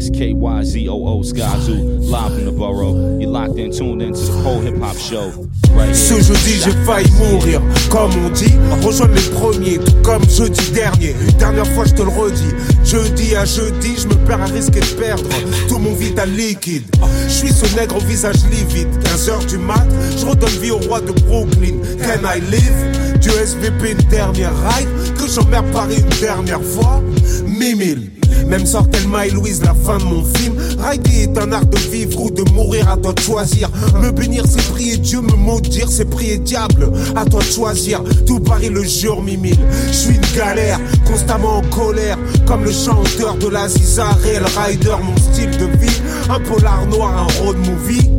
[0.00, 3.18] It's your man SKYZOO Skyzoo, live from the borough.
[3.18, 5.30] You're locked in, tuned into the whole hip hop show.
[5.92, 11.14] Ce jeudi j'ai failli mourir, comme on dit, rejoindre les premiers, tout comme jeudi dernier.
[11.38, 14.98] Dernière fois je te le redis, jeudi à jeudi, je me perds à risquer de
[14.98, 15.28] perdre
[15.68, 16.84] tout mon vital liquide.
[17.24, 19.86] Je suis ce nègre au visage livide, 15h du mat,
[20.18, 21.76] je redonne vie au roi de Brooklyn.
[22.00, 23.18] Can I live?
[23.20, 27.02] Du SVP une dernière ride, que j'emmerde Paris une dernière fois.
[27.46, 28.19] Mimile.
[28.46, 30.54] Même sort Thelma et Louise, la fin de mon film.
[30.78, 33.70] Rider est un art de vivre ou de mourir, à toi de choisir.
[34.02, 36.90] Me bénir, c'est prier Dieu, me maudire, c'est prier diable.
[37.16, 39.58] À toi de choisir, tout Paris le jour mimile.
[39.88, 42.18] Je suis une galère, constamment en colère.
[42.46, 46.00] Comme le chanteur de la Ziza, Rail Rider, mon style de vie.
[46.28, 48.10] Un polar noir, un road movie.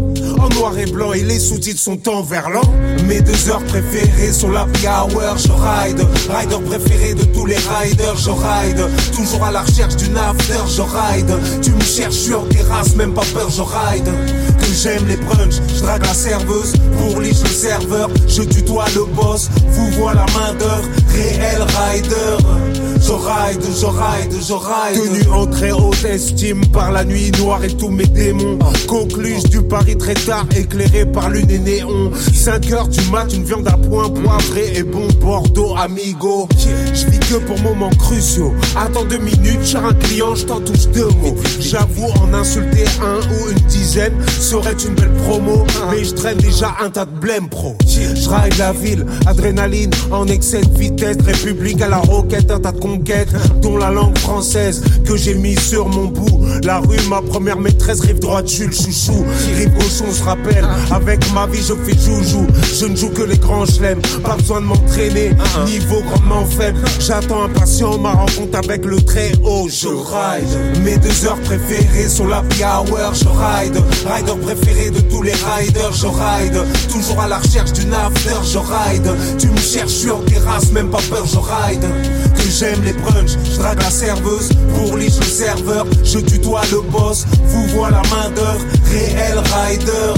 [0.42, 2.62] En noir et blanc et les sous-titres sont en verlan
[3.08, 6.02] Mes deux heures préférées sont la hour, je ride.
[6.30, 8.84] Rider préféré de tous les riders, je ride.
[9.16, 11.62] Toujours à la recherche d'une after, je ride.
[11.62, 14.10] Tu me cherches, je suis en terrasse, même pas peur, je ride.
[14.60, 16.74] Que j'aime les brunchs, je drague la serveuse.
[16.98, 19.50] Pour liche le serveur, je tutoie le boss.
[19.68, 22.81] Vous vois la main d'œuvre, réel rider
[23.12, 27.64] je ride, je ride, je ride Tenu en très haute estime par la nuit noire
[27.64, 28.58] et tous mes démons.
[28.88, 32.12] Coqueluche du Paris très tard éclairé par lune et néon.
[32.34, 36.48] 5 heures du mat, une viande à point poivré et bon Bordeaux amigo.
[36.94, 38.54] Je vis que pour moments cruciaux.
[38.78, 41.36] Attends deux minutes, cher un client, je t'en touche deux mots.
[41.60, 45.66] J'avoue en insulter un ou une dizaine serait une belle promo.
[45.92, 47.76] Mais je traîne déjà un tas de blême pro.
[47.86, 51.18] Je la ville, adrénaline en excès de vitesse.
[51.26, 53.01] République à la roquette, un tas de combats
[53.62, 56.46] dont la langue française que j'ai mis sur mon bout.
[56.64, 59.26] La rue, ma première maîtresse, rive droite, Jules Chouchou.
[59.56, 62.46] Rive gauche, on se rappelle, avec ma vie, je fais joujou.
[62.80, 65.32] Je ne joue que les grands chelems, pas besoin de m'entraîner.
[65.66, 69.68] Niveau grandement faible, j'attends impatient ma rencontre avec le très haut.
[69.68, 73.14] Je ride, mes deux heures préférées sont la hour.
[73.14, 75.94] Je ride, rider préféré de tous les riders.
[75.94, 76.62] Je ride,
[76.92, 78.36] toujours à la recherche d'une after.
[78.44, 81.26] Je ride, tu me cherches sur terrasse, même pas peur.
[81.26, 81.86] Je ride,
[82.52, 83.38] j'aime les brunchs.
[83.52, 85.86] Je drague la serveuse, pour liche le serveur.
[86.04, 88.66] Je tutoie le boss, vous vois la main d'œuvre.
[88.92, 90.14] Réel rider.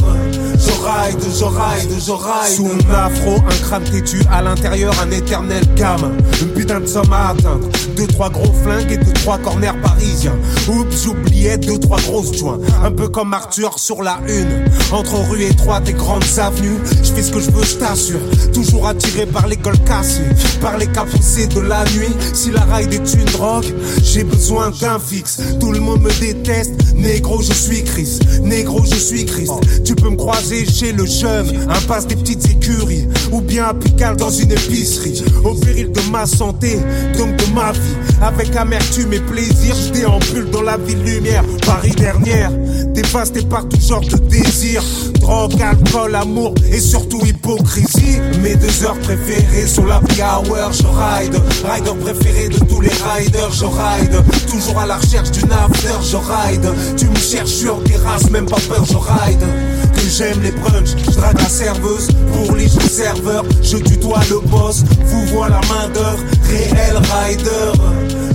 [0.56, 2.56] Je ride, je ride, je ride.
[2.56, 6.12] Sous mon afro, un crâne têtu à l'intérieur, un éternel gamin.
[6.42, 7.68] Une putain de somme à atteindre.
[7.98, 10.36] Deux, trois gros flingues et deux, trois corners parisiens.
[10.70, 12.60] Oups, j'oubliais deux, trois grosses joints.
[12.84, 14.66] Un peu comme Arthur sur la une.
[14.92, 18.20] Entre rues étroites et grandes avenues, je fais ce que je veux, je t'assure.
[18.54, 20.22] Toujours attiré par les gueules cassées,
[20.62, 22.16] par les capucés de la nuit.
[22.32, 23.66] Si la ride est une drogue,
[24.02, 25.40] j'ai besoin d'un fixe.
[25.60, 26.72] Tout le monde me déteste.
[26.96, 28.20] Négro, je suis Chris.
[28.42, 29.52] Négro, je suis Christ.
[29.84, 33.08] Tu peux me croiser chez le jeune, impasse des petites écuries.
[33.32, 35.24] Ou bien à Pigalle dans une épicerie.
[35.44, 36.80] Au péril de ma santé,
[37.18, 37.80] donc de ma vie.
[38.22, 41.44] Avec amertume et plaisir, je déambule dans la ville lumière.
[41.66, 42.52] Paris dernière,
[42.94, 44.82] dévasté par tout genre de désir.
[45.20, 48.20] Drogue, alcool, amour et surtout hypocrisie.
[48.42, 50.72] Mes deux heures préférées sont la hour.
[50.72, 51.36] Je ride,
[51.66, 53.52] rider préféré de tous les riders.
[53.52, 55.94] Je ride, toujours à la recherche d'une after.
[56.02, 56.68] Je ride,
[56.98, 58.86] tu me cherches sur terrasse, même pas peur.
[58.86, 59.46] Je ride,
[59.94, 60.96] que j'aime les brunchs.
[61.06, 63.44] Je drague la serveuse, pour les le serveur.
[63.62, 66.24] Je tutoie le boss, vous vois la main d'œuvre.
[66.50, 67.72] Réel rider,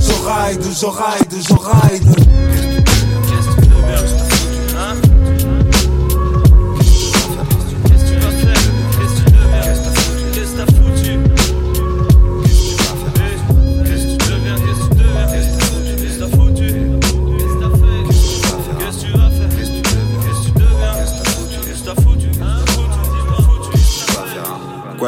[0.00, 2.37] je ride, je ride, je ride.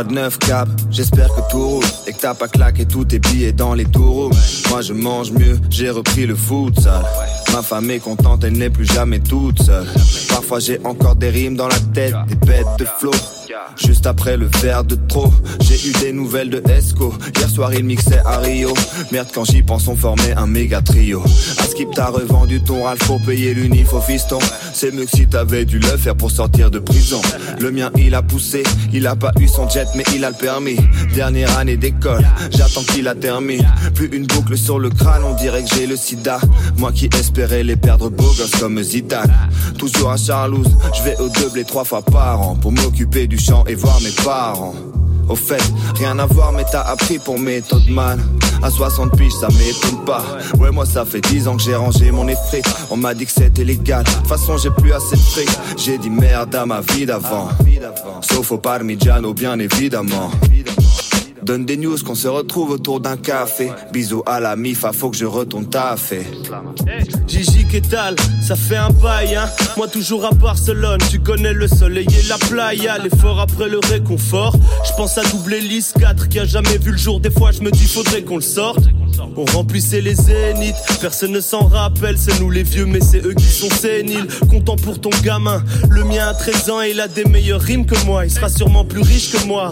[0.00, 3.74] Quoi de J'espère que tout roule et que t'as pas claqué tous tes billets dans
[3.74, 4.30] les taureaux.
[4.70, 7.04] Moi je mange mieux, j'ai repris le futsal.
[7.52, 9.86] Ma femme est contente, elle n'est plus jamais toute seule.
[10.28, 13.10] Parfois j'ai encore des rimes dans la tête, des bêtes de flow.
[13.76, 17.12] Juste après le verre de trop, j'ai eu des nouvelles de Esco.
[17.36, 18.72] Hier soir il mixait à Rio.
[19.10, 21.22] Merde quand j'y pense on formait un méga trio.
[21.58, 24.38] À Skip t'as revendu ton Ralph pour payer l'unif au fiston.
[24.72, 27.20] C'est mieux que si t'avais dû le faire pour sortir de prison.
[27.58, 28.62] Le mien il a poussé,
[28.92, 30.76] il a pas eu son jet mais il a le permis.
[31.14, 33.64] Dernière année d'école, j'attends qu'il a terminé.
[33.94, 36.40] Plus une boucle sur le crâne, on dirait que j'ai le sida.
[36.76, 39.32] Moi qui espérais les perdre beaux gosses comme Zidane.
[39.76, 43.74] Toujours à Charlouse, je vais au double trois fois par an pour m'occuper du et
[43.74, 44.74] voir mes parents.
[45.28, 45.62] Au fait,
[45.94, 48.20] rien à voir, mais t'as appris pour méthode man.
[48.62, 50.22] À 60 piges, ça m'étonne pas.
[50.58, 52.62] Ouais, moi, ça fait 10 ans que j'ai rangé mon effet.
[52.90, 54.04] On m'a dit que c'était légal.
[54.04, 55.48] De toute façon, j'ai plus assez de fric.
[55.76, 57.48] J'ai dit merde à ma vie d'avant.
[58.20, 60.30] Sauf au Parmigiano, bien évidemment.
[61.42, 63.70] Donne des news qu'on se retrouve autour d'un café.
[63.92, 66.26] Bisous à la MIFA, faut que je retourne taffer.
[67.26, 68.16] Gigi Ketal,
[68.46, 69.48] ça fait un bail, hein?
[69.76, 74.54] Moi toujours à Barcelone, tu connais le soleil et la playa, l'effort après le réconfort.
[74.84, 77.20] Je pense à doubler l'IS 4 qui a jamais vu le jour.
[77.20, 78.84] Des fois, je me dis, faudrait qu'on le sorte.
[79.36, 82.16] On remplissait les zéniths, personne ne s'en rappelle.
[82.18, 84.26] C'est nous les vieux, mais c'est eux qui sont séniles.
[84.48, 87.86] Content pour ton gamin, le mien a 13 ans et il a des meilleures rimes
[87.86, 88.24] que moi.
[88.26, 89.70] Il sera sûrement plus riche que moi.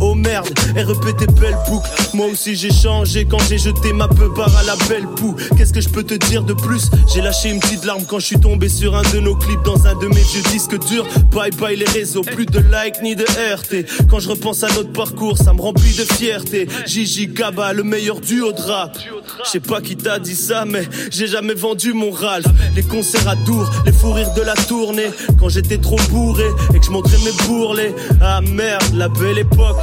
[0.00, 1.88] Oh merde, REP tes belles boucles.
[2.14, 5.34] Moi aussi j'ai changé quand j'ai jeté ma barre à la belle poux.
[5.56, 6.90] Qu'est-ce que je peux te dire de plus?
[7.12, 9.86] J'ai lâché une petite larme quand je suis tombé sur un de nos clips dans
[9.86, 11.06] un de mes vieux disques durs.
[11.32, 14.08] Bye bye les réseaux, plus de like ni de RT.
[14.08, 16.68] Quand je repense à notre parcours, ça me remplit de fierté.
[16.86, 18.98] Gigi Kaba, le meilleur duo de rap.
[19.44, 22.46] Je sais pas qui t'a dit ça, mais j'ai jamais vendu mon Ralph.
[22.74, 25.10] Les concerts à Dour, les fous rires de la tournée.
[25.38, 27.94] Quand j'étais trop bourré et que je montrais mes bourrelets.
[28.20, 29.76] Ah merde, la belle époque.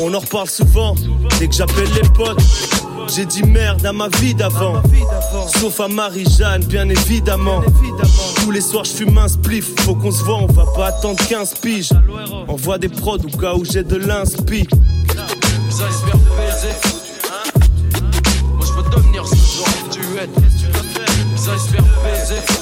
[0.00, 0.94] On en reparle souvent
[1.38, 2.40] dès que j'appelle les potes.
[3.14, 4.80] J'ai dit merde à ma vie d'avant.
[5.58, 7.60] Sauf à Marie-Jeanne, bien évidemment.
[8.36, 9.74] Tous les soirs, je fume un spliff.
[9.80, 11.92] Faut qu'on se voit, on va pas attendre 15 piges.
[12.46, 14.68] Envoie des prods au cas où j'ai de l'inspi.
[14.70, 14.84] Moi
[18.66, 19.96] je devenir ce genre de
[22.04, 22.57] baiser.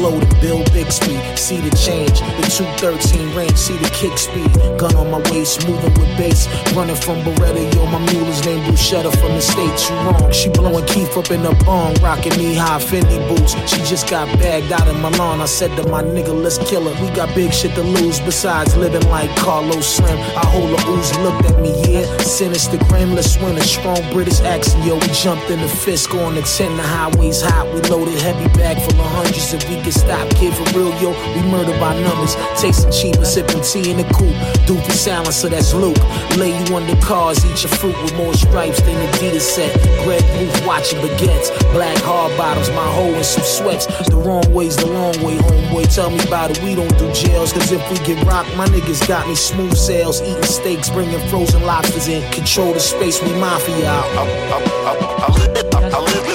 [0.00, 1.20] Blow than Bill Bixby.
[1.36, 4.50] See the change, the 213 range, see the kick speed.
[4.80, 6.48] Gun on my waist, moving with bass.
[6.74, 9.90] Running from Beretta, yo, my mule is named Bruschetta from the States.
[9.90, 10.32] You wrong.
[10.32, 13.52] She blowing Keith up in the bong, rocking knee high Fendi boots.
[13.70, 15.40] She just got bagged out in Milan.
[15.40, 16.94] I said to my nigga, let's kill her.
[17.04, 20.18] We got big shit to lose besides living like Carlos Slim.
[20.36, 22.06] I hold a ooze, looked at me, yeah.
[22.18, 24.94] Sinister grim, let's win a strong British accent, yo.
[24.94, 27.66] We jumped in the fist, going to 10, the highways hot.
[27.74, 30.28] We loaded heavy bag full of hundreds if we stop.
[30.30, 31.10] Kid for real, yo.
[31.34, 32.36] We murder by numbers.
[32.60, 34.34] Tasting cheap and sipping tea in the coupe.
[34.66, 35.98] Doofy silencer, that's Luke.
[36.36, 39.72] Lay you under cars, eat your fruit with more stripes than Adidas set.
[40.04, 41.50] Greg Booth watching baguettes.
[41.72, 43.86] Black hard bottoms, my hoe and some sweats.
[44.08, 45.94] The wrong way's the long way, homeboy.
[45.94, 47.52] Tell me about it, we don't do jails.
[47.52, 50.20] Cause if we get rocked, my niggas got me smooth sales.
[50.22, 52.22] Eating steaks, bringing frozen lobsters in.
[52.32, 54.06] Control the space, we mafia out.
[54.16, 56.30] I live, I live, I live,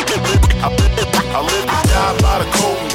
[0.63, 2.94] I live, I live and die by the code, and that's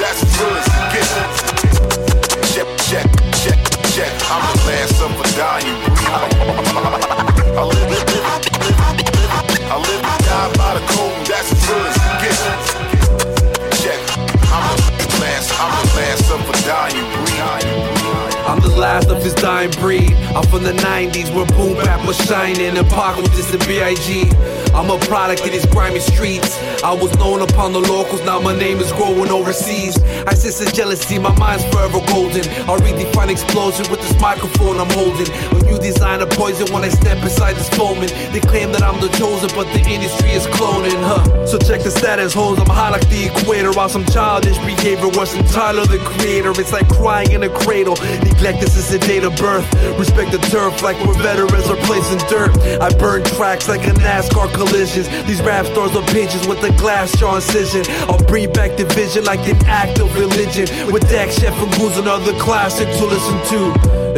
[19.21, 20.13] of his dying breed.
[20.35, 24.31] I'm from the 90s where boom bap was shining and Pac was just a B.I.G.
[24.73, 26.57] I'm a product of these grimy streets.
[26.83, 30.01] I was known upon the locals, now my name is growing overseas.
[30.25, 32.41] I sense the jealousy, my mind's forever golden.
[32.65, 35.29] I redefine explosion with this microphone I'm holding.
[35.53, 38.99] When you design a poison, when I step inside this foaming, they claim that I'm
[38.99, 41.45] the chosen, but the industry is cloning, huh?
[41.45, 42.57] So check the status, hoes.
[42.57, 46.49] I'm high like the equator, while some childish behavior wasn't Tyler the creator.
[46.57, 47.93] It's like crying in a cradle.
[48.25, 49.69] Neglect this is the date of birth.
[49.99, 52.57] Respect the turf like we're veterans are placing dirt.
[52.81, 55.07] I burn tracks like a NASCAR collisions.
[55.29, 57.83] These rap stars are pages with a glass jaw incision.
[58.09, 60.67] I'll bring back the vision like an act of religion.
[60.91, 63.59] With Dak Chef and Goose and other classics to listen to.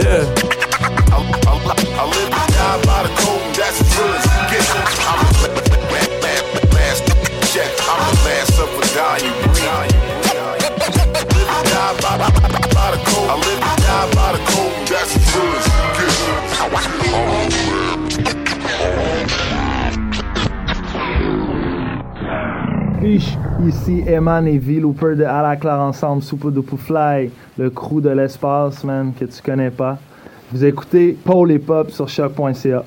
[0.02, 0.24] Yeah.
[1.14, 4.70] I, live and die by the code, that's real as it gets.
[5.06, 5.64] I'm la-
[6.74, 7.04] last
[7.54, 7.72] check.
[7.88, 9.92] I'm the last of a dying breed.
[11.34, 12.30] Live and die by, by,
[12.74, 13.30] by the code.
[13.30, 15.74] I live and die by the code, that's real as
[23.06, 28.84] Ici Eman et V Looper de À Ensemble, Soupe de Fly, le crew de l'espace,
[28.86, 29.98] man, que tu connais pas.
[30.52, 32.86] Vous écoutez Paul et Pop sur choc.ca.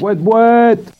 [0.00, 0.97] Boîte, boîte!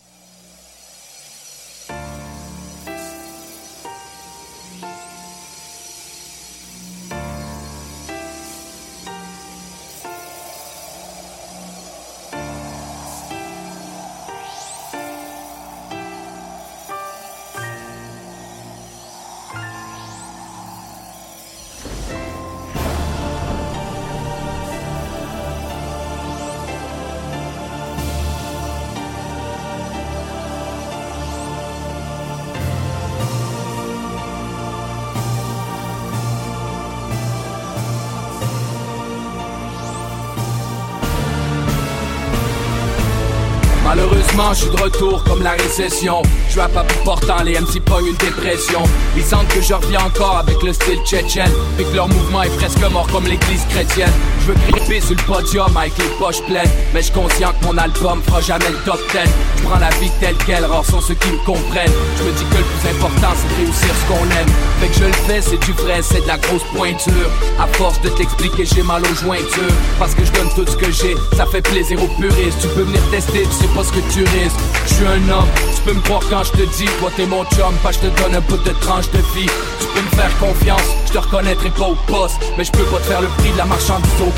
[44.58, 46.20] Je suis de retour comme la récession.
[46.50, 48.82] Je à bout portant, les MC pognent une dépression.
[49.16, 51.52] Ils sentent que je reviens encore avec le style tchétchène.
[51.76, 54.10] Puis que leur mouvement est presque mort comme l'église chrétienne.
[54.48, 56.70] Je veux gripper sur le podium avec les poches pleines.
[56.94, 59.18] Mais je conscient que mon album fera jamais le top 10.
[59.58, 61.92] Je prends la vie telle qu'elle, rares sont ceux qui me comprennent.
[62.16, 64.48] Je me dis que le plus important c'est de réussir ce qu'on aime.
[64.80, 67.28] Fait que je le fais, c'est du vrai, c'est de la grosse pointure.
[67.60, 69.74] À force de t'expliquer, j'ai mal aux jointures.
[69.98, 72.58] Parce que je donne tout ce que j'ai, ça fait plaisir aux puristes.
[72.62, 74.56] Tu peux venir tester, tu sais pas ce que tu risques.
[74.86, 77.44] Je suis un homme, tu peux me croire quand je te dis, toi t'es mon
[77.44, 79.50] chum, pas je te donne un peu de tranche de vie.
[79.80, 82.98] Tu peux me faire confiance, je te reconnaîtrai pas au poste, mais je peux pas
[82.98, 84.38] te faire le prix de la marchandise au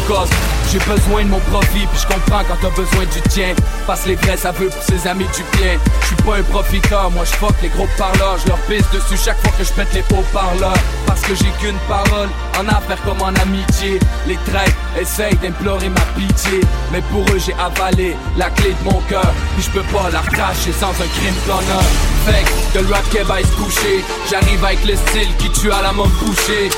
[0.72, 3.54] J'ai besoin de mon profit, puis je comprends quand t'as besoin du tien.
[3.86, 5.78] Passe les vrais, ça veut pour ses amis du bien.
[6.02, 9.20] Je suis pas un profiteur, moi je fuck les gros parleurs, je leur pisse dessus
[9.24, 10.78] chaque fois que je pète les hauts parleurs.
[11.06, 12.28] Parce que j'ai qu'une parole,
[12.58, 13.98] en affaires comme en amitié.
[14.26, 16.60] Les traîtres essayent d'implorer ma pitié,
[16.92, 19.32] mais pour eux j'ai avalé la clé de mon cœur.
[19.56, 21.84] Puis je peux pas la recracher sans un crime d'honneur.
[22.26, 25.82] Fait que le rap keb aille se coucher, j'arrive avec le style qui tue à
[25.82, 26.70] la momme bouchée.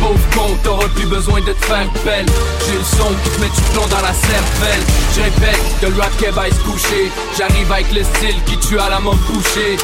[0.00, 2.26] Pauvre con, t'auras plus besoin de te faire belle
[2.66, 4.82] J'ai le son qui te met du plomb dans la cervelle.
[5.14, 8.90] Je répète que le rap aille se coucher J'arrive avec le style qui tue à
[8.90, 9.76] la momme bouchée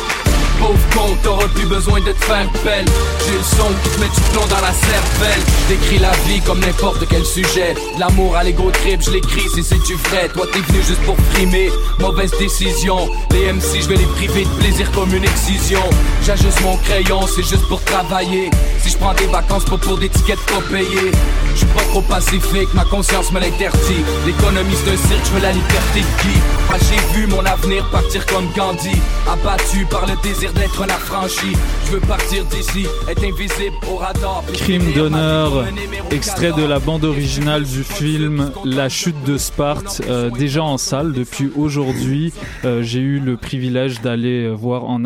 [0.60, 2.84] pauvre con, t'auras plus besoin de te faire belle.
[3.26, 5.42] J'ai le son qui te met du plomb dans la cervelle.
[5.68, 7.74] J'écris la vie comme n'importe quel sujet.
[7.98, 10.28] L'amour à l'ego trip, je l'écris si c'est du vrai.
[10.28, 13.08] Toi t'es venu juste pour frimer, mauvaise décision.
[13.32, 15.82] Les MC, je vais les priver de plaisir comme une excision.
[16.24, 18.50] J'ajuste mon crayon, c'est juste pour travailler.
[18.82, 21.12] Si je prends des vacances, pas pour des tickets pas payés.
[21.52, 24.04] Je suis pas trop pacifique, ma conscience me l'interdit.
[24.26, 26.38] L'économie c'est un cirque, je veux la liberté de qui
[26.72, 28.96] Ah, J'ai vu mon avenir partir comme Gandhi.
[29.28, 31.52] Abattu par le désir d'être un affranchi.
[31.86, 34.42] Je veux partir d'ici, être invisible au radar.
[34.46, 35.64] puis Crime d'honneur,
[36.10, 41.12] extrait de la bande originale du film La chute de Sparte, euh, déjà en salle
[41.12, 42.32] depuis aujourd'hui.
[42.64, 45.04] Euh, J'ai eu le privilège d'aller euh, voir en,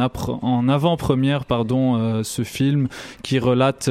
[0.69, 2.89] avant-première pardon, euh, ce film
[3.23, 3.91] qui relate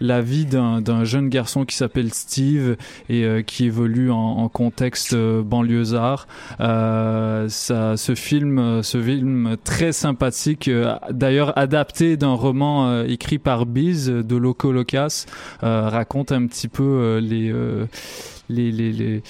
[0.00, 2.76] la vie d'un jeune garçon qui s'appelle Steve
[3.08, 6.26] et qui évolue en, en contexte banlieusard.
[6.58, 10.69] Ça, ce film, ce film très sympathique,
[11.10, 15.26] d'ailleurs adapté d'un roman euh, écrit par Biz de Loco Locas,
[15.62, 19.22] euh, raconte un petit peu euh, les, les, les,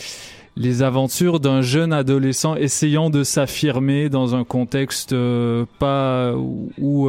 [0.56, 5.14] les aventures d'un jeune adolescent essayant de s'affirmer dans un contexte
[5.78, 6.34] pas
[6.78, 7.08] où,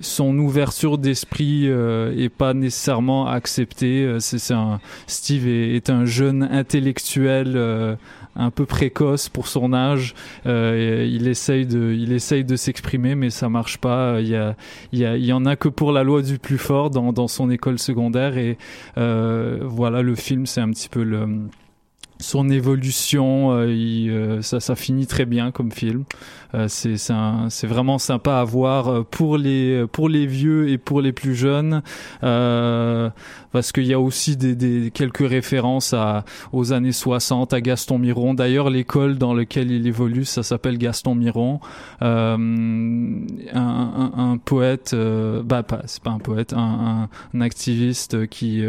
[0.00, 4.16] son ouverture d'esprit euh, est pas nécessairement acceptée.
[4.20, 7.96] C'est, un, Steve est, un jeune intellectuel
[8.36, 10.14] un peu précoce pour son âge.
[10.46, 14.20] Euh, il essaye de, il essaye de s'exprimer, mais ça marche pas.
[14.20, 14.56] Il y a,
[14.92, 17.12] il y a, il y en a que pour la loi du plus fort dans,
[17.12, 18.36] dans son école secondaire.
[18.38, 18.58] Et
[18.98, 21.48] euh, voilà, le film, c'est un petit peu le
[22.20, 26.04] son évolution, euh, il, euh, ça, ça finit très bien comme film.
[26.54, 31.00] Euh, c'est c'est vraiment sympa à voir euh, pour les pour les vieux et pour
[31.00, 31.82] les plus jeunes,
[32.22, 33.10] euh,
[33.52, 38.34] parce qu'il y a aussi des, quelques références à aux années 60 à Gaston Miron.
[38.34, 41.60] D'ailleurs, l'école dans laquelle il évolue, ça s'appelle Gaston Miron,
[42.00, 42.38] un,
[44.44, 44.94] poète,
[45.44, 47.08] bah c'est pas un poète, un,
[47.40, 48.62] activiste qui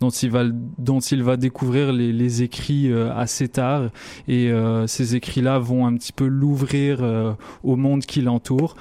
[0.00, 0.44] dont il va
[0.78, 3.90] dont il va découvrir les, écrits assez tard.
[4.28, 4.50] Et
[4.86, 8.74] ces écrits-là vont un petit peu l'ouvrir euh, au monde qui l'entoure.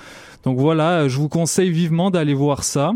[0.43, 2.93] Donc voilà, je vous conseille vivement d'aller voir ça.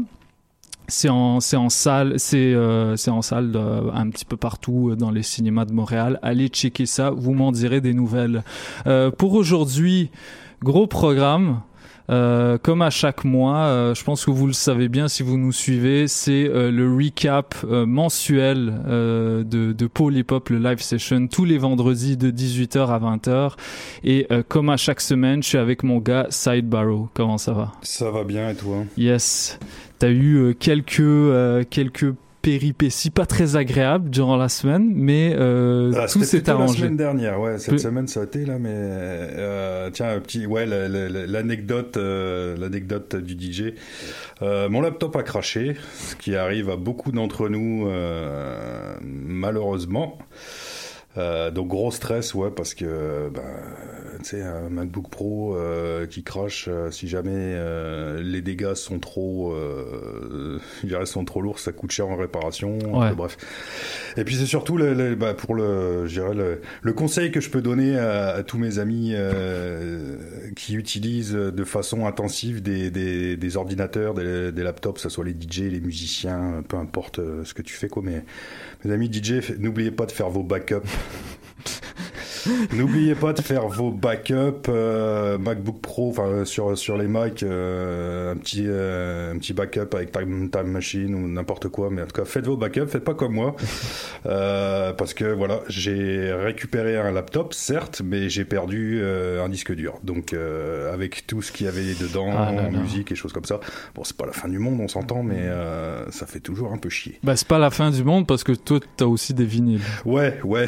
[0.87, 5.65] C'est en, en salle, c'est, euh, en euh, un petit peu partout dans les cinémas
[5.65, 6.19] de Montréal.
[6.21, 8.43] Allez checker ça, vous m'en direz des nouvelles.
[9.17, 10.09] Pour aujourd'hui,
[10.61, 11.61] gros programme.
[12.09, 15.37] Euh, comme à chaque mois, euh, je pense que vous le savez bien si vous
[15.37, 20.57] nous suivez, c'est euh, le recap euh, mensuel euh, de, de Paul Hip Hop, le
[20.57, 23.53] live session, tous les vendredis de 18h à 20h.
[24.03, 27.09] Et euh, comme à chaque semaine, je suis avec mon gars Side Barrow.
[27.13, 27.71] Comment ça va?
[27.81, 28.83] Ça va bien et toi?
[28.97, 29.57] Yes.
[29.99, 32.13] T'as eu euh, quelques euh, quelques
[32.43, 36.79] péripéties pas très agréables durant la semaine, mais euh, Ah, tout s'est plutôt la arrangé.
[36.81, 37.57] semaine dernière, ouais.
[37.57, 41.25] Cette semaine, ça a été là, mais euh, tiens, un petit, ouais, la- la- la-
[41.25, 43.73] l'anecdote, euh, l'anecdote du DJ.
[44.41, 45.75] Mon laptop a craché,
[46.09, 47.87] ce qui arrive à beaucoup d'entre nous,
[49.01, 50.17] malheureusement.
[51.15, 53.41] Donc gros stress, ouais, parce que ben,
[54.19, 58.99] tu sais, un MacBook Pro euh, qui crache, euh, si jamais euh, les dégâts sont
[58.99, 60.59] trop, euh,
[61.05, 62.77] sont trop lourds, ça coûte cher en réparation.
[62.79, 63.07] Ouais.
[63.09, 63.37] euh, bref.
[64.17, 67.61] Et puis c'est surtout le, le- bah, pour le, le, le conseil que je peux
[67.61, 70.17] donner à, à tous mes amis euh,
[70.55, 75.25] qui utilisent de façon intensive des, des, des ordinateurs, des, des laptops, que ce soit
[75.25, 78.03] les DJ, les musiciens, peu importe euh, ce que tu fais, quoi.
[78.05, 78.23] Mais
[78.85, 80.75] mes amis DJ, n'oubliez pas de faire vos backups.
[82.73, 88.33] N'oubliez pas de faire vos backups euh, MacBook Pro, enfin sur sur les Mac, euh,
[88.33, 91.89] un petit euh, un petit backup avec Time, Time Machine ou n'importe quoi.
[91.91, 93.55] Mais en tout cas, faites vos backups, faites pas comme moi,
[94.25, 99.73] euh, parce que voilà, j'ai récupéré un laptop, certes, mais j'ai perdu euh, un disque
[99.73, 99.99] dur.
[100.03, 103.59] Donc euh, avec tout ce qu'il y avait dedans, Ah musique et choses comme ça.
[103.95, 106.77] Bon, c'est pas la fin du monde, on s'entend, mais euh, ça fait toujours un
[106.77, 107.19] peu chier.
[107.23, 109.81] Bah c'est pas la fin du monde parce que toi t'as aussi des vinyles.
[110.05, 110.67] Ouais, ouais.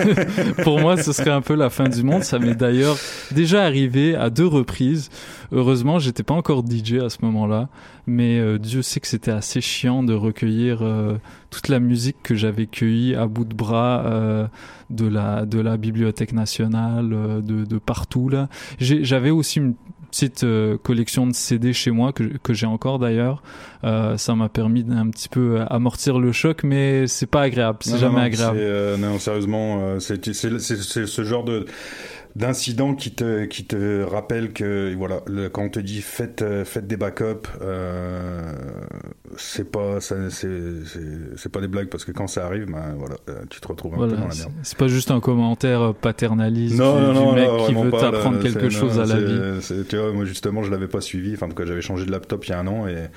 [0.62, 2.22] Pour moi, ce serait un peu la fin du monde.
[2.24, 2.96] Ça m'est d'ailleurs
[3.32, 5.10] déjà arrivé à deux reprises.
[5.50, 7.68] Heureusement, j'étais pas encore DJ à ce moment-là,
[8.06, 11.18] mais euh, Dieu sait que c'était assez chiant de recueillir euh,
[11.50, 14.46] toute la musique que j'avais cueillie à bout de bras euh,
[14.88, 18.48] de la de la Bibliothèque nationale, de, de partout là.
[18.78, 19.74] J'avais aussi une
[20.12, 23.42] petite euh, collection de CD chez moi que, que j'ai encore d'ailleurs.
[23.82, 27.78] Euh, ça m'a permis d'un petit peu amortir le choc, mais c'est pas agréable.
[27.80, 28.58] C'est jamais non, agréable.
[28.60, 31.64] euh, non, sérieusement, euh, c'est ce genre de
[32.34, 36.64] d'incident qui te qui te rappelle que voilà le- quand on te dit faites euh,
[36.64, 38.52] faites des backups euh,
[39.36, 43.60] c'est pas, c'est pas des blagues parce que quand ça arrive, ben voilà, euh, tu
[43.60, 44.52] te retrouves un Voilà, peu dans la c'est merde.
[44.62, 48.40] c'est pas juste un commentaire paternaliste Non, du, non, du non, mec qui veut t'apprendre
[48.42, 49.84] quelque chose à la vie.
[49.88, 51.34] Tu vois, moi justement, je l'avais pas suivi.
[51.34, 53.08] Enfin, en tout cas, j'avais changé de laptop il y a un an et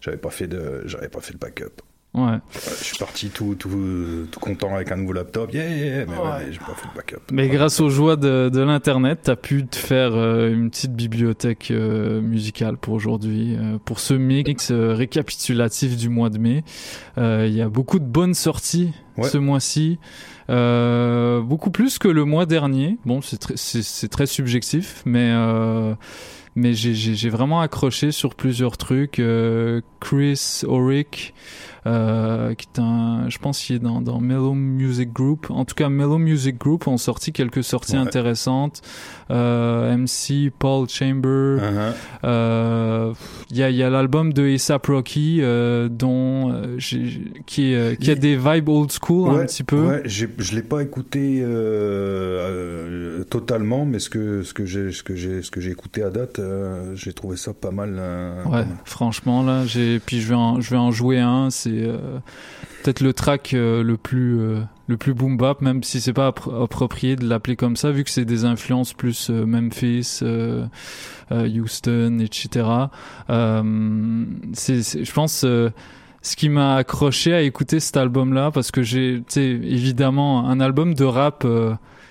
[0.00, 1.82] j'avais pas fait de, j'avais pas fait le backup.
[2.14, 2.36] Ouais.
[2.80, 5.50] Je suis parti tout, tout, tout content avec un nouveau laptop.
[5.54, 7.22] Yeah, yeah, yeah, mais ouais, j'ai pas fait le backup.
[7.32, 11.70] Mais grâce aux joies de, de l'internet, t'as pu te faire euh, une petite bibliothèque
[11.70, 16.64] euh, musicale pour aujourd'hui, euh, pour ce mix euh, récapitulatif du mois de mai.
[17.16, 19.28] Euh, Il y a beaucoup de bonnes sorties Ouais.
[19.28, 19.98] ce mois-ci,
[20.48, 22.96] euh, beaucoup plus que le mois dernier.
[23.04, 25.94] Bon, c'est très, c'est, c'est très subjectif, mais euh,
[26.54, 29.18] mais j'ai, j'ai, j'ai vraiment accroché sur plusieurs trucs.
[29.18, 31.34] Euh, Chris Oric,
[31.86, 35.46] euh, qui est un, je pense qu'il est dans, dans Mellow Music Group.
[35.50, 37.98] En tout cas, Mellow Music Group ont sorti quelques sorties Ouais.
[37.98, 38.82] intéressantes.
[39.30, 41.58] Euh, MC Paul Chamber.
[41.58, 41.92] Uh-huh.
[42.24, 43.12] Euh,
[43.50, 47.72] Il y a, il y a l'album de A$AP Rocky, euh, dont euh, j'ai- qui,
[47.72, 49.86] est, euh, qui a des vibes old school un Ouais, petit peu.
[49.86, 54.92] Ouais, j'ai- je l'ai pas écouté euh, euh, totalement, mais ce que ce que j'ai
[54.92, 57.96] ce que j'ai ce que j'ai écouté à date, euh, j'ai trouvé ça pas mal.
[57.98, 58.66] euh, pas Ouais, mal.
[58.84, 61.50] franchement là, j'ai puis je vais en, je vais en jouer un.
[61.50, 62.18] C'est euh,
[62.82, 66.30] peut-être le track euh, le plus euh, le plus boom bap, même si c'est pas
[66.30, 70.20] appro- approprié de l'appeler comme ça, vu que c'est des influences plus Memphis,
[71.30, 72.66] Houston, etc.
[74.54, 75.40] C'est, c'est- je pense.
[76.24, 81.04] ce qui m'a accroché à écouter cet album-là, parce que j'ai, évidemment, un album de
[81.04, 81.44] rap,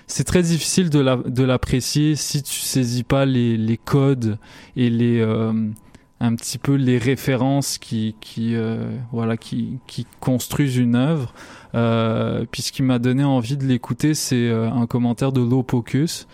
[0.06, 4.36] c'est très difficile de, la, l'apprécier si tu saisis pas les, les codes
[4.76, 5.24] et les,
[6.22, 11.34] un petit peu les références qui, qui, euh, voilà, qui, qui construisent une œuvre.
[11.74, 15.64] Euh, puis ce qui m'a donné envie de l'écouter, c'est euh, un commentaire de Low
[15.64, 16.28] Pocus,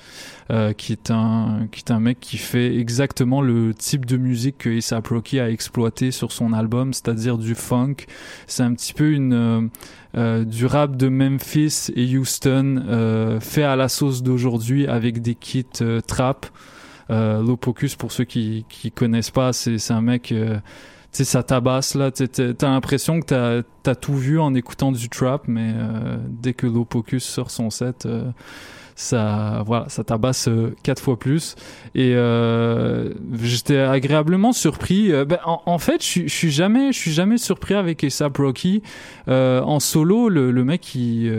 [0.51, 4.59] euh, qui est un qui est un mec qui fait exactement le type de musique
[4.59, 7.97] que A$AP Rocky a exploité sur son album, c'est-à-dire du funk.
[8.47, 9.61] C'est un petit peu une euh,
[10.17, 15.35] euh, du rap de Memphis et Houston euh, fait à la sauce d'aujourd'hui avec des
[15.35, 15.65] kits
[16.07, 16.47] trap.
[17.11, 20.61] Euh, Lopocus, pour ceux qui qui connaissent pas, c'est un mec, euh, tu
[21.13, 22.11] sais, ça tabasse là.
[22.11, 26.67] T'as l'impression que t'as as tout vu en écoutant du trap, mais euh, dès que
[26.67, 28.07] Lopocus sort son set,
[28.95, 31.57] ça voilà, ça tabasse euh, quatre fois plus.
[31.95, 32.15] Et
[33.43, 35.11] j'étais agréablement surpris.
[35.25, 38.83] Ben, en, fait, je suis- jamais, je suis jamais surpris avec A$AP Rocky
[39.29, 40.29] en solo.
[40.29, 41.31] Le, mec qui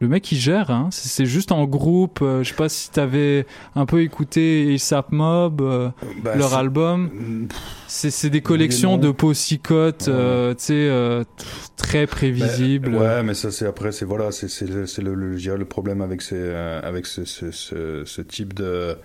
[0.00, 0.88] le mec il gère, hein.
[0.92, 2.20] c'est juste en groupe.
[2.20, 5.88] euh, je sais pas si t'avais un peu écouté ASAP Mob, euh,
[6.22, 7.48] Bah, leur album.
[7.86, 11.24] C'est c'est des collections de post-cotes, euh, tu sais, euh,
[11.76, 12.90] très prévisibles.
[12.90, 16.20] Ben, ouais, mais ça c'est après c'est voilà c'est c'est le, le, le, problème avec
[16.20, 18.96] ces euh, avec ce, ce, ce, ce type de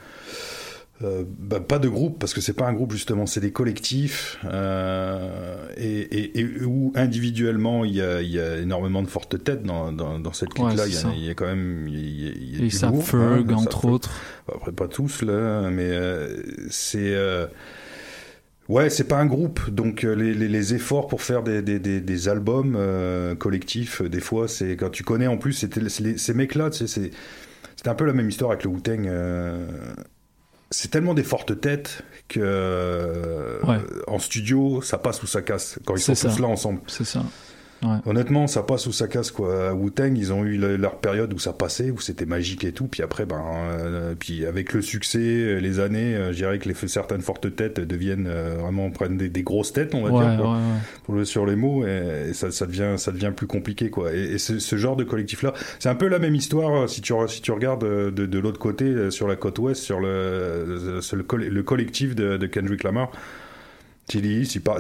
[1.04, 4.38] euh, bah, pas de groupe parce que c'est pas un groupe justement c'est des collectifs
[4.46, 9.44] euh, et, et, et où individuellement il y a, il y a énormément de fortes
[9.44, 11.14] têtes dans, dans, dans cette clique là Ouais, il, y c'est a, ça.
[11.16, 13.56] il y a quand même il y a, il y a du lourd, Ferg, hein,
[13.56, 14.12] entre autres.
[14.54, 17.48] après pas tous là mais euh, c'est euh,
[18.70, 21.78] Ouais, c'est pas un groupe, donc euh, les, les, les efforts pour faire des, des,
[21.80, 26.04] des, des albums euh, collectifs, des fois, c'est quand tu connais en plus c'était c'est
[26.04, 27.12] les- ces mecs-là, tu sais, c'est
[27.76, 29.08] c'était un peu la même histoire avec le Wu-Tang.
[30.72, 33.78] C'est tellement des fortes têtes que euh, Ouais.
[34.08, 36.82] en studio, ça passe ou ça casse quand ils sont tous là ensemble.
[36.88, 37.24] C'est ça.
[37.84, 37.98] Ouais.
[38.06, 39.70] Honnêtement, ça passe ou ça casse quoi.
[39.70, 42.74] À Wu-Tang, ils ont eu le- leur période où ça passait, où c'était magique et
[42.74, 42.86] tout.
[42.88, 43.42] Puis après, ben,
[43.80, 47.56] euh, puis avec le succès, euh, les années, euh, je dirais que les certaines fortes
[47.56, 50.58] têtes deviennent euh, vraiment prennent des, des grosses têtes, on va Ouais, dire, quoi, ouais,
[50.58, 50.80] ouais.
[51.06, 54.14] pour le- sur les mots, et, et ça, ça devient ça devient plus compliqué quoi.
[54.14, 57.02] Et, et ce, ce genre de collectif là, c'est un peu la même histoire si
[57.02, 60.66] tu si tu regardes de, de l'autre côté sur la côte ouest, sur le
[61.14, 63.12] le, le collectif de, de Kendrick Lamar.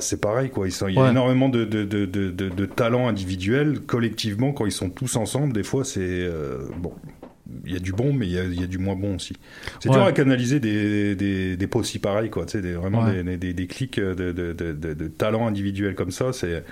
[0.02, 0.68] C'est pareil quoi.
[0.68, 1.10] Ils sont, il y a Ouais.
[1.12, 5.54] énormément de, de, de, de, talents individuels collectivement quand ils sont tous ensemble.
[5.54, 6.94] Des fois, c'est euh, bon.
[7.66, 9.16] Il y a du bon, mais il y a, il y a du moins bon
[9.16, 9.36] aussi.
[9.82, 9.96] C'est Ouais.
[9.96, 12.46] dur à canaliser des, des, des posts si pareils, quoi.
[12.46, 13.24] Tu sais, des, vraiment Ouais.
[13.24, 16.32] des, des, des clics de, de, talents individuels comme ça.
[16.32, 16.64] C'est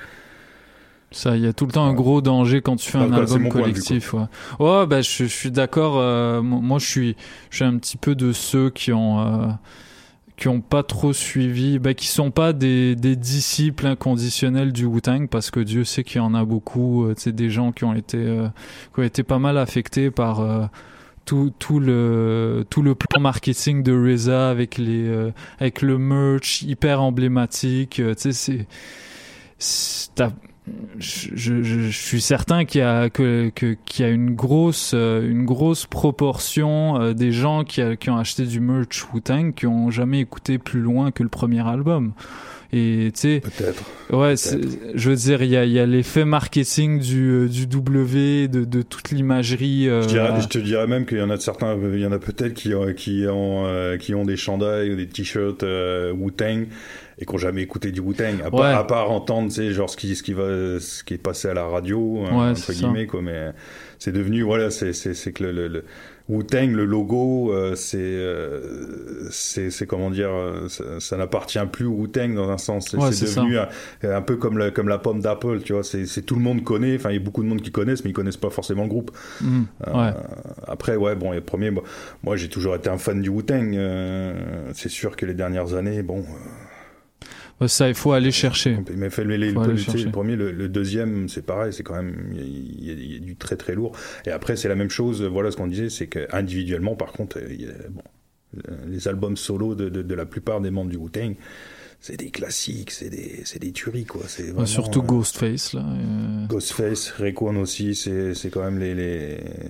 [1.11, 3.25] Ça, il y a tout le temps un gros danger quand tu fais En un
[3.25, 4.13] c'est album collectif.
[4.13, 5.97] ouais, bah, je, je suis d'accord.
[5.97, 7.15] euh, mo- moi, je suis,
[7.49, 9.47] je suis un petit peu de ceux qui ont, euh,
[10.39, 15.27] qui ont pas trop suivi, bah, qui sont pas des, des disciples inconditionnels du Wu-Tang,
[15.29, 17.05] parce que Dieu sait qu'il y en a beaucoup.
[17.05, 18.47] euh, sais, des gens qui ont été, euh,
[18.93, 20.39] qui ont été pas mal affectés par.
[20.39, 20.65] euh,
[21.25, 27.03] tout, tout le tout le plan marketing de RZA avec les avec le merch hyper
[27.03, 28.67] emblématique tu sais c'est
[29.59, 30.23] c'est-
[30.99, 34.91] je, je, je suis certain qu'il y a que, que qu'il y a une grosse
[34.93, 39.53] euh, une grosse proportion euh, des gens qui, a- qui ont acheté du merch Wu-Tang
[39.53, 42.13] qui ont jamais écouté plus loin que le premier album.
[42.71, 43.83] Et tu sais, peut-être.
[44.11, 44.35] Ouais,
[44.93, 48.47] je veux dire, il y a, il y a l'effet marketing du, euh, du W,
[48.47, 49.89] de, de toute l'imagerie.
[49.89, 52.05] euh, Je, dirais- je te dirais même qu'il y en a de certains, il y
[52.05, 53.65] en a peut-être qui, ont- qui, ont,
[53.99, 56.67] qui ont des chandails ou des t-shirts euh, Wu-Tang
[57.21, 58.65] et qui n'ont jamais écouté du Wu-Tang, à, part- Ouais.
[58.73, 61.49] à part entendre, tu sais, genre ce qui, ce, qui va, ce qui est passé
[61.49, 62.79] à la radio, hein, Ouais, entre c'est ça.
[62.79, 63.51] guillemets, quoi, mais
[63.99, 65.83] c'est devenu, voilà, c'est, c'est, c'est que le, le, le
[66.29, 71.85] Wu-Tang, le logo, euh, c'est, euh, c'est, c'est comment dire, euh, ça, ça n'appartient plus
[71.87, 72.89] au Wu-Tang dans un sens.
[72.91, 73.67] C'est, Ouais, c'est c'est devenu un,
[74.03, 75.83] un peu comme la, comme la pomme d'Apple, tu vois.
[75.83, 78.03] C'est, c'est tout le monde connaît, enfin, il y a beaucoup de monde qui connaissent,
[78.05, 79.11] mais ils connaissent pas forcément le groupe.
[79.41, 80.13] Mhm, Euh, ouais.
[80.67, 81.83] Après, ouais, bon, les premiers, moi,
[82.23, 83.73] moi, j'ai toujours été un fan du Wu-Tang.
[83.75, 84.33] euh,
[84.75, 86.23] c'est sûr que les dernières années, bon.
[87.61, 88.77] Ouais, ça, il faut aller chercher.
[88.95, 90.05] Mais les- Faut le, aller chercher.
[90.05, 93.19] le premier, le, le deuxième, c'est pareil, c'est quand même, il y, a- il y
[93.19, 93.95] du très très lourd.
[94.25, 97.37] Et après, c'est la même chose, voilà ce qu'on disait, c'est que individuellement, par contre,
[97.49, 98.01] il y a- bon,
[98.55, 101.35] le- les albums solo de, de, de la plupart des membres du Wu-Tang,
[102.01, 104.21] c'est des classiques, c'est des, c'est des tueries, quoi.
[104.27, 105.81] C'est vraiment, surtout euh, Ghostface, là.
[105.81, 109.27] euh, Ghostface, Rayquan aussi, c'est c'est quand même les, les,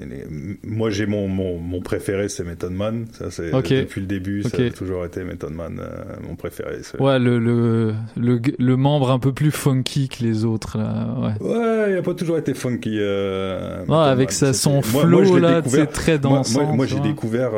[0.08, 0.28] les-
[0.64, 3.08] Moi, j'ai mon, mon, mon préféré, c'est Method Man.
[3.18, 4.60] Ça, c'est depuis le début, ça Ok.
[4.60, 5.88] a toujours été Method Man, euh,
[6.28, 6.78] mon préféré.
[7.00, 11.08] Ouais, le, le, le, le membre un peu plus funky que les autres, là.
[11.42, 11.48] Ouais.
[11.48, 13.00] Ouais, il a pas toujours été funky.
[13.00, 14.36] Ouais, Method avec Man.
[14.36, 17.52] sa- son flow, là, c'est très dansant, Moi, j'ai découvert,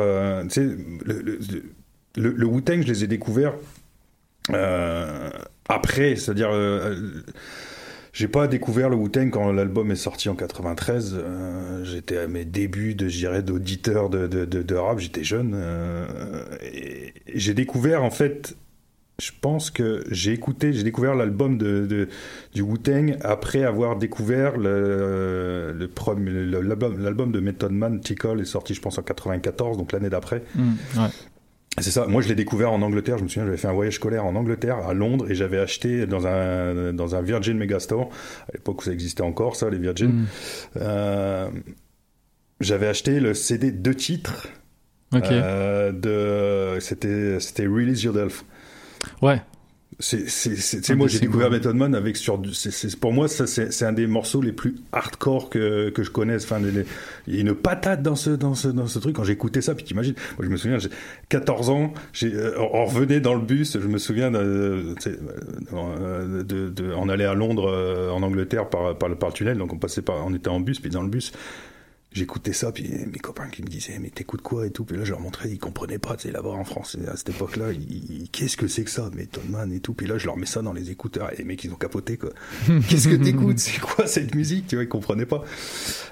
[0.44, 0.62] tu sais,
[1.04, 1.38] le, le,
[2.16, 3.52] le, le Wu-Tang, je les ai découverts
[5.68, 6.50] après, c'est-à-dire.
[6.52, 6.94] euh,
[8.12, 11.14] j'ai pas découvert le Wu-Tang quand l'album est sorti en 93.
[11.16, 14.98] euh, j'étais à mes débuts de, je dirais, d'auditeur de, de, de, rap.
[14.98, 15.52] J'étais jeune.
[15.54, 16.04] euh,
[17.34, 18.54] j'ai découvert, en fait,
[19.18, 22.08] je pense que j'ai écouté, j'ai découvert l'album de,
[22.52, 28.74] du Wu-Tang après avoir découvert le, le premier, l'album, de Method Man, Tickle, est sorti,
[28.74, 30.42] je pense, en 94, donc l'année d'après.
[30.54, 31.08] Mm, ouais.
[31.78, 32.06] C'est ça.
[32.06, 33.18] Moi, je l'ai découvert en Angleterre.
[33.18, 36.06] Je me souviens, j'avais fait un voyage scolaire en Angleterre, à Londres, et j'avais acheté
[36.06, 38.10] dans un dans un Virgin Megastore
[38.48, 40.10] à l'époque où ça existait encore, ça, les Virgin.
[40.10, 40.26] Mm.
[40.76, 41.50] Euh,
[42.60, 44.48] j'avais acheté le CD deux titres.
[45.14, 45.24] Ok.
[45.30, 48.44] euh, de c'était c'était Release Yourself.
[49.20, 49.40] Ouais.
[50.02, 51.48] C'est, Un moi j'ai découvert.
[51.50, 55.48] Method Man avec sur c'est, pour moi ça c'est, un des morceaux les plus hardcore
[55.48, 56.44] que, que je connaisse.
[56.44, 56.60] Enfin,
[57.28, 59.14] il y a une patate dans ce dans ce dans ce truc.
[59.14, 60.88] Quand j'écoutais ça, puis t'imagines, moi je me souviens, j'ai
[61.28, 65.18] 14 ans, j'ai, euh, on revenait dans le bus, je me souviens, de, tu sais,
[65.72, 69.34] euh, de, de- on allait à Londres, euh, en Angleterre par, par le par le
[69.34, 71.32] tunnel, donc on passait par, on était en bus, puis dans le bus.
[72.14, 74.84] J'écoutais ça, puis mes copains qui me disaient, mais t'écoutes quoi et tout?
[74.84, 77.30] Puis là, je leur montrais, ils comprenaient pas, tu sais, là-bas en France, à cette
[77.30, 77.66] époque-là,
[78.32, 79.10] qu'est-ce que c'est que ça,
[79.48, 79.94] Man et tout.
[79.94, 82.16] Puis là, je leur mets ça dans les écouteurs, et les mecs, ils ont capoté,
[82.16, 82.30] quoi.
[82.88, 83.58] qu'est-ce que t'écoutes?
[83.58, 84.66] C'est quoi cette musique?
[84.66, 85.42] Tu vois, ils comprenaient pas.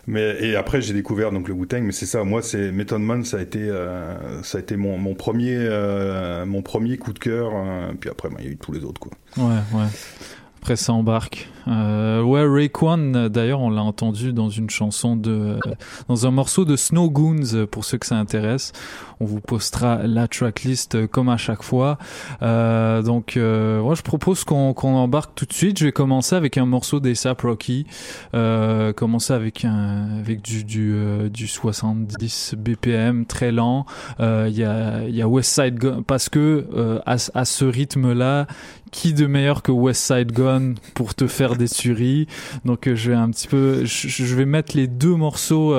[0.06, 3.24] Mais, et après, j'ai découvert donc le Wu-Tang, mais c'est ça, moi, c'est Method Man,
[3.24, 7.18] ça a été, euh, ça a été mon, mon premier, euh, mon premier coup de
[7.18, 7.52] cœur.
[7.54, 9.12] euh, puis après, ben, il y a eu tous les autres, quoi.
[9.36, 9.86] Ouais, ouais.
[10.60, 11.48] Après, ça embarque.
[11.68, 15.58] Euh, ouais, Rayquan, d'ailleurs, on l'a entendu dans une chanson de,
[16.06, 18.72] dans un morceau de Snow Goons, pour ceux que ça intéresse.
[19.22, 21.98] On vous postera la tracklist euh, comme à chaque fois.
[22.40, 25.78] Euh, donc, euh, ouais, je propose qu'on embarque tout de suite.
[25.78, 27.86] Je vais commencer avec un morceau d'ASAP Rocky.
[28.32, 33.84] Euh, commencer avec un, avec du, du, euh, du 70 BPM, très lent.
[34.20, 38.46] Il y a, il y a West Side Gun, parce que à, à ce rythme-là,
[38.90, 42.26] qui de meilleur que West Side Gun pour te faire des tueries?
[42.64, 45.74] Donc je vais un petit peu je, vais mettre les deux morceaux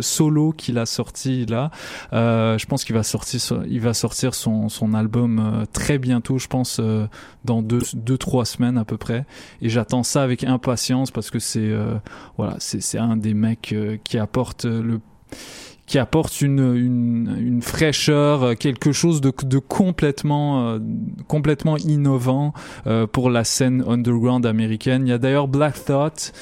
[0.00, 1.70] solo qu'il a sortis là
[2.12, 6.46] je pense qu'il va sortir il va sortir son, son album euh, très bientôt je
[6.46, 7.06] pense euh,
[7.44, 9.24] dans deux, deux trois semaines à peu près
[9.62, 11.94] et j'attends ça avec impatience parce que c'est euh,
[12.36, 15.00] voilà c'est un des mecs qui apporte le
[15.86, 20.80] qui apporte une, une, fraîcheur, quelque chose de, de complètement,
[21.28, 22.54] complètement innovant
[23.12, 25.06] pour la scène underground américaine.
[25.06, 26.32] Il y a d'ailleurs Black Thought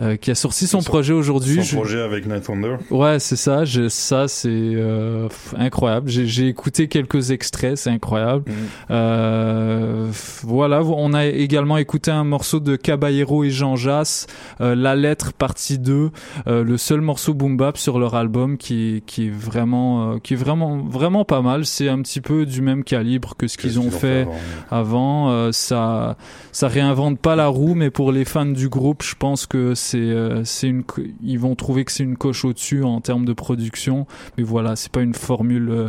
[0.00, 1.56] euh, qui a sorti son, projet aujourd'hui.
[1.56, 2.76] Son Je- projet avec Night Thunder.
[2.90, 3.64] Ouais, c'est ça.
[3.64, 6.08] Je, ça, c'est euh, incroyable.
[6.10, 8.44] J'ai écouté quelques extraits, c'est incroyable.
[8.90, 14.26] Euh, f- voilà, on a également écouté un morceau de Caballero et Jean Jass,
[14.60, 16.10] euh, La Lettre partie 2,
[16.46, 20.34] euh, le seul morceau boom bap sur leur album qui, qui est vraiment, euh, qui
[20.34, 21.64] est vraiment, vraiment pas mal.
[21.66, 24.26] C'est un petit peu du même calibre que ce qu'ils ont, fait
[24.70, 25.30] avant.
[25.30, 26.16] Euh, ça,
[26.52, 29.98] ça réinvente pas la roue, mais pour les fans du groupe, je pense que c'est,
[29.98, 30.82] euh, c'est une,
[31.22, 34.06] ils vont trouver que c'est une coche au-dessus en termes de production.
[34.36, 35.88] Mais voilà, c'est pas une formule euh,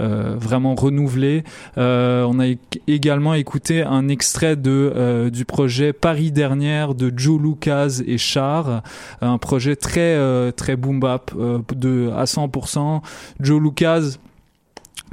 [0.00, 1.44] euh, vraiment renouvelée.
[1.76, 2.46] On a
[2.86, 8.82] également écouté un extrait de du projet Paris dernière de Joe Lucas et Char,
[9.20, 11.32] un projet très très boom bap
[11.74, 13.02] de à 100%.
[13.40, 14.18] Joe Lucas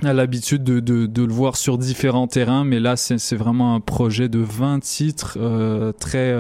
[0.03, 4.39] a l'habitude de, le voir sur différents terrains, mais là c'est vraiment un projet de
[4.39, 5.37] 20 titres
[5.99, 6.35] très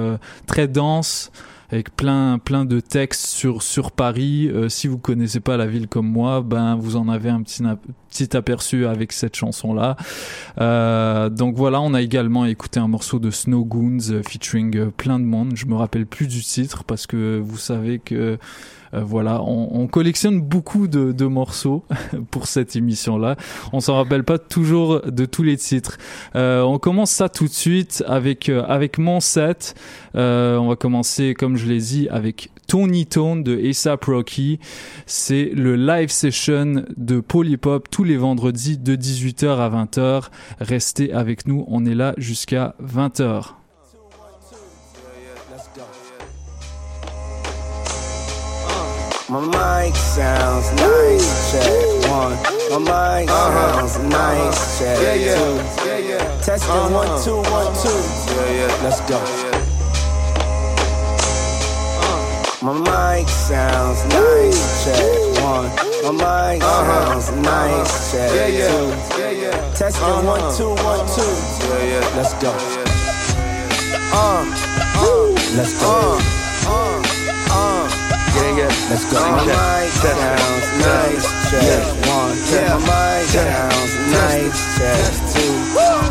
[0.47, 1.31] très dense
[1.73, 4.47] avec plein plein de textes sur sur Paris.
[4.47, 8.37] Euh, si vous connaissez pas la ville comme moi, ben vous en avez un petit
[8.37, 9.97] aperçu avec cette chanson là.
[10.61, 15.25] Euh, donc voilà, on a également écouté un morceau de Snow Goons featuring plein de
[15.25, 15.53] monde.
[15.55, 18.37] Je me rappelle plus du titre parce que vous savez que euh,
[19.01, 21.83] voilà, on, collectionne beaucoup de, morceaux
[22.31, 23.35] pour cette émission-là.
[23.71, 25.97] On s'en rappelle pas toujours de tous les titres.
[26.35, 29.75] Euh, on commence ça tout de suite avec euh, avec mon set.
[30.13, 34.59] on va commencer, comme je l'ai dit, avec Tony Tone de ASAP Rocky.
[35.05, 40.29] C'est le live session de Polypop tous les vendredis de 18h à 20h.
[40.59, 43.62] Restez avec nous, on est là jusqu'à 20h.
[49.33, 52.37] My mic sounds nice, check one.
[52.69, 52.77] My
[53.17, 53.87] mic uh-huh.
[53.87, 55.33] sounds nice, check yeah, yeah.
[55.33, 55.89] two.
[55.89, 56.41] Yeah, yeah.
[56.41, 57.01] Testing uh-huh.
[57.01, 57.89] one, two, one, two.
[58.29, 58.83] Yeah, yeah.
[58.85, 59.17] Let's go.
[61.97, 62.21] Uh.
[62.61, 65.01] My mic sounds nice, check
[65.41, 65.65] one.
[66.05, 67.19] My mic uh-huh.
[67.19, 68.69] sounds nice, check yeah, yeah.
[68.69, 68.85] two.
[69.17, 69.73] Yeah, yeah.
[69.73, 70.29] Testing uh-huh.
[70.29, 71.25] one, two, one, two.
[71.25, 72.17] Yeah, yeah.
[72.17, 72.53] Let's go.
[74.13, 74.45] Uh,
[74.93, 75.25] uh,
[75.57, 76.19] let's go.
[76.67, 77.01] Uh,
[77.49, 78.22] uh, uh.
[78.33, 78.89] Yeah, yeah.
[78.89, 79.21] Let's go.
[79.21, 81.25] My mic sounds nice.
[81.53, 82.33] Check one.
[82.49, 82.81] check, Yeah.
[82.81, 84.57] My mic sounds nice.
[84.73, 85.53] Check two.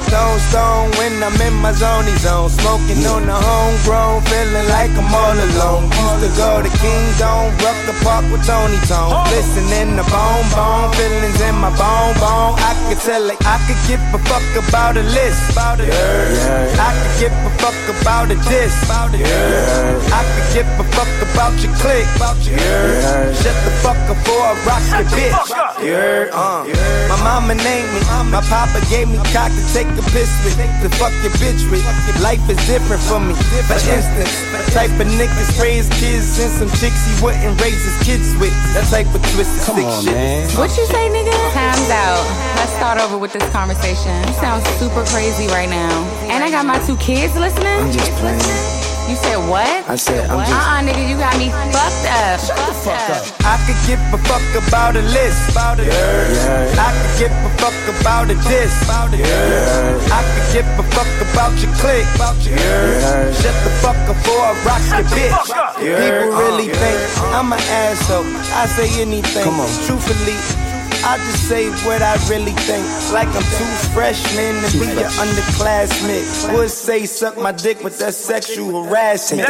[0.07, 2.51] Stone stone when I'm in my zony zone.
[2.51, 5.91] Smoking on the homegrown, feeling like I'm all alone.
[5.91, 9.11] Used to go to King Dome, rock the park with Tony Tone.
[9.11, 9.27] Oh!
[9.35, 12.55] Listening to bone bone, feelings in my bone bone.
[12.61, 15.43] I could tell it, I could give a fuck about a list.
[15.51, 16.87] About a yeah.
[16.87, 18.75] I could give a fuck about a diss.
[18.87, 19.99] Yeah.
[20.13, 22.57] I could give a fuck about your click about you.
[22.57, 23.33] Yeah.
[23.35, 25.49] Shut the fuck up before I rock your bitch.
[25.83, 26.31] Yeah.
[26.33, 26.65] Uh.
[27.09, 30.57] My mama named me, my papa gave me cock to take a piss with.
[30.57, 31.83] To fuck your bitch with.
[32.23, 33.35] Life is different for me.
[33.67, 34.33] For instance,
[34.73, 38.55] type of niggas raise kids and some chicks he wouldn't raise his kids with.
[38.75, 40.15] That type of twisted Come stick on, shit.
[40.15, 40.49] Man.
[40.57, 41.35] What you say, nigga?
[41.53, 42.25] Time's out.
[42.57, 44.15] Let's start over with this conversation.
[44.29, 45.93] You sound super crazy right now.
[46.31, 47.67] And I got my two kids listening.
[47.67, 48.92] I'm just playing.
[49.09, 49.67] You said what?
[49.89, 50.53] I said I'm just.
[50.53, 52.39] Uh uh, nigga, you got me fucked up.
[52.39, 53.23] Shut the fuck up.
[53.45, 55.51] I could give a fuck about a list.
[55.51, 56.87] About a yeah, yeah.
[56.87, 58.73] I could give a fuck about a diss.
[58.85, 60.15] About a yeah.
[60.15, 62.07] I could give a fuck about your click.
[62.15, 63.33] About your yeah.
[63.43, 65.49] Shut the fuck up before I rock your bitch.
[65.83, 65.99] Yeah.
[65.99, 66.99] People really think
[67.35, 68.25] I'm an asshole.
[68.55, 69.45] I say anything.
[69.45, 69.69] Come on.
[69.87, 70.72] Truthfully.
[71.05, 72.87] I just say what I really think.
[73.13, 76.55] Like I'm two freshmen and be your underclassmen.
[76.55, 79.49] Would say suck my dick with that sexual harassment.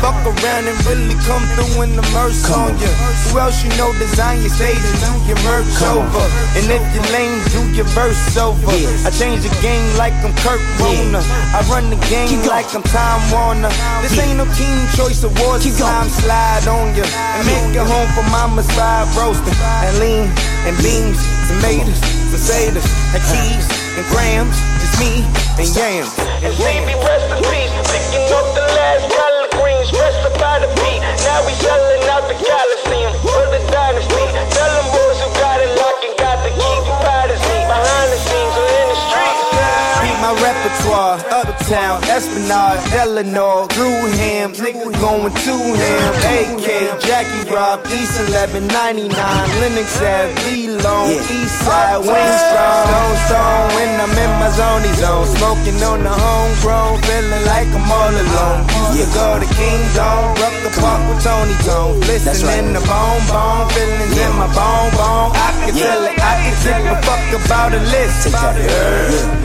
[0.00, 2.88] Fuck around and really come through in the merch on you.
[3.28, 6.24] Who else you know design your stage and do your merch over?
[6.56, 8.72] And if you're lame, do your verse over.
[9.04, 11.20] I change the game like I'm Kurt Warner.
[11.52, 13.74] I run the game like I'm Time Warner.
[14.00, 15.66] This ain't no Teen Choice Awards.
[15.76, 20.76] Time slide on you and make it home for mama's side roasting and lean and
[20.82, 23.66] beans, tomatoes, potatoes, and cheese
[23.98, 24.54] and grams.
[24.80, 25.24] Just me
[25.58, 26.12] and yams.
[26.44, 27.72] And baby, rest in peace.
[27.88, 31.02] Picking up the last collard greens, up by the beat.
[31.26, 34.07] Now we selling out the Coliseum for the dynasty.
[41.68, 46.08] Uptown, Esplanade, Eleanor, Ham, nigga going to him.
[46.24, 51.20] AK, Jackie Rob, East 1199, Lenox Ave, Long, yeah.
[51.28, 57.04] East Side, Wingstrong, Stone Stone, when I'm in my zony zone, smoking on the homegrown,
[57.04, 58.64] feeling like I'm all alone.
[58.96, 62.80] Used to go to King Dome, rock the park with Tony Tone, listening right.
[62.80, 64.24] to Bone Bone, feelings yeah.
[64.24, 65.36] in my bone bone.
[65.36, 65.84] I can yeah.
[65.84, 68.24] tell it, I can give a fuck about a list.
[68.32, 68.72] About it.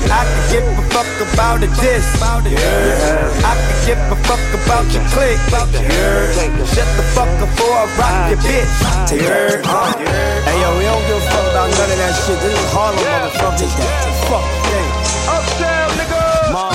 [0.08, 1.70] I can give a fuck about a
[2.44, 2.54] diss.
[2.54, 3.50] Yeah.
[3.50, 5.40] I can give a fuck about your click.
[6.74, 8.70] Shut the fuck up before I rock your bitch.
[9.10, 12.40] Hey yo, we don't give a fuck about none of that shit.
[12.42, 13.68] This is Harlem, motherfucker.
[14.30, 14.90] Fuck thing.
[15.30, 16.24] Uptown, nigga.
[16.54, 16.74] Mom.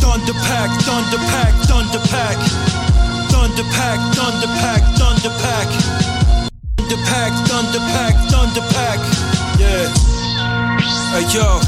[0.00, 2.36] Thunder pack, thunder pack, thunder pack.
[3.30, 5.68] Thunder pack, thunder pack, thunder pack.
[6.76, 8.09] Thunder pack, thunder pack,
[11.10, 11.58] Hey yo.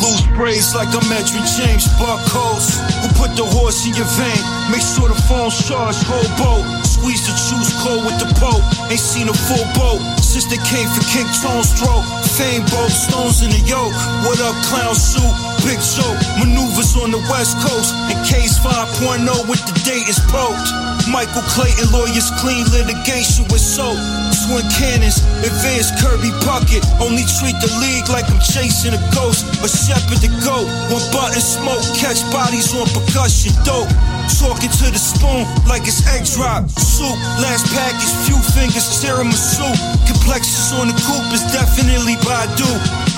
[0.00, 2.80] Loose braids like I'm Edwin James Buckholz.
[3.02, 4.40] Who put the horse in your vein?
[4.72, 8.60] Make sure the phone's charged, whole boat squeeze the juice cold with the boat.
[8.92, 12.04] Ain't seen a full boat since they came for King Tone's throat.
[12.36, 13.96] Fame both stones in the yoke.
[14.28, 15.32] What up, clown suit?
[15.64, 16.20] Big joke.
[16.36, 17.96] Maneuvers on the west coast.
[18.12, 20.68] And case 5.0 with the date is poked.
[21.10, 23.98] Michael Clayton lawyers clean litigation with soap.
[24.46, 26.86] Twin cannons, advanced Kirby bucket.
[27.02, 29.44] Only treat the league like I'm chasing a ghost.
[29.62, 30.64] A shepherd to go.
[30.86, 33.52] One button smoke, catch bodies on percussion.
[33.64, 33.90] Dope.
[34.38, 36.68] Talking to the spoon like it's egg drop.
[36.70, 39.66] Soup, last package, few fingers, tiramisu.
[40.06, 42.68] Complexions on the coupe is definitely Badu.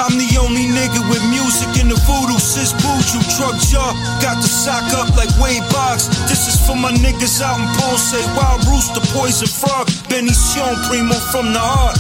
[0.01, 2.39] I'm the only nigga with music in the voodoo.
[2.39, 3.93] Sis Buju, truck jaw.
[4.23, 6.09] Got the sock up like Wade Box.
[6.31, 8.17] This is for my niggas out in Ponce.
[8.35, 9.87] Wild Rooster, Poison Frog.
[10.09, 11.99] Benny Sion, Primo from the heart.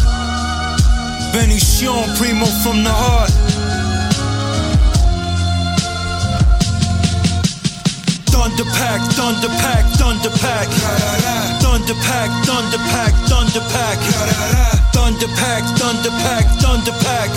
[1.32, 3.30] Benny Sion, Primo from the heart.
[8.32, 10.68] Thunder pack, thunder pack, thunder pack.
[11.60, 13.98] Thunder pack, thunder pack, thunder pack.
[14.92, 17.30] Thunder pack, thunder pack, thunder pack.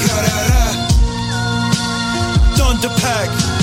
[2.55, 3.54] Thunder pack.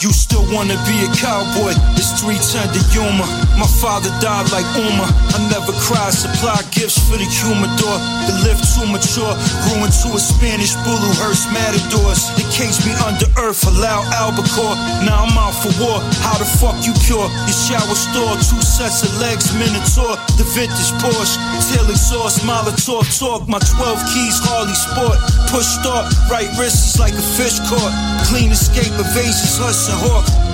[0.00, 1.76] You still wanna be a cowboy?
[2.00, 3.28] It's 310 to Yuma.
[3.60, 5.04] My father died like Uma.
[5.04, 6.16] I never cried.
[6.16, 8.00] Supply gifts for the humidor.
[8.24, 9.36] The lift too mature.
[9.68, 10.72] Grew into a Spanish
[11.20, 12.32] hurts matadors.
[12.32, 14.72] They caged me under earth, allow albacore.
[15.04, 16.00] Now I'm out for war.
[16.24, 17.28] How the fuck you cure?
[17.44, 20.16] Your shower store, two sets of legs, Minotaur.
[20.40, 21.36] The vintage Porsche,
[21.68, 23.44] tail exhaust, Molotov talk.
[23.52, 25.20] My 12 keys, Harley Sport.
[25.52, 27.92] Push start, right wrist is like a fish caught.
[28.24, 29.89] Clean escape evasions, hustle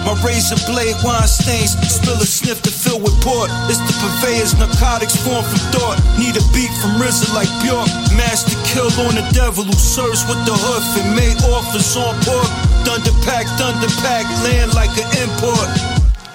[0.07, 3.51] My razor blade wine stains, spill a sniff to fill with port.
[3.67, 5.99] It's the purveyors, narcotics formed from thought.
[6.15, 7.91] Need a beat from RZA like Bjork.
[8.15, 12.47] Master kill on the devil who serves with the hoof and made offers on pork.
[12.87, 15.75] Thunder pack, thunder pack, land like an import.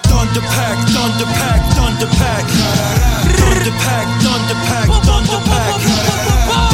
[0.04, 2.44] Thunder pack, thunder pack, thunder pack.
[3.40, 5.80] Thunder pack, thunder pack, thunder pack.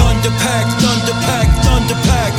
[0.03, 2.35] Thunder pack, thunder pack, thunder pack.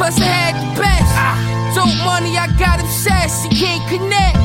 [0.00, 1.12] Plus I had the best.
[1.76, 4.40] Dope money, I got obsessed, you can't connect.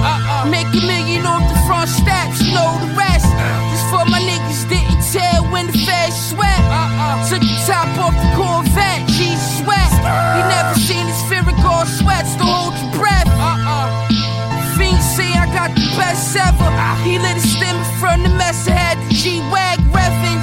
[0.51, 3.24] Make a million off the front steps, you know the rest.
[3.72, 6.60] This for my niggas didn't tell when the feds sweat.
[7.32, 9.32] Took the top off the Corvette, G
[9.64, 9.91] sweat.
[10.36, 13.32] You never seen his spherical sweats to hold your breath.
[14.76, 16.68] Fiend say I got the best ever.
[17.08, 20.36] He lit a stem from the mess, I had the G-Wag revving.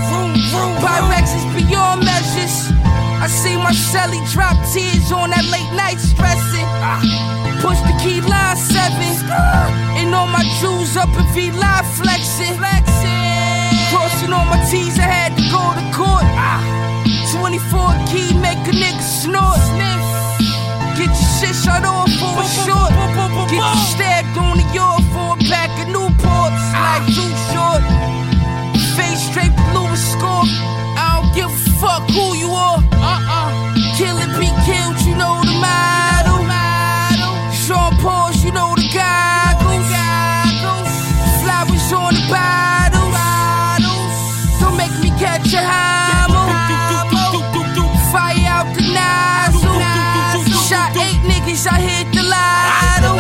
[0.81, 1.12] Pyrex is beyond measures.
[1.12, 1.12] I see
[3.63, 6.67] my celly drop tears on that late night stressing.
[7.63, 9.15] Push the key line seven.
[9.97, 12.59] And all my jewels up in V live flexing.
[13.91, 16.27] Crossing all my T's, I had to go to court.
[17.31, 19.63] 24 key, make a nigga snort.
[20.99, 22.91] Get your shit shut off for a short.
[23.49, 26.65] Get you stabbed on the yard for a pack of Newports.
[26.75, 27.83] Like too short.
[28.99, 30.72] Face straight blue score.
[31.83, 32.79] Fuck who you are.
[32.79, 33.75] Uh-uh.
[33.99, 36.47] Kill it, be killed, you know the motto.
[37.51, 39.91] Sean Paul's, you know the goggles.
[41.43, 43.19] Flowers on the bottles.
[44.61, 46.47] Don't make me catch a hammer.
[48.15, 49.75] Fire out the nozzle.
[50.69, 53.13] Shot eight niggas, I hit the lotto.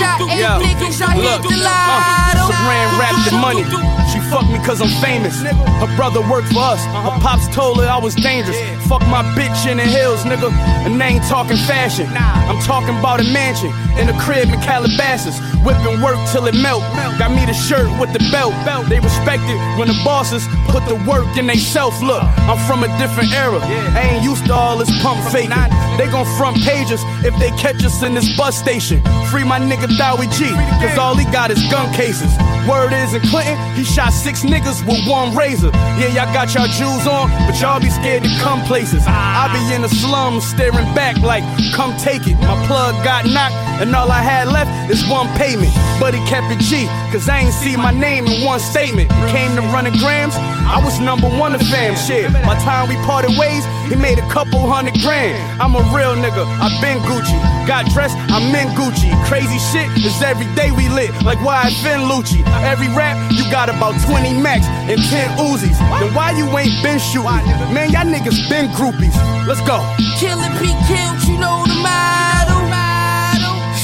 [0.00, 2.40] Shot Yo, niggas, I look, the uh.
[2.48, 3.64] Saran wrapped the money.
[4.10, 5.36] She fucked me cause I'm famous.
[5.42, 6.82] Her brother worked for us.
[6.86, 8.58] Her pops told her I was dangerous.
[8.88, 10.50] Fuck my bitch in the hills, nigga.
[10.82, 12.08] And they ain't talking fashion.
[12.16, 13.70] I'm talking about a mansion
[14.00, 15.38] in a crib in Calabasas.
[15.62, 16.82] Whipping work till it melt.
[17.20, 18.54] Got me the shirt with the belt.
[18.88, 22.00] They respect it when the bosses put the work in they self.
[22.02, 23.60] Look, I'm from a different era.
[23.94, 25.54] I ain't used to all this pump faking.
[25.98, 29.02] They gon' front pages if they catch us in this bus station.
[29.30, 30.50] Free my nigga Dowie G,
[30.80, 32.30] cause all he got is gun cases.
[32.68, 35.70] Word is in Clinton, he shot six niggas with one razor.
[35.98, 39.02] Yeah, y'all got y'all jewels on, but y'all be scared to come places.
[39.06, 42.34] I be in the slums staring back like, come take it.
[42.40, 45.72] My plug got knocked, and all I had left is one payment.
[45.98, 49.10] But he kept it G, cause I ain't see my name in one statement.
[49.32, 51.96] Came to running grams, I was number one of fam.
[51.96, 55.34] Shit, by time we parted ways, he made a couple hundred grand.
[55.60, 57.36] I'm a real nigga, i been Gucci.
[57.66, 59.10] Got dressed, I'm in Gucci.
[59.26, 62.44] Crazy shit is every day we lit, like why I been Lucci.
[62.64, 65.78] Every rap, you got about 20 max and 10 Uzis.
[66.00, 67.46] Then why you ain't been shooting?
[67.72, 69.16] Man, y'all niggas been groupies.
[69.46, 69.80] Let's go.
[70.18, 72.60] Killing be killed, you know the model.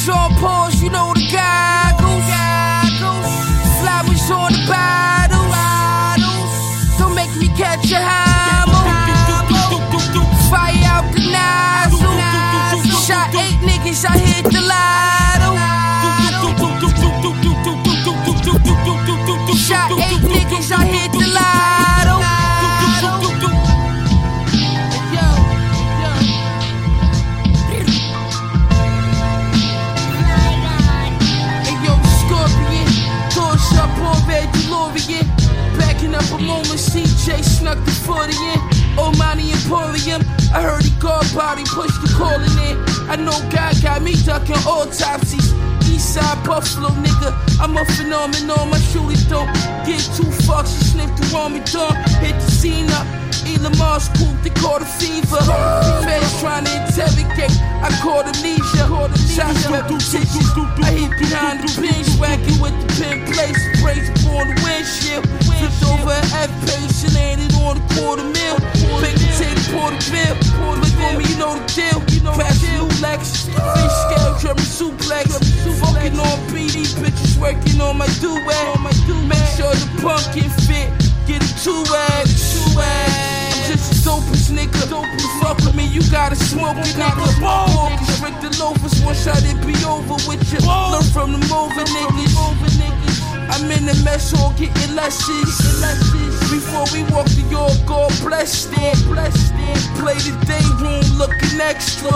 [0.07, 2.27] Sean Pauls, you know the goggles.
[3.83, 5.51] Flowers on the bottles.
[6.99, 8.75] Don't make me catch a hammer.
[10.51, 12.07] Fire out the nozzle.
[13.07, 14.36] Shot eight niggas, I hit
[36.27, 38.59] Backing up a moment, CJ snuck the 40 in.
[38.97, 40.23] Omani Emporium,
[40.55, 42.77] I heard he got body, pushed the calling in.
[43.09, 45.53] I know God got me ducking autopsies.
[45.87, 48.71] Eastside Buffalo nigga, I'm a phenomenon.
[48.71, 49.53] My shooters don't
[49.87, 50.69] get too fucked.
[50.69, 53.26] She sniffed the army dog, hit the scene up.
[53.47, 55.39] Elon Musk poop, they caught a fever.
[56.03, 58.85] Feds trying to interrogate, I caught amnesia.
[59.31, 60.51] Shots repetitious.
[60.83, 63.61] I hit behind the bench, whacking with the pin place.
[63.83, 65.23] Brace on the windshield.
[65.47, 68.57] Flipped over an F and landed on a quarter mil.
[69.39, 70.35] Tape, pour the bill.
[70.83, 72.01] Look on me, you know the deal.
[72.35, 73.47] Crash new Lex.
[73.47, 75.31] Fish scale, German suplex.
[75.79, 78.81] Fucking on PD, bitches working on my duet.
[78.83, 81.06] Make sure the pumpkin fit.
[81.27, 81.83] Get it two
[82.23, 82.55] X.
[82.77, 84.79] I'm just a dopest nigga.
[85.21, 87.27] You fuck with me, you gotta smoke it, nigga.
[87.43, 90.61] Focus, Rick the loafers, one shot it be over with you.
[90.63, 92.37] Learn from the moving niggas.
[93.51, 95.59] I'm in the mess hall getting lessons.
[96.51, 98.97] Before we walk to your God bless it.
[99.99, 102.13] Play the day room looking extra.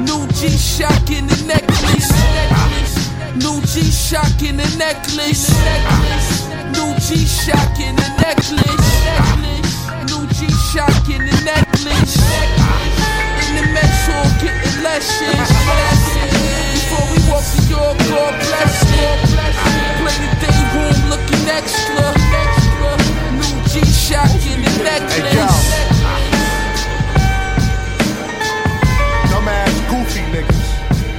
[0.00, 2.10] New G shock in the necklace.
[3.36, 5.50] New G shock in the necklace.
[6.74, 8.90] New G shock in the necklace.
[10.10, 12.16] New G shock in the necklace.
[13.46, 15.50] In the hall getting lessons.
[16.74, 19.18] Before we walk to your God bless it.
[20.02, 22.06] Play the day room looking extra.
[23.38, 25.90] New G shock in the necklace.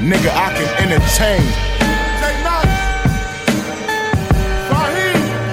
[0.01, 1.70] Nigga, I can entertain.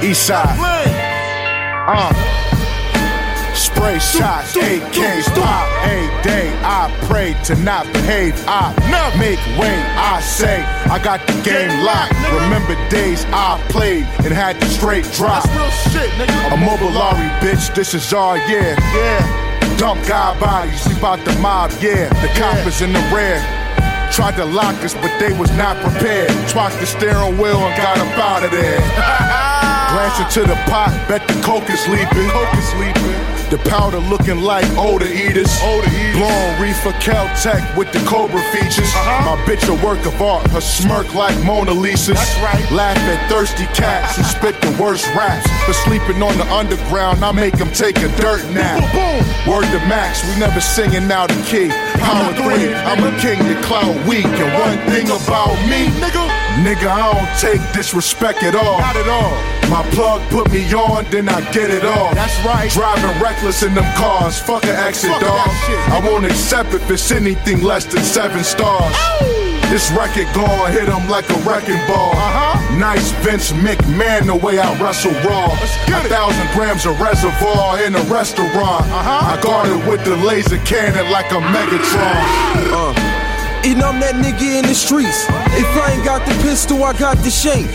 [0.09, 0.57] Eastside.
[1.87, 2.15] Uh.
[3.55, 5.69] Spray shots, AKs pop.
[5.85, 8.33] A day I pray to not behave.
[8.49, 8.73] I
[9.19, 9.77] make way.
[9.99, 12.15] I say I got the game locked.
[12.33, 15.45] Remember days I played and had the straight drop.
[15.45, 17.75] A mobile lorry, bitch.
[17.75, 18.77] This is our year.
[18.97, 19.77] Yeah.
[19.77, 21.71] Dump guy bodies, sleep out the mob.
[21.83, 22.09] Yeah.
[22.23, 23.45] The coppers in the rear.
[24.11, 26.31] Tried to lock us, but they was not prepared.
[26.49, 29.55] Twacked the steering wheel and got up out of there.
[29.89, 32.29] Glance into the pot, bet the coke is sleeping.
[32.29, 33.39] Coke is sleeping.
[33.49, 35.49] The powder looking like older eaters.
[35.65, 36.21] Older eaters.
[36.21, 38.93] Blowing reefer Caltech with the Cobra features.
[38.93, 39.35] Uh-huh.
[39.35, 42.21] My bitch a work of art, her smirk like Mona Lisa's.
[42.21, 42.71] That's right.
[42.71, 45.49] Laugh at thirsty cats and spit the worst raps.
[45.65, 48.85] For sleeping on the underground, I make them take a dirt nap.
[48.93, 51.73] boom Word to Max, we never singing out of key.
[52.05, 54.29] Power three, I'm a king to cloud weak.
[54.29, 56.29] And one thing about me, nigga,
[56.65, 58.79] nigga, I don't take disrespect at all.
[58.81, 59.35] Not at all.
[59.71, 62.15] My plug put me on, then I get it off.
[62.15, 62.71] That's right.
[62.71, 65.49] Driving reckless in them cars, fuck an exit, dog.
[65.93, 68.95] I won't accept if it's anything less than seven stars.
[69.69, 72.13] This record gon' hit him like a wrecking ball.
[72.17, 72.79] Uh-huh.
[72.79, 75.53] Nice Vince McMahon, the way I wrestle raw.
[75.53, 78.49] A thousand grams of reservoir in a restaurant.
[78.57, 79.37] Uh-huh.
[79.37, 82.65] I guard it with the laser cannon like a Megatron.
[82.73, 83.08] Uh.
[83.65, 85.27] And I'm that nigga in the streets.
[85.59, 87.67] If I ain't got the pistol, I got the shank.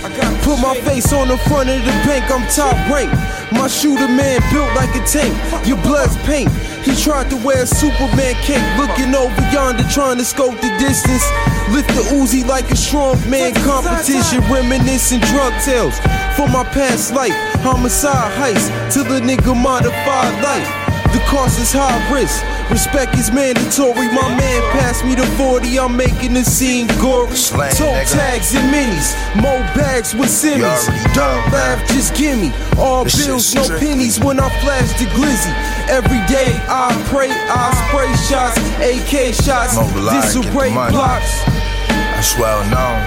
[0.44, 3.12] Put my face on the front of the bank, I'm top rank.
[3.52, 5.36] My shooter man built like a tank.
[5.68, 6.50] Your blood's pink.
[6.84, 11.24] He tried to wear a Superman cape, looking over yonder, trying to scope the distance.
[11.72, 16.00] Lift the Uzi like a strong man competition, reminiscing drug tales
[16.36, 17.36] from my past life.
[17.62, 20.68] Homicide heist till the nigga modified life.
[21.14, 22.44] The cost is high risk.
[22.72, 24.08] Respect is mandatory.
[24.08, 25.80] My man passed me the 40.
[25.80, 27.36] I'm making the scene gory.
[27.36, 29.14] Slang, tags and minis.
[29.36, 30.88] Mo bags with Simmons.
[31.14, 32.52] Don't laugh, just gimme.
[32.78, 35.54] All This bills, no pennies when I flash the glizzy.
[35.90, 41.44] Every day I pray, I spray shots, AK shots, Mobilize, get the disarray blocks.
[41.88, 43.00] That's well known.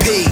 [0.00, 0.24] P.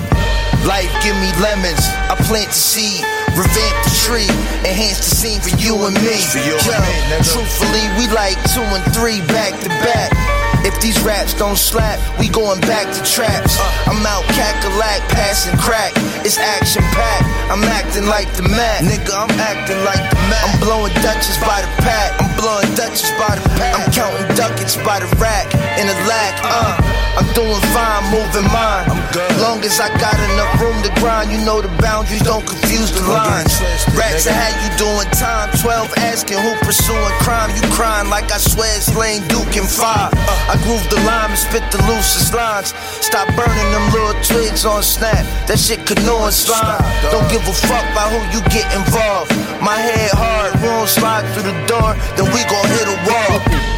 [0.66, 1.82] Life give me lemons.
[2.08, 3.04] I plant the seed,
[3.36, 4.30] revamp the tree,
[4.68, 6.16] enhance the scene for you and me.
[6.28, 10.31] For you and me, truthfully, we like two and three back to back.
[10.64, 13.58] If these raps don't slap, we going back to traps.
[13.86, 15.92] I'm out cackalack, passing crack.
[16.22, 17.26] It's action packed.
[17.50, 18.82] I'm acting like the Mac.
[18.86, 20.42] Nigga, I'm acting like the Mac.
[20.46, 22.14] I'm blowing Dutchess by the pack.
[22.22, 23.74] I'm blowing Dutchess by the pack.
[23.74, 25.52] I'm counting ducats by the rack.
[25.78, 27.02] In a lack, uh.
[27.12, 28.88] I'm doing fine, moving mine.
[28.88, 29.28] I'm good.
[29.36, 33.04] Long as I got enough room to grind, you know the boundaries don't confuse the
[33.04, 33.60] lines.
[33.92, 35.52] Rats, had you doing time.
[35.60, 37.52] 12 asking who pursuing crime.
[37.52, 40.16] You crying like I swear it's Lane Duke and Five.
[40.48, 42.74] I groove the line and spit the loosest lines.
[43.00, 45.24] Stop burning them little twigs on snap.
[45.46, 46.82] That shit canoe and slime.
[47.10, 49.32] Don't give a fuck about who you get involved.
[49.62, 53.71] My head hard, we don't slide through the door, then we gon' hit a wall.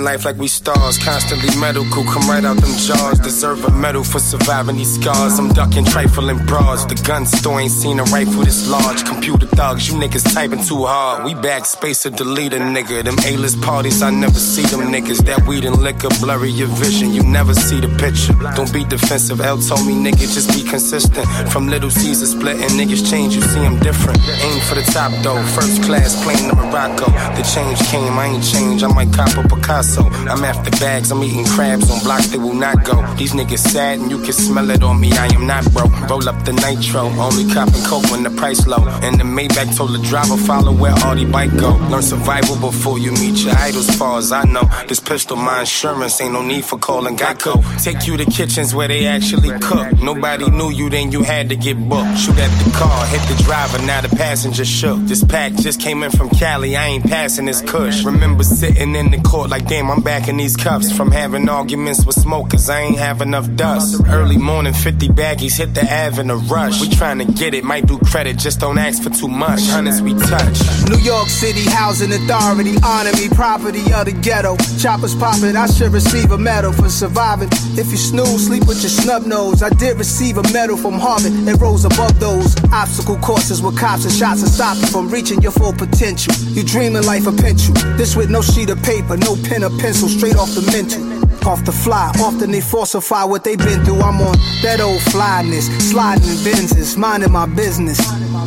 [0.00, 3.18] Living life like we stars, constantly medical, come right out them jaws.
[3.20, 5.38] Deserve a medal for surviving these scars.
[5.38, 6.84] I'm ducking trifling bras.
[6.84, 9.04] The gun store ain't seen a rifle this large.
[9.04, 11.24] Computer thugs, you niggas typing too hard.
[11.24, 13.04] We backspace or delete a nigga.
[13.04, 15.24] Them A-list parties, I never see them niggas.
[15.24, 17.12] That weed and liquor blurry your vision.
[17.12, 18.34] You never see the picture.
[18.56, 19.40] Don't be defensive.
[19.40, 21.26] L told me, nigga, just be consistent.
[21.52, 24.18] From little Caesar splitting, niggas change, you see them different.
[24.28, 27.06] Aim for the top though, first class plane to Morocco.
[27.36, 28.84] The change came, I ain't changed.
[28.84, 29.99] I might cop a Picasso.
[30.30, 33.02] I'm after bags, I'm eating crabs on blocks they will not go.
[33.16, 35.12] These niggas sad and you can smell it on me.
[35.12, 35.92] I am not broke.
[36.08, 38.84] Roll up the nitro, only copping coke when the price low.
[39.02, 41.76] And the Maybach told the driver follow where all the bike go.
[41.90, 43.90] Learn survival before you meet your idols.
[43.96, 47.62] Far as I know, this pistol my insurance ain't no need for calling Geico.
[47.82, 50.00] Take you to kitchens where they actually cook.
[50.00, 52.18] Nobody knew you, then you had to get booked.
[52.18, 54.98] Shoot at the car, hit the driver, now the passenger shook.
[55.00, 58.04] This pack just came in from Cali, I ain't passing this kush.
[58.04, 62.04] Remember sitting in the court like damn, I'm back in these cuffs from having arguments
[62.04, 62.68] with smokers.
[62.68, 64.02] I ain't have enough dust.
[64.08, 66.80] Early morning, 50 baggies hit the Ave in a rush.
[66.80, 69.60] We tryna get it, might do credit, just don't ask for too much.
[69.68, 70.58] Hundreds we touch.
[70.90, 74.56] New York City Housing Authority honor me property of the ghetto.
[74.78, 77.48] Choppers popping, I should receive a medal for surviving.
[77.78, 79.62] If you snooze, sleep with your snub nose.
[79.62, 81.32] I did receive a medal from Harvard.
[81.48, 85.40] It rose above those obstacle courses with cops and shots to stop you from reaching
[85.40, 86.34] your full potential.
[86.50, 87.74] You dreaming life a pencil.
[87.96, 91.20] This with no sheet of paper, no pen or pencil, straight off the mental.
[91.48, 94.00] Off the fly, often they falsify what they've been through.
[94.00, 97.98] I'm on that old flyness, sliding in Benzes, minding my business.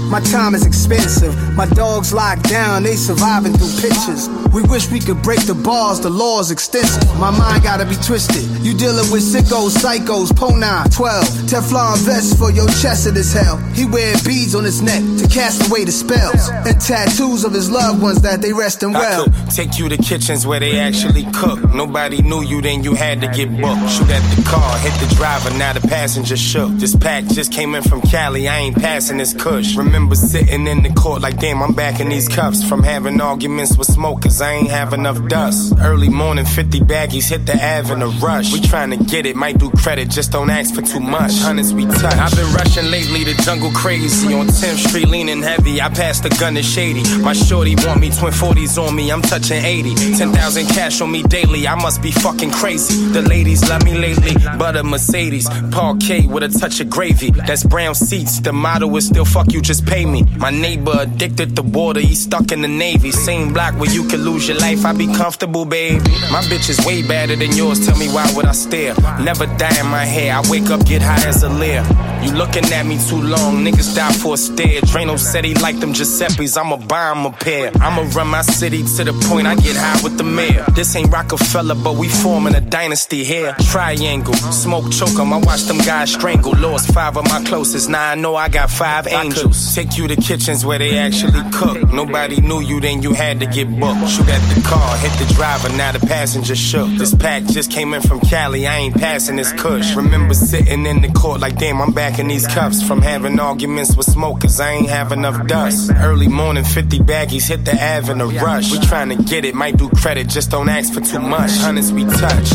[0.10, 1.34] My time is expensive.
[1.56, 4.30] My dogs locked down, they surviving through pictures.
[4.54, 7.04] We wish we could break the bars, the law's extensive.
[7.20, 8.44] My mind gotta be twisted.
[8.64, 11.24] You dealing with sickos, psychos, Pona, 12.
[11.50, 13.58] Teflon vest for your chest it is hell.
[13.74, 16.50] He wearing beads on his neck to cast away the spells.
[16.50, 19.26] And tattoos of his loved ones that they rest in I well.
[19.26, 21.74] could take you to kitchens where they actually cook.
[21.74, 23.90] Nobody knew you, then you had to get booked.
[23.90, 26.72] Shoot at the car, hit the driver, now the passenger shook.
[26.74, 29.76] This pack just came in from Cali, I ain't passing this kush.
[29.76, 29.93] Remember
[30.34, 32.68] sitting in the court like, damn, I'm back in these cuffs.
[32.68, 35.74] From having arguments with smokers, I ain't have enough dust.
[35.80, 38.52] Early morning, 50 baggies hit the Ave in a rush.
[38.54, 41.34] We tryna get it, might do credit, just don't ask for too much.
[41.40, 42.16] Hundreds we touch.
[42.16, 44.34] I've been rushing lately, the jungle crazy.
[44.34, 45.82] On 10th Street, leaning heavy.
[45.82, 47.04] I passed the gun to Shady.
[47.22, 50.18] My shorty want me, twin 40s on me, I'm touching 80.
[50.18, 53.06] 10,000 cash on me daily, I must be fucking crazy.
[53.12, 55.48] The ladies love me lately, but a Mercedes.
[55.72, 57.32] Parquet with a touch of gravy.
[57.32, 60.24] That's brown seats, the motto is still fuck you, just pay me.
[60.38, 63.12] My neighbor addicted to water, he stuck in the Navy.
[63.12, 66.00] Same block where you could lose your life, I be comfortable, baby.
[66.32, 68.96] My bitch is way better than yours, tell me why would I stare?
[69.20, 71.84] Never dye in my hair, I wake up, get high as a leer.
[72.24, 74.82] You looking at me too long, niggas die for a stare.
[74.82, 77.72] Drano said he liked them Giuseppe's, I'ma buy him a pair.
[77.82, 80.66] I'ma run my city to the point I get high with the mayor.
[80.74, 83.54] This ain't Rockefeller, but we forming a dynasty here.
[83.72, 86.54] Triangle, smoke choke 'em, I watch them guys strangle.
[86.58, 89.76] Lost five of my closest, now I know I got five angels.
[89.76, 91.92] Take you to kitchens where they actually cook.
[91.92, 94.08] Nobody knew you, then you had to get booked.
[94.08, 96.90] Shoot at the car, hit the driver, now the passenger shook.
[96.98, 99.94] This pack just came in from Cali, I ain't passing this kush.
[99.96, 102.82] Remember sitting in the court like, damn, I'm back in these cuffs.
[102.82, 105.92] From having arguments with smokers, I ain't have enough dust.
[105.96, 108.72] Early morning, 50 baggies hit the Ave in a rush.
[108.72, 111.52] We trying to get it, might do credit, just don't ask for too much.
[111.52, 112.50] Hundreds we touch.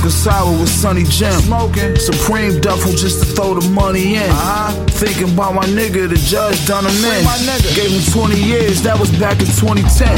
[0.00, 1.32] Smoking sour with Sunny Jim.
[1.42, 1.94] Smoking.
[1.96, 4.30] Supreme duffel just to throw the money in.
[4.30, 4.72] Uh-huh.
[4.96, 7.20] Thinking about my nigga, the judge done him in.
[7.76, 10.08] Gave him 20 years, that was back in 2010.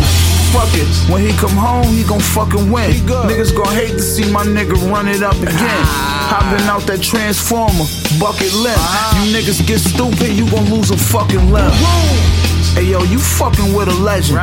[0.55, 2.95] Fuck it, when he come home, he gon' fucking win.
[3.27, 5.83] Niggas gon' hate to see my nigga run it up again.
[6.31, 7.83] Hopping out that transformer,
[8.23, 8.79] bucket limp.
[9.19, 11.75] You niggas get stupid, you gon' lose a fucking limb.
[12.73, 14.41] Hey yo, you fucking with a legend.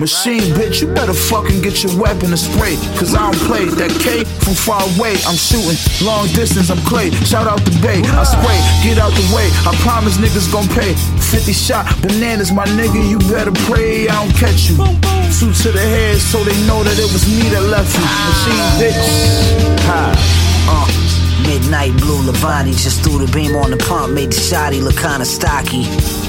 [0.00, 2.76] Machine bitch, you better fucking get your weapon and spray.
[2.96, 5.20] Cause I don't play that K from far away.
[5.28, 7.10] I'm shooting long distance, I'm clay.
[7.28, 8.00] Shout out the bay.
[8.16, 9.52] I spray, get out the way.
[9.68, 10.96] I promise niggas gon' pay.
[11.20, 14.76] 50 shot bananas, my nigga, you better pray I don't catch you.
[15.36, 18.00] Two to the head so they know that it was me that left you.
[18.00, 19.84] Machine bitch.
[19.84, 20.46] Ha.
[20.68, 21.05] Uh,
[21.42, 25.24] midnight blue Levani just threw the beam on the pump, made the shoddy look kinda
[25.24, 25.84] stocky.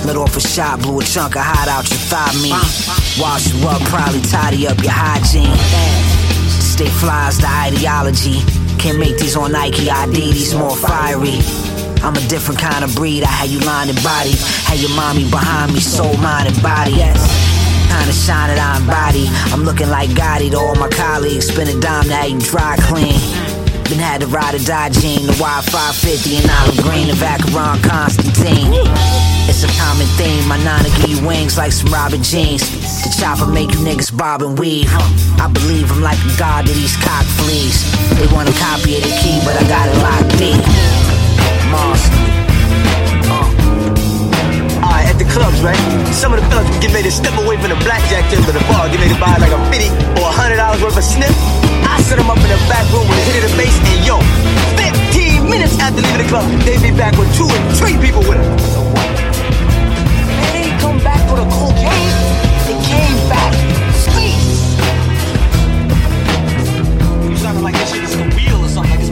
[0.05, 2.57] Let off a shot, blew a chunk of hot out your thigh meat.
[3.19, 5.57] Wash you up, probably tidy up your hygiene.
[6.59, 8.43] Stay flies the ideology.
[8.77, 11.39] Can't make these on Nike ID, these more fiery.
[12.03, 13.23] I'm a different kind of breed.
[13.23, 14.35] I had you lying in body,
[14.69, 16.91] had your mommy behind me, soul, mind, and body.
[16.91, 17.19] Yes.
[17.89, 19.27] Kinda shine it on body.
[19.51, 21.47] I'm looking like Gotti to all my colleagues.
[21.47, 23.46] Spin a dime to have you dry clean.
[23.87, 28.75] Been had to ride or die gene, the Y550 and olive green, the Vacheron Constantin.
[29.47, 32.67] It's a common theme, my nana give wings like some Robin jeans.
[32.67, 34.91] The chopper make you niggas bob and weave.
[35.39, 37.87] I believe I'm like a god to these cock fleas.
[38.19, 40.59] They wanna copy of the key, but I got it locked deep.
[41.71, 42.11] Monster.
[43.31, 44.83] Uh.
[44.83, 45.79] Alright, at the clubs, right?
[46.11, 48.65] Some of the fellas get ready to step away from the blackjack table to the
[48.67, 51.31] bar, get ready to buy like a 50 or a hundred dollars worth of snip.
[51.87, 54.03] I set them up in the back room with a hit of the bass, and
[54.03, 54.19] yo,
[54.75, 58.37] 15 minutes after leaving the club, they be back with two and three people with
[58.37, 58.59] them.
[58.75, 59.07] So what?
[59.07, 62.11] Man, they ain't come back for the cocaine.
[62.67, 63.51] They came back
[64.03, 64.43] sweet.
[67.31, 69.06] You sounding like this shit is a wheel or something, like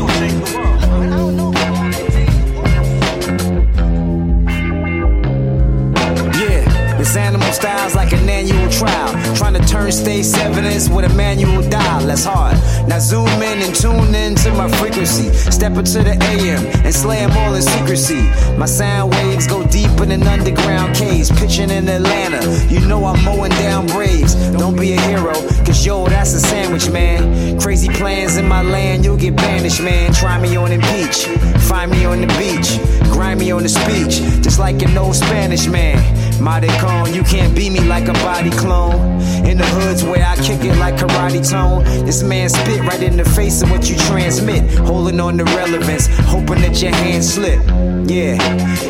[7.15, 9.11] Animal style's like an annual trial.
[9.35, 12.05] Trying to turn state's evidence with a manual dial.
[12.05, 12.57] That's hard.
[12.89, 15.31] Now zoom in and tune in to my frequency.
[15.33, 18.21] Step into the AM and slay 'em all in secrecy.
[18.57, 21.31] My sound waves go deep in an underground caves.
[21.31, 22.41] Pitching in Atlanta.
[22.69, 24.35] You know I'm mowing down braves.
[24.57, 25.33] Don't be a hero,
[25.65, 27.59] cause yo, that's a sandwich, man.
[27.59, 30.13] Crazy plans in my land, you'll get banished, man.
[30.13, 31.25] Try me on impeach.
[31.69, 32.79] Find me on the beach.
[33.11, 34.21] Grind me on the speech.
[34.43, 35.97] Just like an old Spanish man.
[36.39, 39.21] Mighty con, you can't beat me like a body clone.
[39.45, 41.83] In the hoods where I kick it like karate tone.
[42.05, 44.63] This man spit right in the face of what you transmit.
[44.79, 47.59] Holding on to relevance, hoping that your hands slip.
[48.07, 48.41] Yeah,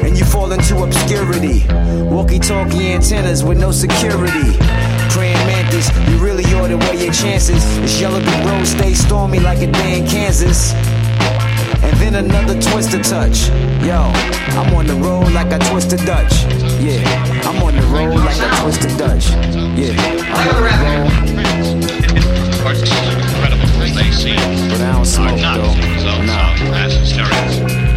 [0.04, 1.66] and you fall into obscurity.
[2.04, 4.58] Walkie talkie antennas with no security.
[5.10, 7.64] Praying mantis, you really ought to weigh your chances.
[7.80, 10.74] This yellow brick road stays stormy like a day in Kansas.
[11.86, 13.50] And then another twister touch.
[13.86, 14.12] Yo,
[14.58, 16.34] I'm on the road like I twist a Dutch.
[16.82, 17.04] Yeah,
[17.46, 19.30] I'm on the road like I twist a Dutch.
[19.78, 19.94] Yeah,
[20.34, 21.86] I'm on the road.
[22.54, 24.36] Of course, this incredible they see
[24.70, 25.74] But I don't smoke though.
[26.02, 27.95] so, so acid stereos.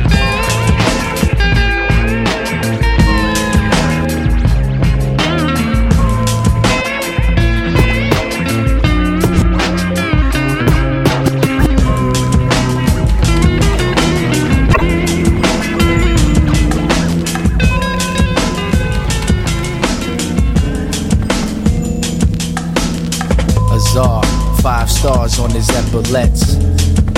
[24.99, 26.55] Stars on his epaulets.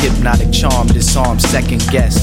[0.04, 2.20] Hypnotic charm, disarm, second guess.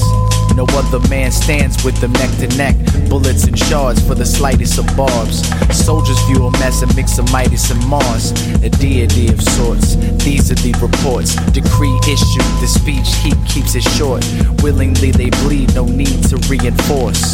[0.54, 2.76] No other man stands with them neck to neck.
[3.08, 5.42] Bullets and shards for the slightest of barbs.
[5.74, 8.30] Soldiers view him as a mix of Midas and Mars,
[8.62, 9.96] a deity of sorts.
[10.24, 11.34] These are the reports.
[11.50, 14.22] Decree issued, the speech heat keeps it short.
[14.62, 17.32] Willingly they bleed, no need to reinforce.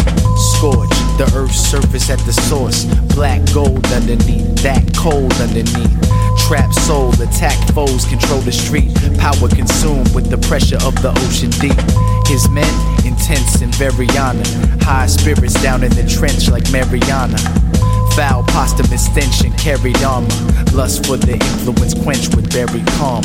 [0.56, 2.84] Scorch the earth's surface at the source.
[3.14, 6.23] Black gold underneath, that cold underneath.
[6.46, 8.94] Trap soul, attack foes, control the street.
[9.18, 11.80] Power consumed with the pressure of the ocean deep.
[12.28, 12.68] His men,
[13.06, 14.44] intense and very honor.
[14.84, 17.38] High spirits down in the trench like Mariana.
[18.14, 20.28] Foul posthumous stench and carried armor.
[20.74, 23.24] Lust for the influence quenched with buried calm.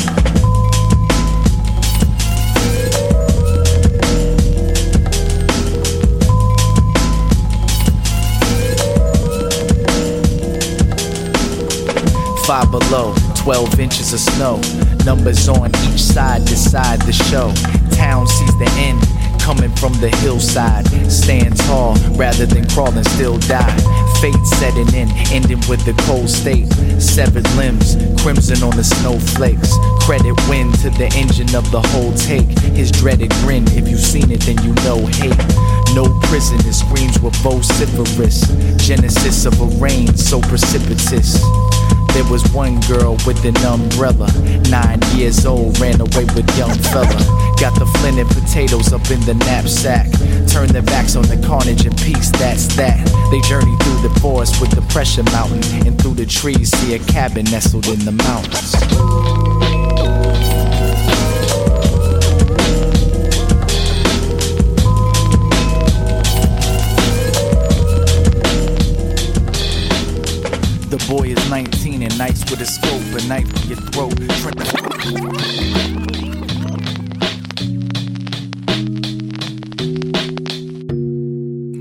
[12.50, 14.60] Five below, 12 inches of snow.
[15.04, 17.54] Numbers on each side decide the show.
[17.94, 19.00] Town sees the end
[19.38, 20.84] coming from the hillside.
[21.08, 23.76] Stand tall rather than crawl and still die.
[24.20, 26.66] Fate setting in, ending with the cold state.
[27.00, 29.70] Severed limbs, crimson on the snowflakes.
[30.02, 32.50] Credit win to the engine of the whole take.
[32.74, 35.38] His dreaded grin, if you've seen it, then you know hate.
[35.94, 38.42] No prison, his screams were vociferous.
[38.84, 41.38] Genesis of a rain so precipitous.
[42.14, 44.28] There was one girl with an umbrella.
[44.68, 47.18] Nine years old, ran away with young fella.
[47.58, 50.06] Got the flint and potatoes up in the knapsack.
[50.48, 53.04] Turn their backs on the carnage and peace, that's that.
[53.30, 55.86] They journey through the forest with the pressure mountain.
[55.86, 59.59] And through the trees, see a cabin nestled in the mountains.
[71.00, 74.14] The boy is 19 and nights with a scope, a knife in your throat.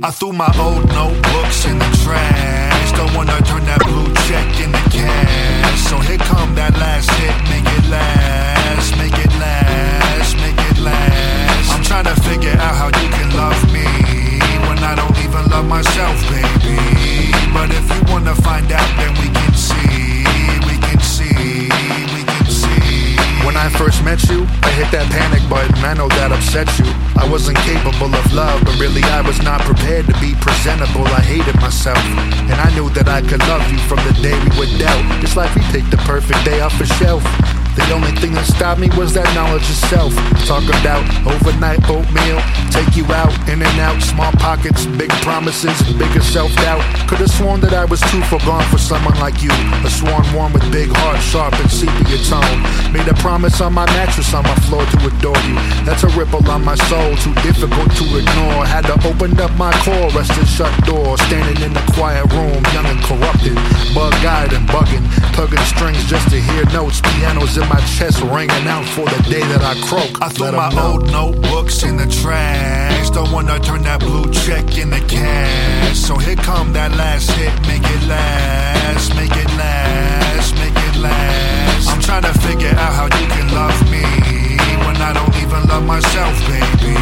[0.01, 2.91] I threw my old notebooks in the trash.
[2.93, 5.79] Don't wanna turn that blue check into cash.
[5.89, 11.71] So here come that last hit, make it last, make it last, make it last.
[11.73, 13.98] I'm trying to figure out how you can love me
[15.49, 16.77] love myself, baby.
[17.53, 20.23] But if you wanna find out, then we can see,
[20.69, 21.69] we can see,
[22.13, 23.17] we can see.
[23.45, 25.75] When I first met you, I hit that panic button.
[25.83, 26.85] I know that upset you.
[27.17, 31.07] I wasn't capable of love, but really I was not prepared to be presentable.
[31.07, 31.99] I hated myself,
[32.45, 35.03] and I knew that I could love you from the day we were dealt.
[35.23, 37.23] It's like we picked the perfect day off a shelf.
[37.75, 40.13] The only thing that stopped me was that knowledge of self.
[40.45, 42.39] Talk about overnight oatmeal,
[42.69, 46.81] take you out, in and out, small pockets, big promises, bigger self doubt.
[47.07, 49.51] Could have sworn that I was too far gone for someone like you.
[49.85, 52.59] A sworn one with big heart, sharp and sepia tone.
[52.93, 55.55] Made a promise on my mattress on my floor to adore you.
[55.85, 58.65] That's a ripple on my soul, too difficult to ignore.
[58.65, 61.17] Had to open up my core, rest in shut door.
[61.29, 63.57] Standing in the quiet room, young and corrupted.
[63.93, 67.01] Bug eyed and bugging, tugging strings just to hear notes.
[67.01, 70.21] Pianos in my chest ringing out for the day that I croak.
[70.21, 72.58] I threw my old notebooks in the trash.
[73.19, 75.97] Don't wanna turn that blue check into cash.
[75.97, 81.89] So here come that last hit, make it last, make it last, make it last.
[81.89, 84.05] I'm trying to figure out how you can love me
[84.87, 86.95] when I don't even love myself, baby.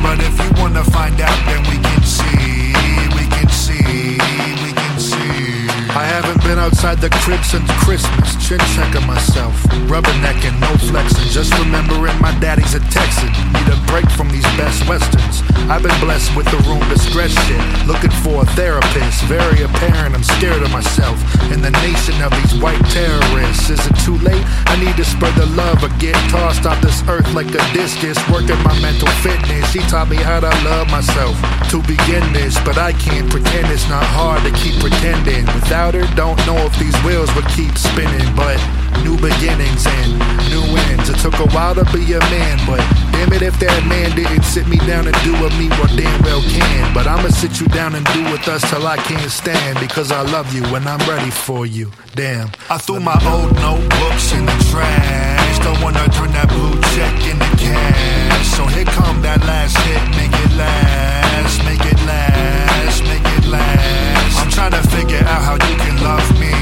[0.00, 2.70] But if you wanna find out, then we can see,
[3.18, 4.22] we can see,
[4.62, 5.66] we can see.
[5.92, 8.34] I haven't been outside the crib since Christmas.
[8.42, 9.54] Chin checking myself,
[9.86, 11.30] rubbernecking, no flexing.
[11.30, 13.30] Just remembering my daddy's a Texan.
[13.54, 15.46] Need a break from these best westerns.
[15.70, 17.62] I've been blessed with the room to stretch shit.
[17.86, 20.16] Looking for a therapist, very apparent.
[20.16, 21.22] I'm scared of myself
[21.54, 23.70] in the nation of these white terrorists.
[23.70, 24.42] Is it too late?
[24.66, 28.18] I need to spread the love or get tossed off this earth like a discus.
[28.26, 29.70] Working my mental fitness.
[29.70, 31.38] She taught me how to love myself
[31.70, 35.46] to begin this, but I can't pretend it's not hard to keep pretending.
[35.54, 38.56] Without her, don't know if these wheels would keep spinning, but
[39.02, 40.18] new beginnings and
[40.50, 41.08] new ends.
[41.08, 42.80] It took a while to be a man, but
[43.12, 46.22] damn it if that man didn't sit me down and do with me what damn
[46.22, 46.94] well can.
[46.94, 50.22] But I'ma sit you down and do with us till I can't stand because I
[50.22, 51.90] love you and I'm ready for you.
[52.14, 52.50] Damn.
[52.68, 55.58] I threw my old notebooks in the trash.
[55.60, 58.46] Don't wanna turn that blue check into cash.
[58.56, 62.69] So here come that last hit, make it last, make it last,
[64.60, 66.52] trying to figure out how you can love me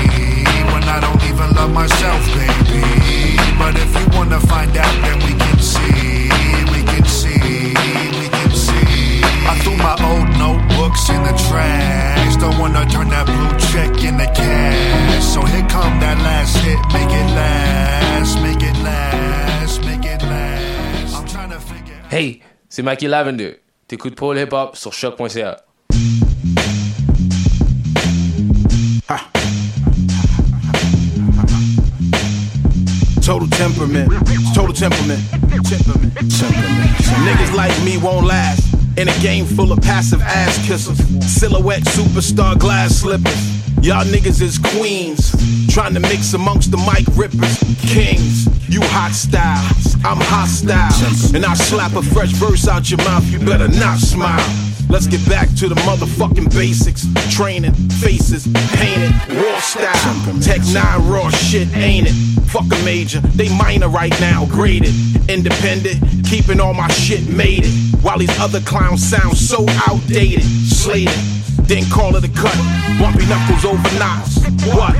[0.70, 2.86] when I don't even love myself, baby.
[3.58, 6.30] But if you wanna find out, then we can see,
[6.70, 7.74] we can see,
[8.20, 9.18] we can see.
[9.50, 12.36] I threw my old notebooks in the trash.
[12.36, 15.24] Don't wanna turn that blue check into cash.
[15.24, 21.16] So here come that last hit, make it last, make it last, make it last.
[21.16, 23.60] I'm trying to figure Hey, c'est Mikey Lavender.
[23.88, 25.67] T'écoutes Paul Hip Hop sur CHOQ.ca.
[33.28, 34.10] Total temperament,
[34.54, 35.20] total temperament,
[35.62, 36.90] temperament, temperament.
[37.28, 42.58] Niggas like me won't last in a game full of passive ass kissers, silhouette superstar
[42.58, 43.84] glass slippers.
[43.84, 45.30] Y'all niggas is queens,
[45.68, 47.58] trying to mix amongst the mic rippers,
[47.92, 48.46] kings.
[48.66, 49.62] You hot style,
[50.06, 53.26] I'm hostile, and I slap a fresh verse out your mouth.
[53.26, 54.67] You better not smile.
[54.88, 57.06] Let's get back to the motherfucking basics.
[57.34, 60.40] Training, faces, painted, raw style.
[60.40, 62.14] Tech 9 raw shit, ain't it?
[62.48, 64.94] Fuck a major, they minor right now, graded.
[65.28, 68.02] Independent, keeping all my shit made it.
[68.02, 71.14] While these other clowns sound so outdated, slated.
[71.68, 72.56] Then call it a cut.
[72.98, 74.40] Bumpy knuckles over knots.
[74.72, 74.94] What?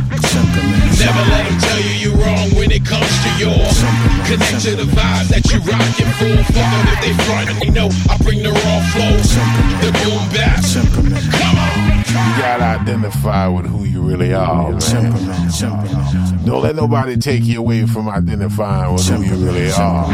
[1.00, 3.80] Never let them tell you you're wrong when it comes to yours.
[4.28, 6.36] Connect to the vibe that you rockin' for.
[6.52, 9.16] Fuck them if they front they know I bring the raw flow.
[9.80, 10.60] The boom bap.
[11.40, 11.87] Come on.
[12.26, 16.44] You gotta identify with who you really are, oh, man.
[16.44, 20.08] Don't let nobody take you away from identifying with who you really are.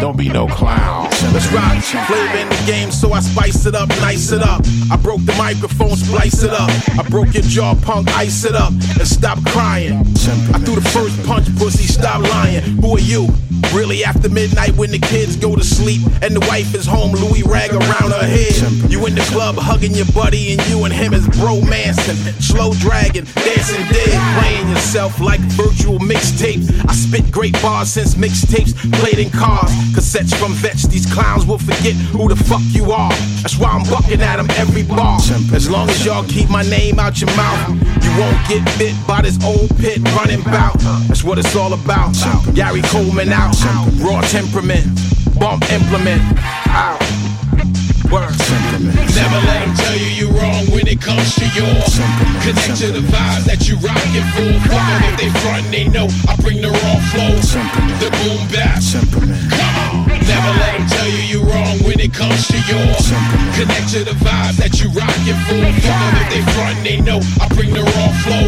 [0.00, 1.04] Don't be no clown.
[1.32, 1.82] Let's rock.
[2.06, 4.62] Flavor in the game, so I spice it up, nice it up.
[4.90, 6.70] I broke the microphone, splice it up.
[6.98, 9.94] I broke your jaw, punk, ice it up, and stop crying.
[9.94, 12.62] I threw the first punch, pussy, stop lying.
[12.80, 13.28] Who are you?
[13.72, 17.42] Really after midnight when the kids go to sleep and the wife is home, Louis
[17.42, 18.90] rag around her head.
[18.90, 23.24] You in the club hugging your buddy and you and him is bromancing, slow dragging,
[23.24, 26.66] dancing dead, playing yourself like virtual mixtapes.
[26.88, 30.88] I spit great bars since mixtapes played in cars, cassettes from vets.
[30.88, 33.12] These clowns will forget who the fuck you are.
[33.42, 35.18] That's why I'm bucking at them every bar.
[35.54, 37.68] As long as y'all keep my name out your mouth,
[38.02, 40.78] you won't get bit by this old pit running bout.
[41.06, 42.14] That's what it's all about.
[42.54, 43.54] Gary Coleman out,
[44.00, 44.86] raw temperament,
[45.38, 46.22] bump implement.
[46.66, 47.23] Out.
[48.10, 48.36] Word.
[49.14, 51.96] Never let them tell you you're wrong when it comes to yours.
[52.44, 54.50] Connect to the vibe that you rockin' for.
[54.68, 57.32] Fuck them if they front, they know I bring the raw flow.
[58.02, 58.82] The boom bap.
[58.84, 60.08] Come on.
[60.08, 63.08] Never let them tell you you're wrong when it comes to yours.
[63.56, 65.64] Connect to the vibe that you rockin' for.
[65.80, 68.44] Fuck them if they front, they know I bring the raw flow.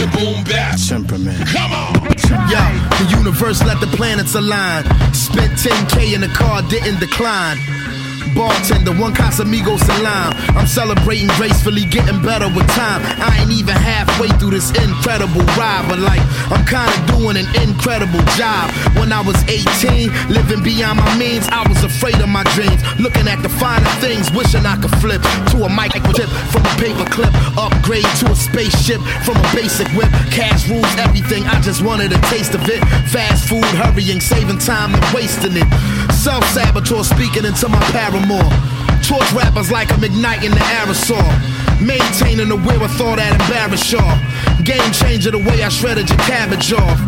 [0.00, 0.78] The boom bap.
[0.88, 1.94] Come on.
[2.48, 2.62] Yo,
[3.00, 4.84] the universe let the planets align.
[5.12, 7.58] Spent 10k in the car, didn't decline.
[8.34, 10.32] Bartender, one Casamigos and lime.
[10.56, 13.00] I'm celebrating gracefully, getting better with time.
[13.20, 18.22] I ain't even halfway through this incredible ride, but like, I'm kinda doing an incredible
[18.36, 18.70] job.
[18.96, 22.80] When I was 18, living beyond my means, I was afraid of my dreams.
[22.98, 25.22] Looking at the finer things, wishing I could flip
[25.52, 27.32] to a microchip from a paper clip.
[27.56, 30.10] Upgrade to a spaceship from a basic whip.
[30.30, 32.80] Cash rules everything, I just wanted a taste of it.
[33.08, 35.68] Fast food, hurrying, saving time and wasting it.
[36.18, 38.42] Self saboteur speaking into my paramour.
[39.06, 41.22] Torch rappers like I'm igniting the aerosol.
[41.78, 44.18] Maintaining the wherewithal that embarrass y'all.
[44.66, 46.98] Game changer the way I shredded your cabbage off.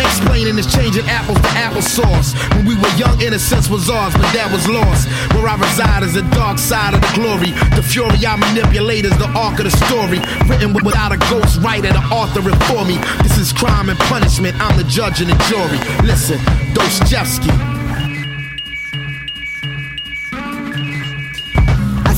[0.00, 2.32] Explaining is changing apples to applesauce.
[2.56, 5.12] When we were young, innocence was ours, but that was lost.
[5.36, 7.52] Where I reside is the dark side of the glory.
[7.76, 10.24] The fury I manipulate is the arc of the story.
[10.48, 12.96] Written without a ghost writer to author it for me.
[13.20, 14.56] This is crime and punishment.
[14.56, 15.76] I'm the judge and the jury.
[16.00, 16.40] Listen,
[16.72, 17.73] Dostoevsky.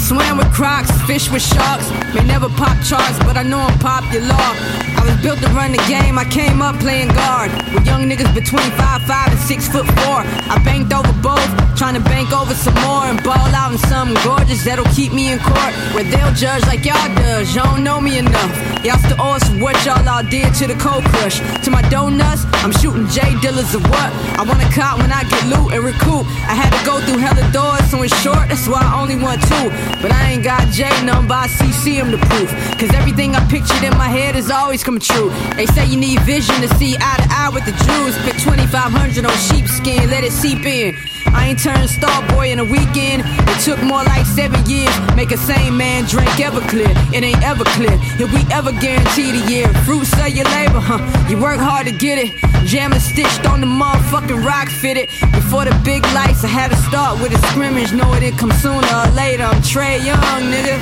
[0.07, 1.91] Swam with crocs, fish with sharks.
[2.15, 4.39] May never pop charts, but I know I'm popular.
[4.39, 7.51] I was built to run the game, I came up playing guard.
[7.75, 10.23] With young niggas between 5'5 and 6 foot 4.
[10.47, 14.15] I banked over both, trying to bank over some more and ball out in something
[14.23, 15.75] gorgeous that'll keep me in court.
[15.91, 18.55] Where they'll judge like y'all does, y'all don't know me enough.
[18.87, 21.43] Y'all still owe us what y'all all did to the cold crush.
[21.67, 24.11] To my donuts, I'm shooting J dealers of what?
[24.39, 26.23] I want to cop when I get loot and recoup.
[26.47, 29.43] I had to go through hella doors, so in short, that's why I only want
[29.43, 29.96] two.
[30.03, 32.51] But I ain't got J number, I see him to proof.
[32.79, 35.31] Cause everything I pictured in my head is always come true.
[35.57, 38.17] They say you need vision to see eye to eye with the Jews.
[38.25, 41.16] Put 2500 on sheepskin, let it seep in.
[41.33, 43.23] I ain't turned star boy in a weekend.
[43.25, 44.95] It took more like seven years.
[45.15, 46.93] Make a same man drink Everclear.
[47.15, 49.69] It ain't ever clear if we ever guarantee the year.
[49.85, 51.01] Fruits of your labor, huh?
[51.29, 52.31] You work hard to get it.
[52.67, 55.09] Jamming stitched on the motherfucking rock fitted.
[55.33, 57.93] Before the big lights, I had to start with a scrimmage.
[57.93, 59.45] Know it come sooner or later.
[59.45, 60.79] I'm Trae Young, nigga.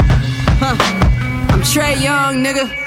[0.60, 0.76] Huh?
[1.52, 2.83] I'm Trae Young, nigga.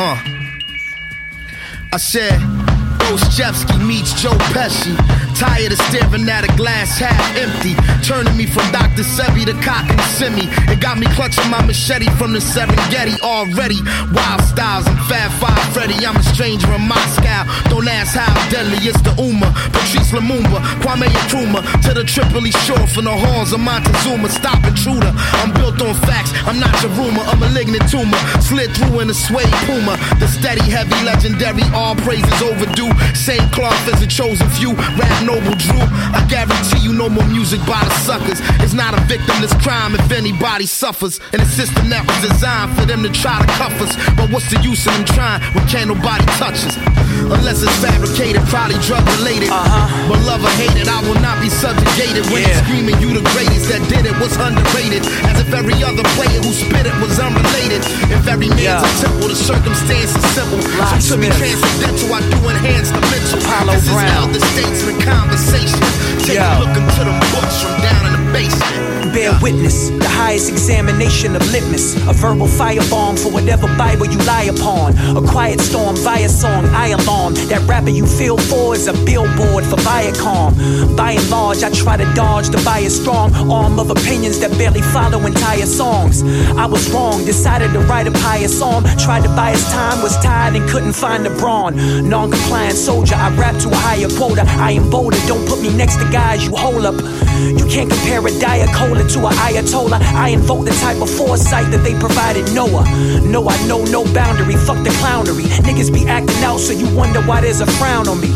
[0.00, 0.16] Uh.
[1.92, 2.38] I said,
[3.00, 4.94] Dostoevsky meets Joe Pesci.
[5.38, 7.78] Tired of staring at a glass half empty.
[8.02, 9.06] Turning me from Dr.
[9.06, 10.50] Sebi to cock and semi.
[10.66, 13.78] It got me clutching my machete from the Serengeti already.
[14.10, 15.94] Wild styles, I'm Fab Five Freddy.
[16.02, 17.46] I'm a stranger in Moscow.
[17.70, 19.46] Don't ask how deadly it's the Uma.
[19.70, 21.62] Patrice Lumumba, Kwame Nkrumah.
[21.86, 24.28] To the Tripoli shore from the horns of Montezuma.
[24.34, 25.14] Stop intruder.
[25.38, 26.34] I'm built on facts.
[26.50, 27.22] I'm not your rumor.
[27.30, 28.18] A malignant tumor.
[28.42, 29.94] Slid through in a suede puma.
[30.18, 31.62] The steady, heavy, legendary.
[31.70, 32.90] All praises overdue.
[33.14, 34.74] Same cloth as the chosen few.
[34.98, 35.84] Rap noble Drew.
[36.16, 38.40] I guarantee you no more music by the suckers.
[38.64, 41.20] It's not a victimless crime if anybody suffers.
[41.36, 43.92] In a system that was designed for them to try to cuff us.
[44.16, 46.80] But what's the use of them trying when can't nobody touch us?
[47.28, 49.52] Unless it's fabricated, probably drug related.
[49.52, 50.08] Uh-huh.
[50.08, 52.56] But love or hate it, I will not be subjugated when yeah.
[52.56, 55.04] it's screaming you the greatest that did it was underrated.
[55.28, 57.84] As if every other player who spit it was unrelated.
[58.08, 58.80] If every man's yeah.
[58.80, 60.62] a temple, the circumstance is simple.
[60.80, 63.44] Lock so to be transcendental, I do enhance the mental.
[63.44, 64.08] Apollo this Brown.
[64.08, 65.80] is elder statesman conversation.
[66.22, 66.54] Take yeah.
[66.54, 68.17] a look into the books from down in the
[69.18, 69.90] bear witness.
[69.90, 71.96] The highest examination of litmus.
[72.08, 74.96] A verbal firebomb for whatever Bible you lie upon.
[75.16, 77.34] A quiet storm via song, I alarm.
[77.50, 80.96] That rapper you feel for is a billboard for Viacom.
[80.96, 84.82] By and large, I try to dodge the bias strong arm of opinions that barely
[84.82, 86.22] follow entire songs.
[86.56, 88.84] I was wrong, decided to write a pious song.
[88.98, 91.74] Tried to buy his time, was tired and couldn't find the brawn.
[92.08, 94.44] Non compliant soldier, I rap to a higher quota.
[94.46, 96.96] I am bolder, don't put me next to guys you hold up.
[97.38, 100.00] You can't compare Diet Cola to an Ayatollah.
[100.14, 102.84] I invoke the type of foresight that they provided Noah.
[103.22, 104.56] No, I know no boundary.
[104.56, 105.44] Fuck the clownery.
[105.62, 108.34] Niggas be acting out, so you wonder why there's a frown on me.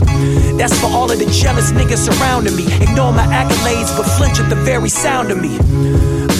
[0.57, 2.64] That's for all of the jealous niggas surrounding me.
[2.80, 5.59] Ignore my accolades, but flinch at the very sound of me.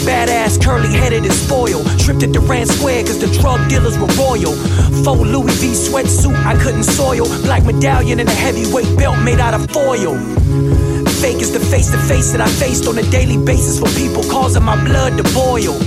[0.07, 1.87] Badass, curly headed, and spoiled.
[1.99, 4.55] Tripped at Durant Square cause the drug dealers were royal.
[5.03, 7.25] Faux Louis V sweatsuit, I couldn't soil.
[7.43, 10.15] Black medallion and a heavyweight belt made out of foil
[11.23, 13.79] fake is the face to face that I faced on a daily basis.
[13.79, 15.79] For people causing my blood to boil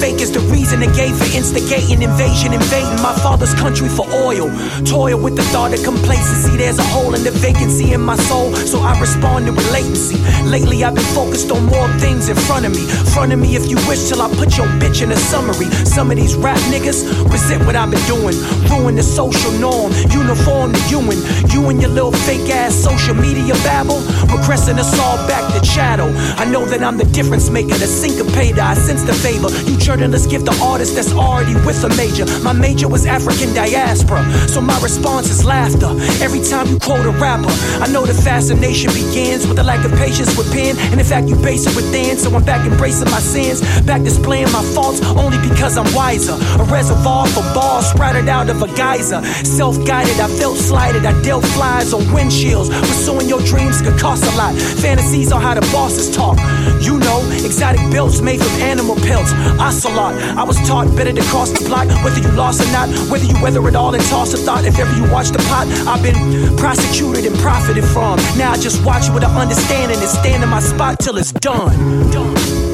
[0.00, 4.48] fake is the reason they gave for instigating invasion, invading my father's country for oil.
[4.88, 6.56] Toil with the thought of complacency.
[6.56, 10.16] There's a hole in the vacancy in my soul, so I responded with latency.
[10.48, 12.84] Lately, I've been focused on more things in front of me.
[13.12, 15.68] Front of me, if you wish, till I put your bitch in a summary.
[15.84, 18.36] Some of these rap niggas resent what I've been doing.
[18.72, 21.20] Ruin the social norm, uniform to you and
[21.52, 24.00] you and your little fake ass social media babble.
[24.32, 26.08] Regressing us all back to shadow.
[26.40, 28.64] I know that I'm the difference maker, the syncopator.
[28.64, 29.50] I sense the favor.
[29.68, 32.24] You let's give the artist that's already with a major.
[32.42, 35.90] My major was African diaspora, so my response is laughter.
[36.22, 37.50] Every time you quote a rapper,
[37.82, 41.28] I know the fascination begins with a lack of patience with pen, and in fact,
[41.28, 42.16] you base it within.
[42.16, 46.38] So I'm back embracing my sins, back displaying my faults only because I'm wiser.
[46.60, 49.22] A reservoir for balls sprouted out of a geyser.
[49.42, 52.70] Self guided, I felt slighted, I dealt flies on windshields.
[52.80, 54.54] Pursuing your dreams could cost a lot.
[54.54, 56.38] Fantasies on how the bosses talk.
[56.80, 59.32] You know, exotic belts made from animal pelts.
[59.58, 60.14] I ocelot.
[60.36, 63.34] I was taught better to cross the block, whether you lost or not, whether you
[63.42, 64.64] weather it all and toss a thought.
[64.64, 68.18] If ever you watch the pot, I've been prosecuted and profited from.
[68.36, 71.32] Now I just watch it with an understanding and stand in my spot till it's
[71.32, 71.72] done.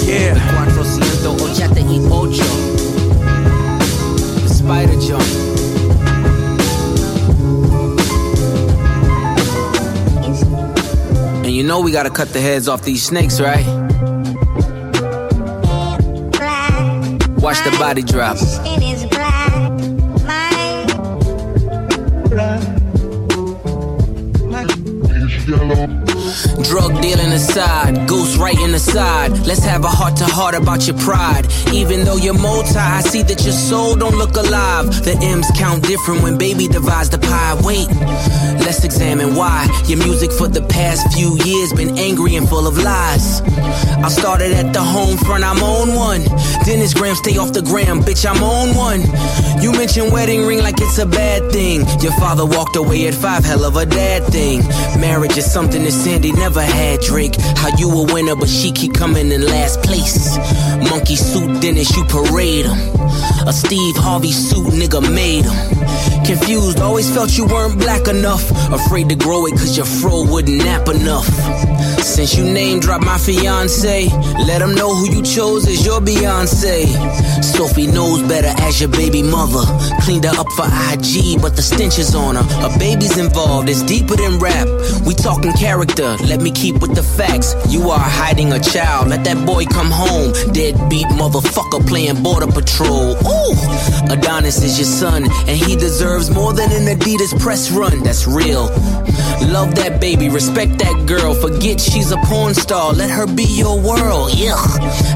[0.05, 0.35] Yeah.
[4.43, 5.23] The spider jump.
[11.45, 13.86] And you know we gotta cut the heads off these snakes, right?
[17.47, 18.38] Watch the body drop.
[18.40, 19.47] It is black.
[26.64, 29.30] Drug dealing aside, ghost the side.
[29.47, 31.47] Let's have a heart to heart about your pride.
[31.72, 34.86] Even though you're multi, I see that your soul don't look alive.
[35.05, 37.55] The M's count different when baby divides the pie.
[37.62, 37.86] Wait,
[38.67, 42.77] let's examine why your music for the past few years been angry and full of
[42.77, 43.41] lies.
[43.41, 46.25] I started at the home front, I'm on one.
[46.64, 49.03] Dennis Graham, stay off the gram, bitch, I'm on one.
[49.62, 51.87] You mentioned wedding ring like it's a bad thing.
[52.03, 54.67] Your father walked away at five, hell of a dad thing.
[55.01, 57.37] Marriage is something that Sandi never had, Drake.
[57.57, 60.37] How you a winner, but she keep coming in last place.
[60.91, 62.79] Monkey suit Dennis, you parade him.
[63.47, 66.25] A Steve Harvey suit, nigga made him.
[66.27, 68.56] Confused, always felt you weren't black enough.
[68.73, 71.27] Afraid to grow it cause your fro wouldn't nap enough.
[72.03, 74.09] Since you name dropped my fiance,
[74.47, 76.87] let them know who you chose as your Beyonce.
[77.43, 79.65] Sophie knows better as your baby mother.
[80.03, 82.47] Cleaned her up for IG, but the stench is on her.
[82.65, 84.69] A baby's involved, it's deeper than rap.
[85.05, 87.55] We talking character, Let me keep with the facts.
[87.69, 89.09] You are hiding a child.
[89.09, 90.33] Let that boy come home.
[90.53, 93.17] Deadbeat motherfucker playing border patrol.
[93.17, 93.55] Ooh,
[94.11, 98.03] Adonis is your son, and he deserves more than an Adidas press run.
[98.03, 98.45] That's real.
[98.47, 101.34] Love that baby, respect that girl.
[101.34, 102.92] Forget she's a porn star.
[102.92, 104.34] Let her be your world.
[104.34, 104.57] Yeah.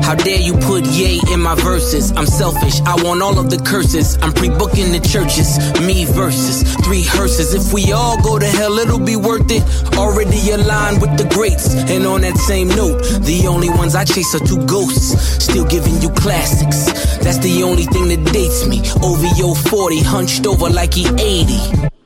[0.03, 2.11] How dare you put yay in my verses?
[2.17, 2.81] I'm selfish.
[2.81, 4.19] I want all of the curses.
[4.23, 5.59] I'm pre-booking the churches.
[5.81, 7.55] Me versus three hearses.
[7.55, 9.63] If we all go to hell, it'll be worth it.
[9.97, 11.75] Already aligned with the greats.
[11.75, 15.45] And on that same note, the only ones I chase are two ghosts.
[15.45, 16.87] Still giving you classics.
[17.19, 18.81] That's the only thing that dates me.
[19.03, 22.00] OVO 40, hunched over like he 80.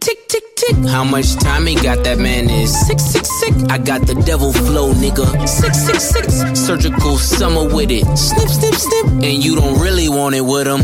[0.66, 0.76] Tick.
[0.86, 2.04] How much time he got?
[2.04, 3.54] That man is sick, sick, sick.
[3.70, 5.26] I got the devil flow, nigga.
[5.48, 6.60] Six, six, six.
[6.60, 8.04] Surgical summer with it.
[8.16, 9.06] Snip, snip, snip.
[9.06, 10.82] And you don't really want it with him.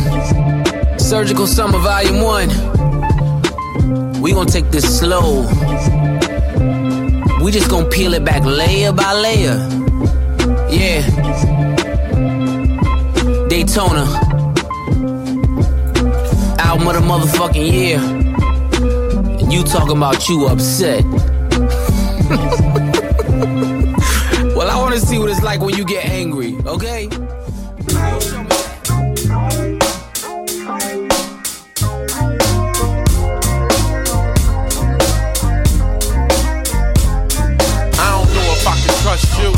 [0.98, 4.20] Surgical Summer Volume 1.
[4.20, 5.46] We gonna take this slow.
[7.42, 9.56] We just gonna peel it back layer by layer.
[10.70, 11.02] Yeah.
[13.48, 14.04] Daytona.
[16.58, 18.19] Album of the motherfucking year.
[19.50, 21.04] And you talking about you upset.
[24.54, 27.06] well, I wanna see what it's like when you get angry, okay?
[27.06, 27.10] I
[38.06, 39.52] don't know if I can trust you.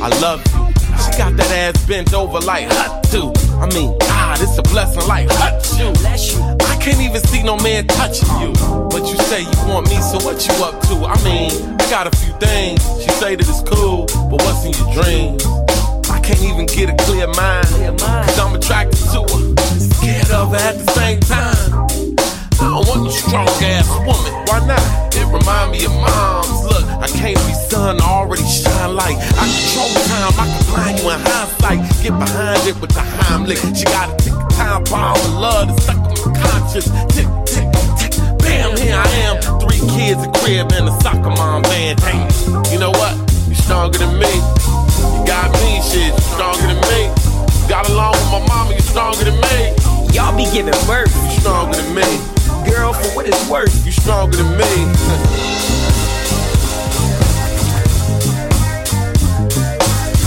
[0.00, 0.72] I love you.
[1.02, 3.32] She got that ass bent over like hut too.
[3.58, 6.51] I mean, God, it's a blessing like hut you.
[6.82, 8.50] I can't even see no man touching you.
[8.90, 11.06] But you say you want me, so what you up to?
[11.06, 12.82] I mean, I got a few things.
[12.98, 15.46] She say that it's cool, but what's in your dreams?
[16.10, 17.70] I can't even get a clear mind.
[18.02, 19.54] Cause I'm attracted to her.
[19.78, 21.86] Scared of her at the same time.
[22.58, 24.34] I don't want you strong ass woman.
[24.50, 25.14] Why not?
[25.14, 26.66] It remind me of moms.
[26.66, 29.22] Look, I can't be son, I already shine light.
[29.38, 31.78] I control time, I can find you in hindsight.
[32.02, 33.62] Get behind it with the Heimlich.
[33.70, 36.11] She got a tick time bomb love that's stuck
[36.42, 36.90] conscience.
[37.14, 38.12] Tick, tick, tick.
[38.38, 39.34] Bam, here I am.
[39.60, 42.00] Three kids, a crib, and a soccer mom band.
[42.00, 42.28] Damn.
[42.72, 43.14] You know what?
[43.48, 44.32] You stronger than me.
[45.14, 46.12] You got me, shit.
[46.12, 47.10] You stronger than me.
[47.68, 49.74] Got along with my mama, you stronger than me.
[50.12, 51.14] Y'all be giving birth.
[51.24, 52.08] You stronger than me.
[52.68, 53.86] Girl, for what it's worth.
[53.86, 54.72] You stronger than me.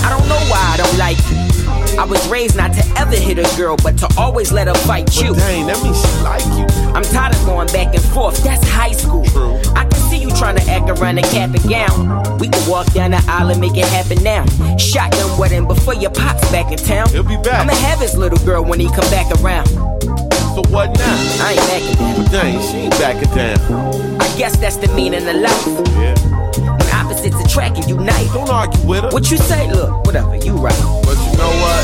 [0.02, 1.55] I don't know why I don't like you.
[1.98, 5.16] I was raised not to ever hit a girl, but to always let her fight
[5.16, 5.34] you.
[5.34, 6.66] Dang, that means she like you.
[6.94, 8.42] I'm tired of going back and forth.
[8.44, 9.24] That's high school.
[9.24, 9.56] True.
[9.74, 12.38] I can see you trying to act around a cap and gown.
[12.38, 14.44] We can walk down the aisle and make it happen now.
[14.76, 17.08] Shotgun wedding before your pops back in town.
[17.10, 17.62] He'll be back.
[17.62, 19.66] I'ma have his little girl when he come back around.
[19.66, 21.16] So what now?
[21.40, 22.16] I ain't backing down.
[22.22, 24.20] But dang, she ain't backing down.
[24.20, 25.66] I guess that's the meaning of life.
[25.96, 26.65] Yeah.
[27.46, 28.28] Opposites and unite.
[28.34, 29.10] Don't argue with her.
[29.10, 29.70] What you say?
[29.70, 30.74] Look, whatever, you right.
[31.06, 31.82] But you know what?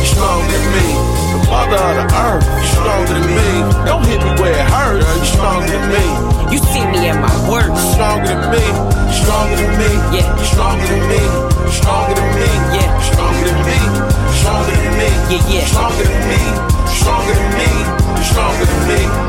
[0.00, 0.88] You stronger than me.
[1.36, 2.46] The mother of the earth.
[2.48, 3.48] You stronger than me.
[3.84, 5.04] Don't hit me where it hurts.
[5.04, 6.04] You stronger than me.
[6.52, 7.76] You see me at my worst.
[7.76, 8.64] You stronger than me.
[8.64, 9.90] You stronger than me.
[10.16, 10.26] Yeah.
[10.32, 11.20] You stronger than me.
[11.20, 12.48] You stronger than me.
[12.72, 12.88] Yeah.
[12.96, 13.78] You stronger than me.
[13.84, 15.08] You stronger than me.
[15.28, 15.64] Yeah, yeah.
[15.68, 16.40] Stronger than me.
[16.88, 17.68] Stronger than me.
[18.16, 19.25] You stronger than me.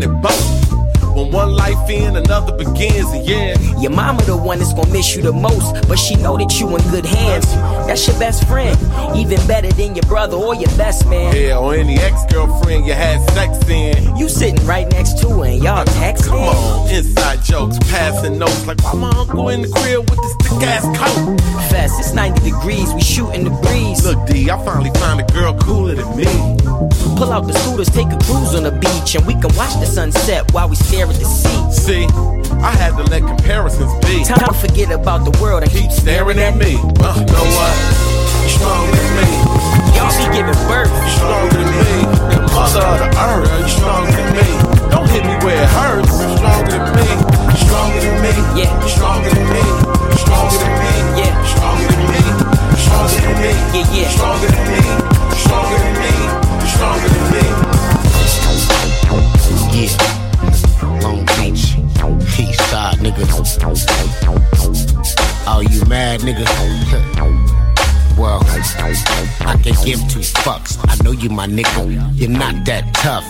[0.00, 0.62] At both.
[1.14, 3.58] When one life in, another begins, and yeah.
[3.78, 6.74] Your mama the one that's gonna miss you the most, but she know that you
[6.74, 7.44] in good hands.
[7.86, 8.78] That's your best friend,
[9.14, 11.36] even better than your brother or your best man.
[11.36, 14.16] Yeah, or any ex-girlfriend you had sex in.
[14.16, 16.28] You sitting right next to her and y'all texting.
[16.28, 20.36] Come on, inside jokes, passing notes like why my uncle in the crib with this
[20.48, 21.38] thick ass coat.
[21.68, 24.06] Fast, it's 90 degrees, we shooting the breeze.
[24.06, 26.24] Look, D, I finally found a girl cooler than me.
[27.16, 29.86] Pull out the scooters, take a cruise on the beach, and we can watch the
[29.86, 31.60] sunset while we stare at the sea.
[31.70, 32.04] See,
[32.62, 34.24] I had to let comparisons be.
[34.24, 36.74] Time to forget about the world and keep Staring at me.
[36.98, 37.74] Uh, you know what?
[38.42, 39.30] You stronger than me.
[39.94, 40.90] Y'all be giving birth.
[40.90, 41.94] You stronger than me.
[42.34, 43.50] The mother of the earth.
[43.62, 44.48] You stronger than me.
[44.90, 46.10] Don't hit me where it hurts.
[46.10, 47.08] You stronger than me.
[47.50, 48.32] You stronger than me.
[48.58, 48.70] Yeah.
[48.82, 49.62] You stronger than me.
[49.62, 50.92] You stronger than me.
[51.22, 51.32] Yeah.
[51.46, 52.22] Stronger than me.
[52.82, 53.52] Stronger than me.
[53.70, 54.08] Yeah, yeah.
[54.10, 54.82] Stronger than me.
[55.38, 56.11] Stronger than me.
[56.82, 57.44] Stronger than me.
[59.78, 59.94] Yeah.
[61.00, 61.78] Long Beach.
[62.40, 63.24] East side, nigga.
[65.46, 67.41] Oh, you mad, nigga?
[68.22, 70.78] Well, I can give two fucks.
[70.88, 72.08] I know you, my nigga.
[72.14, 73.26] You're not that tough.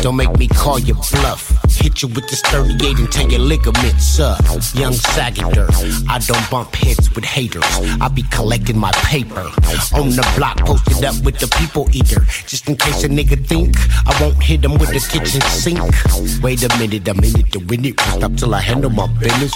[0.00, 1.52] Don't make me call you bluff.
[1.68, 4.40] Hit you with this 38 until your ligaments up.
[4.74, 5.68] Young Sagander.
[6.08, 7.62] I don't bump heads with haters.
[8.00, 9.42] I be collecting my paper.
[9.92, 12.24] On the block, posted up with the people eater.
[12.46, 15.78] Just in case a nigga think I won't hit him with the kitchen sink.
[16.42, 18.00] Wait a minute, a minute to win it.
[18.00, 19.52] Stop till I handle my business.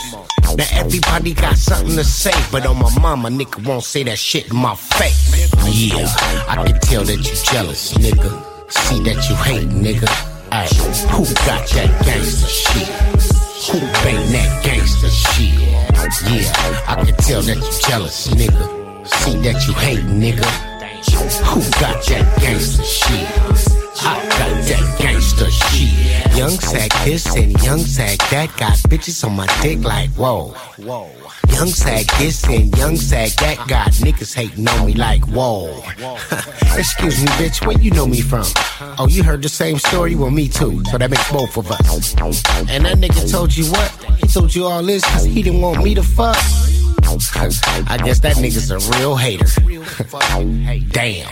[0.56, 4.50] Now everybody got something to say, but on my mama, nigga won't say that shit
[4.50, 5.52] in my face.
[5.66, 6.06] Yeah,
[6.48, 8.30] I can tell that you jealous, nigga.
[8.70, 10.08] See that you hate, nigga.
[10.50, 10.66] Ay,
[11.12, 12.88] who got that gangster shit?
[13.68, 15.54] Who bang that gangster shit?
[16.30, 19.06] Yeah, I can tell that you jealous, nigga.
[19.06, 20.44] See that you hate, nigga.
[21.44, 23.87] Who got that gangster shit?
[24.00, 26.36] I got that gangster shit.
[26.36, 28.54] Young sack this and young sack that.
[28.56, 30.54] Got bitches on my dick like whoa.
[30.78, 31.10] Whoa.
[31.50, 33.66] Young sack this and young sack that.
[33.66, 35.82] Got niggas hating on me like whoa.
[36.76, 38.44] Excuse me, bitch, where you know me from?
[38.98, 40.14] Oh, you heard the same story?
[40.14, 40.84] Well, me too.
[40.86, 42.14] So that makes both of us.
[42.68, 43.90] And that nigga told you what?
[44.20, 46.36] He told you all this cause he didn't want me to fuck.
[47.08, 49.46] I guess that nigga's a real hater.
[50.90, 51.30] Damn.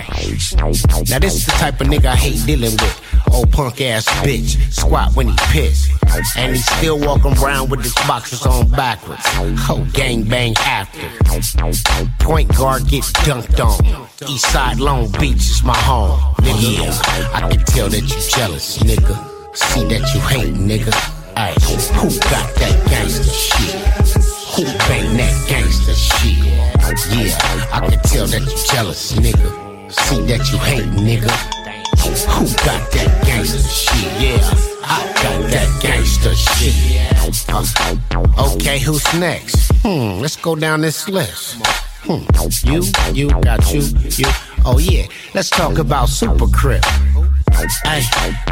[1.08, 3.02] Now this is the type of nigga I hate dealing with.
[3.32, 5.90] Old punk ass bitch, squat when he pissed.
[6.36, 9.20] And he still walking around with his boxers on backwards.
[9.68, 11.06] Oh, gang bang after.
[12.24, 14.08] Point guard get dunked on.
[14.28, 16.18] East side Long Beach is my home.
[16.36, 19.14] Nigga, yeah, I can tell that you jealous, nigga.
[19.54, 20.92] See that you hate, nigga.
[21.36, 21.52] Ay,
[21.92, 24.35] who got that gangster shit?
[24.56, 26.38] Who bang that gangster shit?
[26.38, 29.92] Yeah, I can tell that you jealous, nigga.
[29.92, 31.30] See that you hate, nigga.
[32.00, 34.10] Who got that gangster shit?
[34.18, 34.40] Yeah,
[34.82, 36.72] I got that gangster shit.
[38.38, 39.70] Okay, who's next?
[39.82, 41.56] Hmm, let's go down this list.
[42.06, 42.24] Hmm,
[42.66, 44.45] you, you, got you, you.
[44.68, 46.84] Oh yeah, let's talk about Super Crip.
[47.84, 48.02] Hey,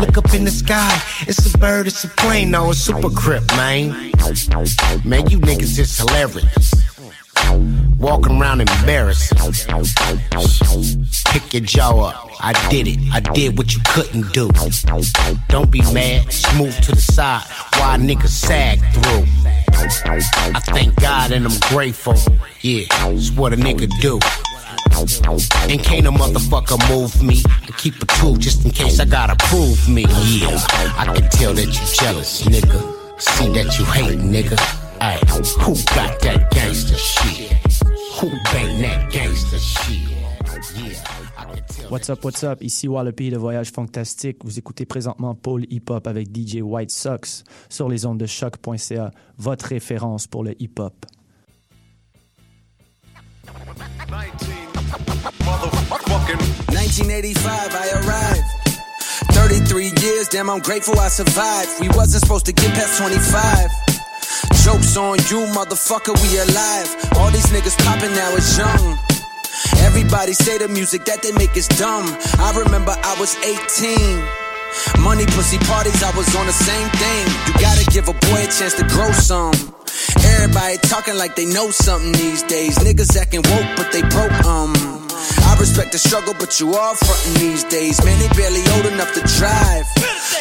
[0.01, 1.03] look up in the sky.
[1.23, 3.91] It's a bird, it's a plane, no, it's super crip, man.
[5.05, 6.73] Man, you niggas is hilarious.
[7.99, 9.32] Walking around embarrassed.
[11.32, 12.31] Pick your jaw up.
[12.41, 12.99] I did it.
[13.12, 14.49] I did what you couldn't do.
[15.49, 16.32] Don't be mad.
[16.32, 17.43] Smooth to the side.
[17.74, 19.24] Why niggas sag through.
[19.74, 22.15] I thank God and I'm grateful.
[22.61, 24.20] Yeah, it's what a nigga do.
[24.97, 27.43] And can't a motherfucker move me?
[27.47, 30.03] I keep a tool just in case I gotta prove me.
[30.03, 30.59] Yeah,
[30.97, 33.21] I can tell that you jealous, nigga.
[33.21, 34.57] See that you hate, nigga.
[35.01, 35.19] Ay,
[35.61, 37.53] who got that gangster shit?
[38.21, 40.15] Who bang that gangster shit?
[41.91, 42.62] What's up, what's up?
[42.62, 44.45] Ici Wallopy de Voyage Fantastique.
[44.45, 49.11] Vous écoutez présentement Paul Hip Hop avec DJ White Sox sur les ondes de choc.ca,
[49.39, 51.07] votre référence pour le hip hop.
[56.73, 58.49] 1985, I arrived.
[59.37, 61.81] 33 years, damn, I'm grateful I survived.
[61.81, 63.71] We wasn't supposed to get past 25.
[64.65, 66.89] Jokes on you, motherfucker, we alive.
[67.16, 68.99] All these niggas popping now is young.
[69.85, 72.07] Everybody say the music that they make is dumb.
[72.39, 74.44] I remember I was 18.
[75.01, 77.24] Money, pussy parties, I was on the same thing.
[77.46, 79.55] You gotta give a boy a chance to grow some.
[80.36, 82.78] Everybody talking like they know something these days.
[82.78, 84.72] Niggas acting woke, but they broke, um.
[85.46, 88.02] I respect the struggle, but you all frontin' these days.
[88.05, 89.86] Man, they barely old enough to drive.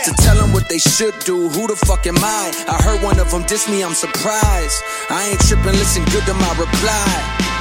[0.06, 2.52] To tell them what they should do, who the fuck am I?
[2.68, 4.84] I heard one of them diss me, I'm surprised.
[5.10, 7.53] I ain't trippin', listen good to my reply.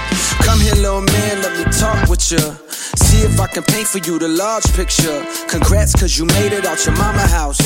[0.44, 2.54] Come here, little man, let me talk with ya.
[2.96, 5.24] See if I can paint for you the large picture.
[5.48, 7.60] Congrats, cause you made it out your mama house.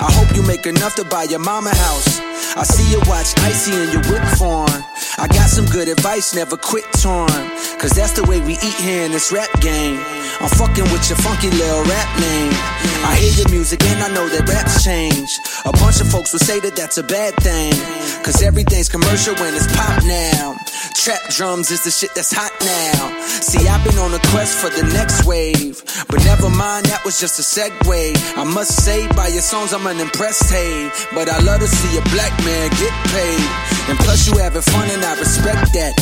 [0.00, 2.20] I hope you make enough to buy your mama house.
[2.56, 4.70] I see you watch Icy in your whip form.
[5.18, 7.30] I got some good advice, never quit torn.
[7.78, 9.98] Cause that's the way we eat here in this rap game.
[10.40, 12.54] I'm fucking with your funky little rap name.
[13.02, 15.30] I hear your music and I know that raps change.
[15.64, 17.74] A bunch of folks will say that that's a bad thing.
[18.22, 20.54] Cause everything's commercial when it's pop now.
[20.94, 23.20] Trap drums is the shit that's hot now.
[23.22, 25.82] See, I've been on a quest for the next wave.
[26.08, 28.36] But never mind, that was just a segue.
[28.36, 30.90] I must say, by your songs, I'm an impressed, hey.
[31.14, 33.48] But I love to see a black man get paid.
[33.88, 35.94] And plus, you having fun, and I respect that.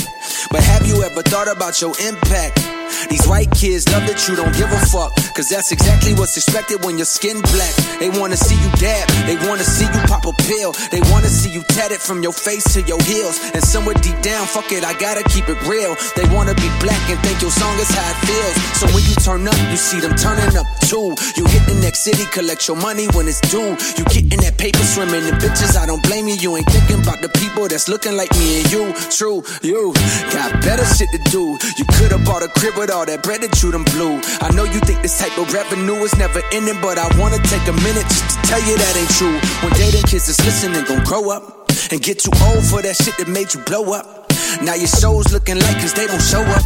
[0.50, 2.75] But have you ever thought about your impact?
[3.08, 5.12] These white kids love that you don't give a fuck.
[5.34, 7.74] Cause that's exactly what's expected when your skin black.
[8.00, 10.72] They wanna see you dab, they wanna see you pop a pill.
[10.90, 13.36] They wanna see you tatted from your face to your heels.
[13.52, 15.96] And somewhere deep down, fuck it, I gotta keep it real.
[16.16, 18.56] They wanna be black and think your song is how it feels.
[18.80, 21.12] So when you turn up, you see them turning up too.
[21.36, 23.76] You hit the next city, collect your money when it's due.
[23.98, 26.36] You getting that paper swimming in bitches, I don't blame you.
[26.36, 28.94] You ain't thinking about the people that's looking like me and you.
[29.10, 29.92] True, you
[30.32, 31.58] got better shit to do.
[31.76, 34.20] You could've bought a crib with all that bread that you done blew.
[34.40, 37.66] I know you think this type of revenue is never ending, but I wanna take
[37.68, 39.36] a minute just to tell you that ain't true.
[39.64, 43.16] When dating kids is listening, gon' grow up and get too old for that shit
[43.18, 44.15] that made you blow up.
[44.62, 46.62] Now your show's looking like cause they don't show up.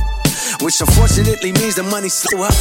[0.63, 2.55] Which unfortunately means the money slow up.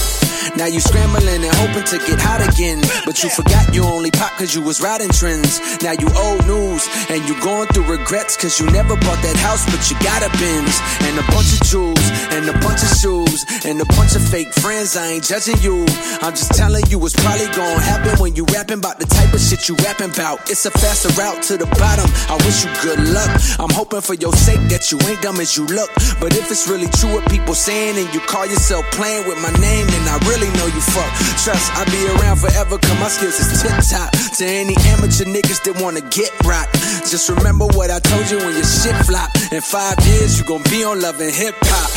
[0.55, 2.81] Now you scrambling and hoping to get hot again.
[3.05, 5.59] But you forgot you only pop cause you was riding trends.
[5.83, 9.65] Now you old news and you going through regrets cause you never bought that house
[9.67, 10.79] but you got a Benz.
[11.03, 14.53] And a bunch of jewels and a bunch of shoes and a bunch of fake
[14.53, 14.95] friends.
[14.95, 15.85] I ain't judging you.
[16.23, 19.41] I'm just telling you it's probably gonna happen when you rapping about the type of
[19.41, 20.49] shit you rapping about.
[20.49, 22.07] It's a faster route to the bottom.
[22.31, 23.29] I wish you good luck.
[23.59, 25.91] I'm hoping for your sake that you ain't dumb as you look.
[26.19, 29.51] But if it's really true what people saying and you call yourself playing with my
[29.59, 31.11] name, then I really know you fuck.
[31.43, 34.11] Trust, I'll be around forever, cause my skills is tip top.
[34.39, 36.75] To any amateur niggas that wanna get rocked.
[37.07, 39.29] Just remember what I told you when your shit flop.
[39.51, 41.89] In five years, you gon' be on love and hip hop.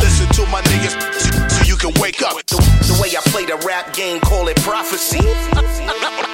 [0.00, 0.94] Listen to my niggas
[1.50, 2.34] so you can wake up.
[2.46, 2.56] The,
[2.86, 5.20] the way I play the rap game, call it prophecy.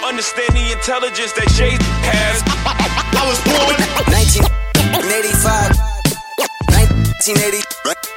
[0.04, 2.42] Understand the intelligence that Jay has.
[3.16, 3.76] I was born
[4.12, 5.93] 1985.
[7.20, 7.62] 1980,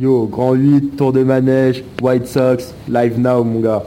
[0.00, 3.82] Yo, Grand 8, Tour de Manège, White Sox, live now mon gars.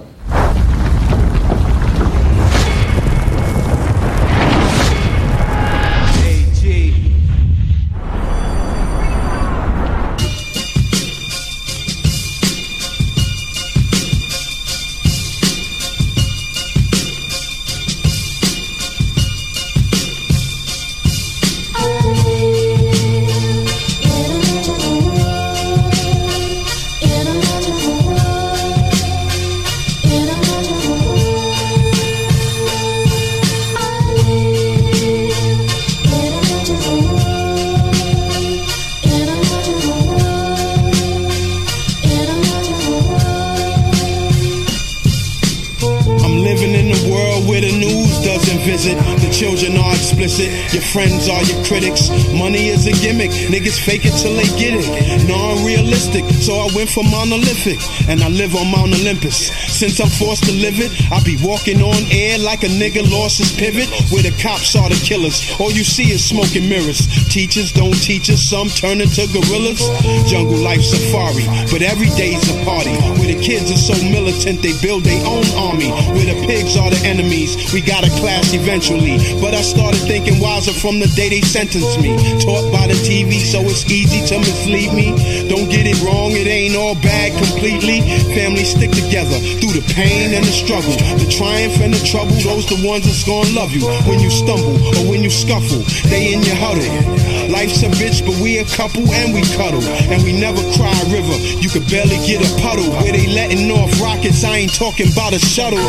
[56.75, 57.79] Went for monolithic.
[58.09, 59.49] And I live on Mount Olympus.
[59.71, 63.37] Since I'm forced to live it, I be walking on air like a nigga lost
[63.37, 63.89] his pivot.
[64.11, 65.41] Where the cops are the killers.
[65.59, 67.07] All you see is smoke and mirrors.
[67.33, 68.45] Teachers don't teach us.
[68.45, 69.81] Some turn into gorillas.
[70.29, 71.49] Jungle life safari.
[71.73, 72.93] But every day's a party.
[73.17, 75.89] Where the kids are so militant they build their own army.
[76.13, 77.73] Where the pigs are the enemies.
[77.73, 79.17] We got a class sense eventually.
[79.41, 82.15] But I started thinking wiser from the day they sentenced me.
[82.39, 85.15] Taught by the TV, so it's easy to mislead me.
[85.47, 88.01] Don't get it wrong, it ain't all bad completely.
[88.35, 90.93] Families stick together through the pain and the struggle.
[91.17, 93.85] The triumph and the trouble, those the ones that's gonna love you.
[94.09, 97.22] When you stumble or when you scuffle, they in your huddle.
[97.49, 99.83] Life's a bitch, but we a couple and we cuddle.
[100.11, 102.89] And we never cry river, you could barely get a puddle.
[103.01, 105.79] Where they letting off rockets, I ain't talking about a shuttle.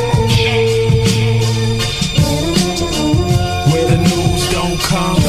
[3.70, 5.20] Where the news don't come,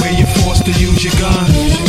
[0.00, 1.83] where you're forced to use your gun.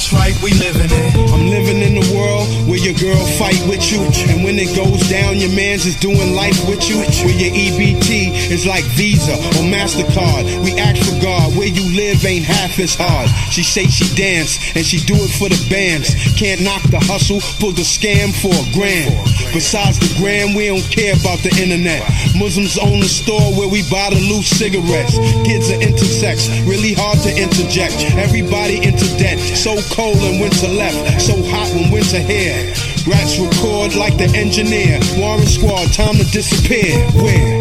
[0.00, 1.30] That's right, we living it.
[1.30, 4.00] I'm living in world where your girl fight with you,
[4.30, 6.98] and when it goes down, your man's is doing life with you.
[7.26, 10.46] Where your EBT is like Visa or Mastercard.
[10.64, 13.28] We ask for God, where you live ain't half as hard.
[13.50, 16.14] She say she dance and she do it for the bands.
[16.38, 19.12] Can't knock the hustle, pull the scam for a grand.
[19.52, 22.06] Besides the gram, we don't care about the internet.
[22.38, 25.18] Muslims own the store where we buy the loose cigarettes.
[25.42, 27.98] Kids are intersex, really hard to interject.
[28.14, 32.99] Everybody into debt, so cold when winter left, so hot when winter here.
[33.10, 35.00] Rats record like the engineer.
[35.18, 36.94] Warren Squad, time to disappear.
[37.18, 37.58] Where?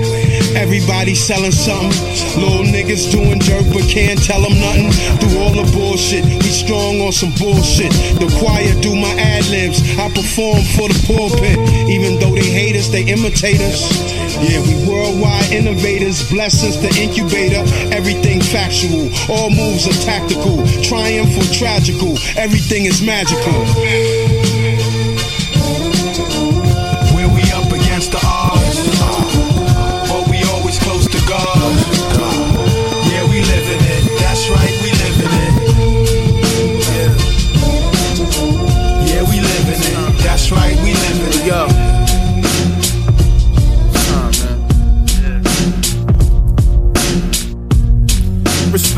[0.54, 1.90] Everybody selling something.
[2.38, 4.94] Little niggas doing dirt but can't tell them nothing.
[5.18, 7.90] Through all the bullshit, we strong on some bullshit.
[8.22, 9.82] The choir do my ad libs.
[9.98, 11.58] I perform for the pulpit.
[11.90, 13.90] Even though they hate us, they imitate us.
[14.38, 16.30] Yeah, we worldwide innovators.
[16.30, 17.66] Blessings the incubator.
[17.90, 19.10] Everything factual.
[19.34, 20.62] All moves are tactical.
[20.86, 22.14] Triumph or tragical.
[22.38, 23.66] Everything is magical.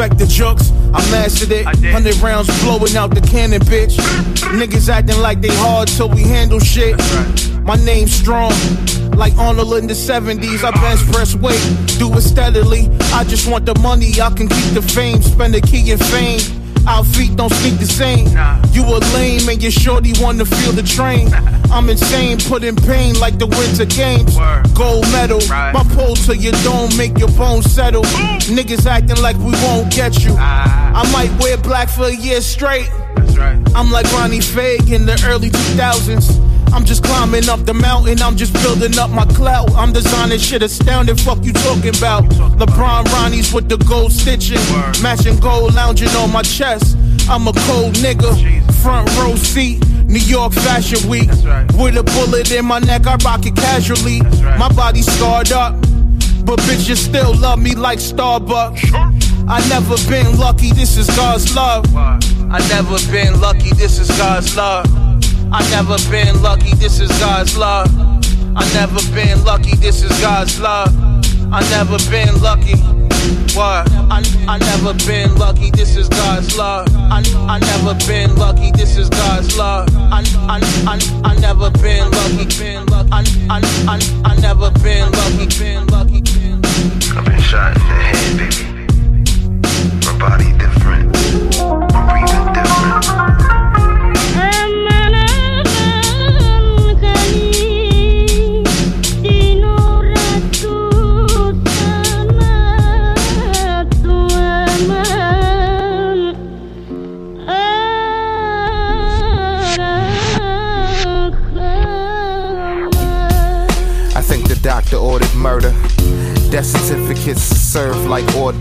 [0.02, 1.64] Respect the jokes, I mastered it.
[1.92, 3.98] Hundred rounds blowing out the cannon, bitch.
[4.58, 6.98] Niggas acting like they hard till we handle shit.
[7.62, 8.52] My name's strong,
[9.12, 10.64] like Arnold in the 70s.
[10.64, 11.62] I bench press weight,
[12.00, 12.90] do it steadily.
[13.14, 16.61] I just want the money, I can keep the fame, spend the key in fame.
[16.88, 18.28] Our feet don't speak the same.
[18.74, 21.30] You a lame and your shorty wanna feel the train.
[21.72, 24.36] I'm insane, put in pain like the winter games.
[24.76, 28.04] Gold medal, my pole to your dome, make your bones settle.
[28.04, 30.36] Niggas acting like we won't get you.
[30.38, 32.90] I might wear black for a year straight.
[33.76, 36.51] I'm like Ronnie Fieg in the early 2000s.
[36.74, 39.70] I'm just climbing up the mountain, I'm just building up my clout.
[39.76, 42.24] I'm designing shit astounding, fuck you talking about.
[42.60, 44.62] LeBron Ronnie's with the gold stitching,
[45.02, 46.98] matching gold lounging on my chest.
[47.30, 48.32] I'm a cold nigga,
[48.82, 51.30] front row seat, New York Fashion Week.
[51.78, 54.22] With a bullet in my neck, I rock it casually.
[54.58, 55.74] My body scarred up,
[56.46, 58.92] but bitches still love me like Starbucks.
[59.48, 61.86] I never been lucky, this is God's love.
[61.96, 64.86] I never been lucky, this is God's love.
[65.54, 67.90] I never been lucky, this is God's love.
[68.56, 70.90] I never been lucky, this is God's love.
[71.52, 72.78] I never been lucky.
[73.54, 73.92] What?
[74.10, 76.88] I, I never been lucky, this is God's love.
[76.96, 79.90] I, I never been lucky, this is God's love.
[79.96, 83.10] I, I, I, I never been lucky, been lucky.
[83.12, 86.24] I, I, I, I never been lucky, been lucky.
[87.14, 88.88] I've been shot in the head, baby.
[90.06, 90.91] My body different.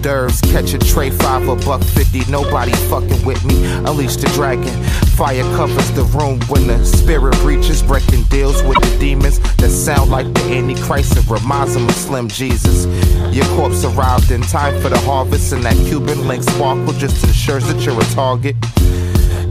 [0.02, 0.40] D'oeuvres.
[0.52, 2.28] Catch a tray, five a buck fifty.
[2.30, 3.64] Nobody fucking with me.
[3.86, 4.72] Unleash the dragon.
[5.16, 10.10] Fire covers the room when the spirit reaches, breaking deals with the demons that sound
[10.10, 12.86] like the Antichrist and reminds them of Slim Jesus.
[13.34, 17.66] Your corpse arrived in time for the harvest, and that Cuban link sparkle just ensures
[17.68, 18.56] that you're a target.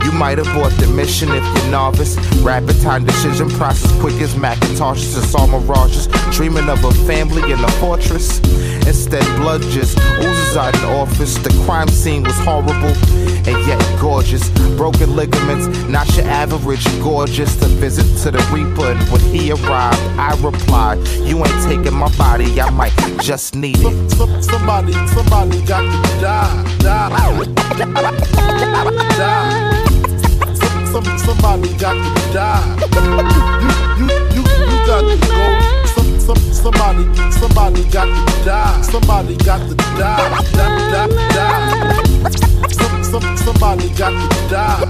[0.03, 2.17] You might bought the mission if you're novice.
[2.41, 6.07] Rapid time decision process, quick as Macintoshes and saw mirages.
[6.31, 8.39] Dreaming of a family in a fortress.
[8.87, 11.35] Instead, blood just oozes out in office.
[11.35, 12.95] The crime scene was horrible
[13.47, 14.49] and yet gorgeous.
[14.77, 17.55] Broken ligaments, not your average gorgeous.
[17.57, 22.09] To visit to the Reaper, and when he arrived, I replied, You ain't taking my
[22.15, 24.11] body, I might just need it.
[24.11, 27.09] Somebody, somebody got to die, die,
[29.17, 29.85] die.
[30.91, 32.77] Some, somebody got to die.
[33.99, 35.78] You, you, you, you got to go.
[36.59, 38.81] Some, some, somebody, somebody got to die.
[38.81, 42.31] Somebody got to die, die, die, die.
[42.69, 44.83] Some, some, somebody got to die.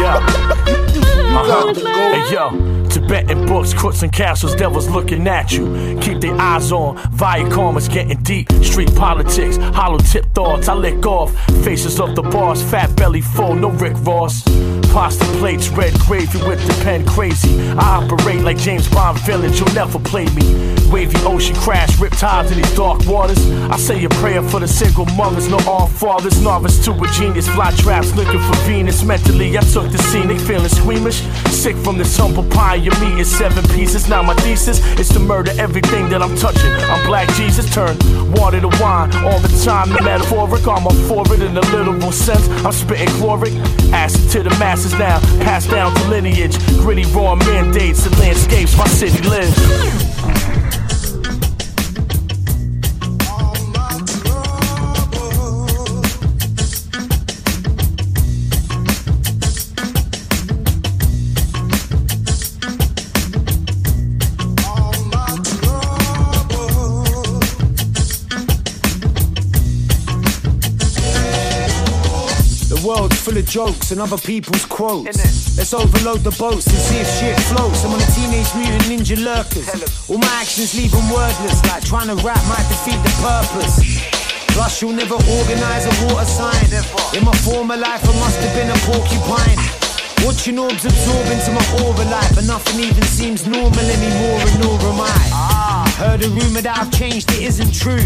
[0.00, 0.18] Yeah.
[0.66, 1.90] You, you, you got to go.
[2.12, 5.98] Hey yo, Tibetan books, crooks and castles, devils looking at you.
[6.00, 8.50] Keep their eyes on, Viacom is getting deep.
[8.64, 11.32] Street politics, hollow tip thoughts, I lick off.
[11.62, 14.44] Faces of the boss, fat belly full, no Rick Ross.
[14.96, 17.60] Pasta plates, red gravy with the pen crazy.
[17.72, 20.74] I operate like James Bond villains, you'll never play me.
[20.90, 23.38] Wavy ocean crash, riptides in these dark waters.
[23.68, 26.40] I say a prayer for the single mothers, no all fathers.
[26.40, 29.02] Novice to a genius, fly traps looking for Venus.
[29.02, 31.20] Mentally, I took the scenic, feeling squeamish.
[31.50, 34.08] Sick from this humble pie, you meat is seven pieces.
[34.08, 36.72] Now my thesis is to murder everything that I'm touching.
[36.88, 37.98] I'm black Jesus, turn
[38.32, 39.90] water to wine all the time.
[39.90, 42.48] The metaphoric, I'm up for it in a literal sense.
[42.64, 43.52] I'm spitting chloric,
[43.92, 46.58] acid to the masses now, passed down to lineage.
[46.78, 50.05] Gritty raw mandates and landscapes my city lives.
[73.46, 75.56] Jokes and other people's quotes.
[75.56, 77.84] Let's overload the boats and see if shit floats.
[77.84, 79.68] I'm on a teenage mutant ninja lurkers.
[80.10, 83.78] All my actions leave them wordless, like trying to rap might defeat the purpose.
[84.52, 86.66] Plus, you'll never organize a water sign.
[87.16, 89.58] In my former life, I must have been a porcupine.
[90.24, 94.80] Watching orbs absorb into my aura life, but nothing even seems normal anymore, and nor
[94.80, 95.86] am I.
[95.98, 98.00] Heard a rumor that I've changed, it isn't true.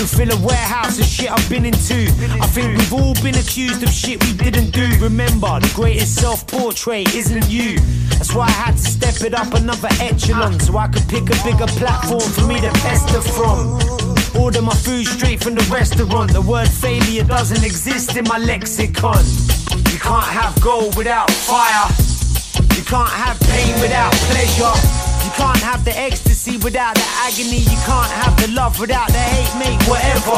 [0.00, 2.08] You fill a warehouse of shit I've been into.
[2.40, 4.88] I think we've all been accused of shit we didn't do.
[4.98, 7.78] Remember, the greatest self portrait isn't you.
[8.16, 11.36] That's why I had to step it up another echelon so I could pick a
[11.44, 13.76] bigger platform for me to pester from.
[14.40, 16.32] Order my food straight from the restaurant.
[16.32, 19.22] The word failure doesn't exist in my lexicon.
[19.92, 21.92] You can't have gold without fire.
[22.74, 25.09] You can't have pain without pleasure.
[25.40, 27.64] You can't have the ecstasy without the agony.
[27.64, 29.80] You can't have the love without the hate, mate.
[29.88, 30.36] Whatever.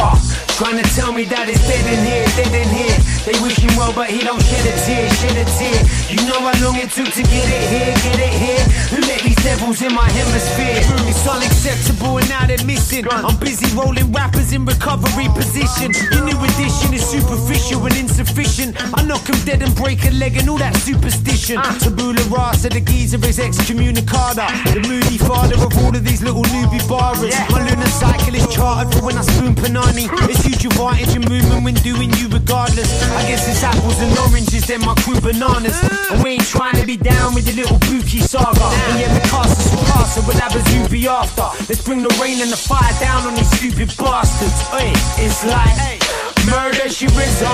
[0.55, 2.95] Trying to tell me that it's dead in here, dead in here.
[3.27, 5.75] They wish him well, but he don't shed a tear, shed a tear.
[6.07, 8.63] You know how long it took to get it here, get it here.
[8.95, 10.87] Who let these devils in my hemisphere?
[11.11, 13.03] It's unacceptable and now they're missing.
[13.11, 15.91] I'm busy rolling rappers in recovery position.
[16.15, 18.79] Your new edition is superficial and insufficient.
[18.95, 21.59] I knock 'em dead and break a leg and all that superstition.
[21.59, 21.75] Ah.
[21.81, 24.47] Tabula rasa, the geezer is excommunicada.
[24.71, 27.33] The moody father of all of these little newbie barbers.
[27.49, 30.07] My lunar cycle is chartered for when I spoon panani.
[30.29, 32.91] It's huge advantage in movement when doing you regardless.
[33.17, 35.79] I guess it's apples and oranges, then my crew bananas.
[36.11, 38.69] And we ain't trying to be down with the little Buki saga.
[38.91, 41.49] And yet the cast is surpassa, we'll have a zoo be after.
[41.69, 44.61] Let's bring the rain and the fire down on these stupid bastards.
[44.77, 44.93] Hey,
[45.25, 46.12] it's like.
[46.47, 47.51] Murder she rizzo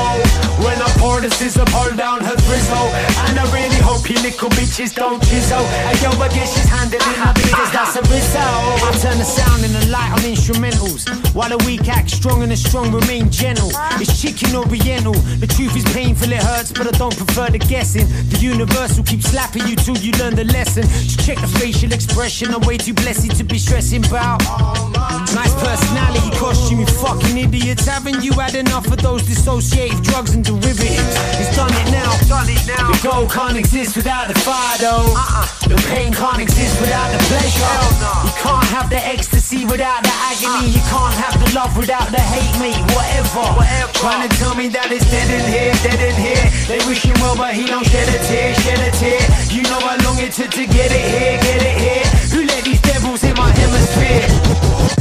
[0.64, 2.88] When I pour the scissor pull down her drizzle.
[3.28, 5.62] And I really hope you little bitches don't chisel.
[5.88, 8.82] Hey yo, I guess she's handling my business, that's a result.
[8.82, 11.04] I turn the sound and the light on instrumentals.
[11.34, 13.70] While the weak act strong and the strong remain gentle.
[14.00, 15.14] It's chicken oriental.
[15.42, 18.06] The truth is painful, it hurts But I don't prefer the guessing.
[18.30, 20.82] The universe will keep slapping you till you learn the lesson.
[20.82, 24.40] Just check the facial expression I'm way too blessed to be stressing about.
[25.34, 30.44] Nice personality costume, you fucking idiots Haven't you had enough of those dissociative drugs and
[30.44, 31.14] derivatives?
[31.40, 32.92] It's done it now, done it now.
[32.94, 35.10] The gold can't exist without the fire though.
[35.10, 35.46] Uh-uh.
[35.66, 37.74] The pain can't exist without the pleasure.
[38.22, 40.70] You can't have the ecstasy without the agony.
[40.70, 40.76] Uh.
[40.78, 43.50] You can't have the love without the hate, mate, whatever.
[43.98, 46.44] Trying to tell me that it's dead in here, dead in here.
[46.70, 49.22] They wish him well but he don't shed a tear, shed a tear.
[49.50, 52.06] You know how long it took to get it here, get it here.
[52.30, 54.97] Who let these devils in my hemisphere?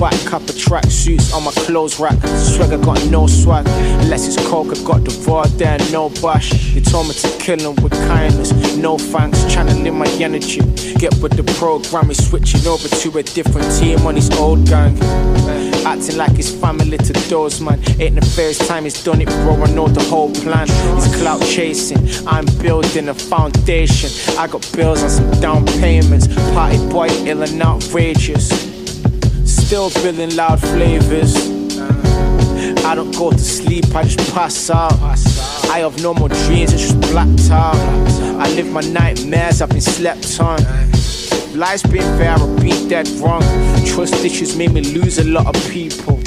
[0.00, 2.18] Back couple track suits on my clothes rack.
[2.26, 3.66] Swagger got no swag.
[4.02, 6.74] Unless it's coke, I got the raw there, no bash.
[6.74, 8.52] They told me to kill him with kindness.
[8.76, 10.60] No thanks, channeling my energy.
[10.98, 14.98] Get with the program, he's switching over to a different team on his old gang.
[15.86, 17.78] Acting like his family to those man.
[18.00, 19.62] Ain't the first time he's done it, bro.
[19.62, 20.66] I know the whole plan.
[20.96, 22.26] He's clout chasing.
[22.26, 24.10] I'm building a foundation.
[24.38, 26.26] I got bills on some down payments.
[26.52, 28.73] Party boy, ill and outrageous.
[29.64, 31.34] Still billing loud flavors.
[32.84, 34.92] I don't go to sleep, I just pass out.
[35.70, 37.74] I have no more dreams, it's just blacked out.
[38.38, 40.60] I live my nightmares, I've been slept on.
[41.58, 43.42] Life's been fair, I've been dead wrong.
[43.86, 46.20] Trust issues made me lose a lot of people.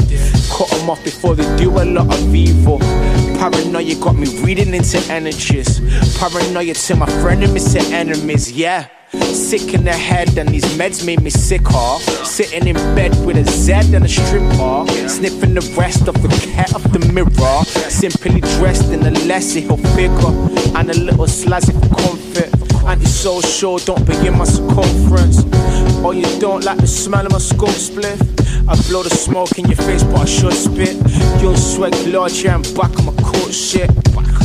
[0.52, 2.80] Cut them off before they do a lot of evil.
[3.38, 5.80] Paranoia got me reading into energies.
[6.18, 8.88] Paranoia to my frenemies to enemies, yeah.
[9.12, 12.26] Sick in the head, and these meds made me sick, sicker.
[12.26, 14.86] Sitting in bed with a Z and a stripper.
[15.08, 17.64] Sniffing the rest of the cat of the mirror.
[17.90, 20.34] Simply dressed in a lessy heel figure.
[20.76, 22.52] And a little slazzy of comfort.
[22.86, 25.44] Antisocial, don't be in my circumference.
[26.04, 28.20] Or you don't like the smell of my skull spliff.
[28.68, 30.98] I blow the smoke in your face, but I should spit.
[31.42, 33.90] You'll sweat, Lord, yeah, I'm back on my court shit.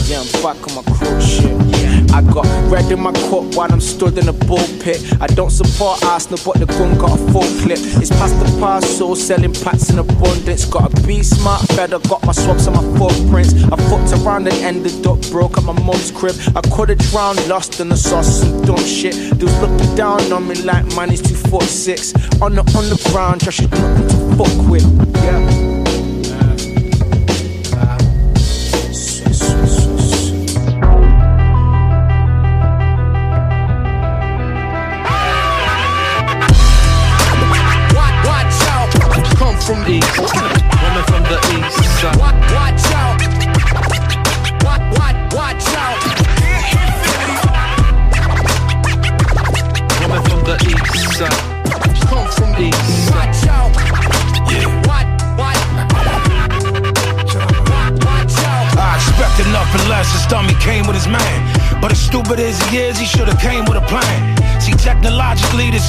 [0.07, 2.02] Yeah, I'm back on my court shit.
[2.13, 5.21] I got red in my cup while I'm stood in a bullpit.
[5.21, 7.79] I don't support Arsenal, but the gun got a full clip.
[8.01, 10.65] It's past the parcel, selling packs in abundance.
[10.67, 13.55] Gotta be smart, better got my swabs and my footprints.
[13.65, 16.37] I fucked around and ended up broke at my mum's crib.
[16.55, 19.15] I could've drowned, lost in the sauce, some dumb shit.
[19.39, 22.13] Dudes looking down on me like man is two foot six.
[22.43, 24.85] On the underground, just shit nothing to fuck with.
[25.17, 25.72] Yeah.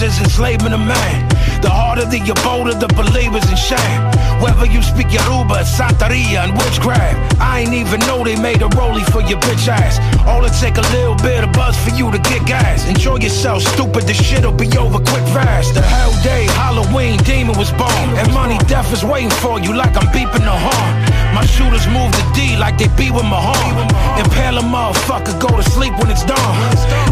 [0.03, 1.29] Is enslavement of man.
[1.61, 4.01] The harder the bolder the believers in shame.
[4.43, 9.07] Whether you speak Yoruba, Santeria, and witchcraft, I ain't even know they made a rollie
[9.11, 9.95] for your bitch ass.
[10.27, 12.85] All it take a little bit of buzz for you to get gas.
[12.87, 14.03] Enjoy yourself, stupid.
[14.03, 15.73] This shit'll be over quick fast.
[15.73, 19.95] The hell day, Halloween, demon was born, and money death is waiting for you like
[19.95, 21.12] I'm beeping the horn.
[21.33, 23.89] My shooters move the D like they be with Mahone.
[24.21, 26.53] Impale a motherfucker, go to sleep when it's dawn.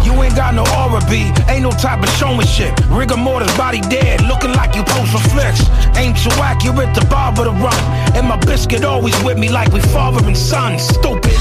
[0.05, 2.71] You ain't got no aura B, ain't no type of showing shit.
[2.87, 5.65] Rigor mortis body dead, looking like you post for flicks.
[5.97, 7.81] Aim too accurate, the barber to run.
[8.15, 10.77] And my biscuit always with me like we father and son.
[10.77, 11.33] Stupid.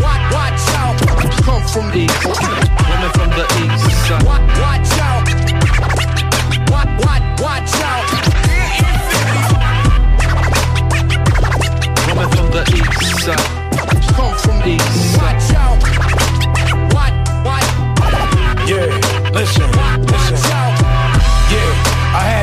[0.00, 0.96] Watch, watch out.
[1.44, 4.22] Come from the east, woman from the east side.
[4.24, 4.71] Watch, watch
[12.52, 13.38] the east side.
[14.14, 15.34] Come from the east side.
[15.34, 15.78] Watch out.
[16.92, 18.68] Watch, watch.
[18.68, 19.91] Yeah, listen.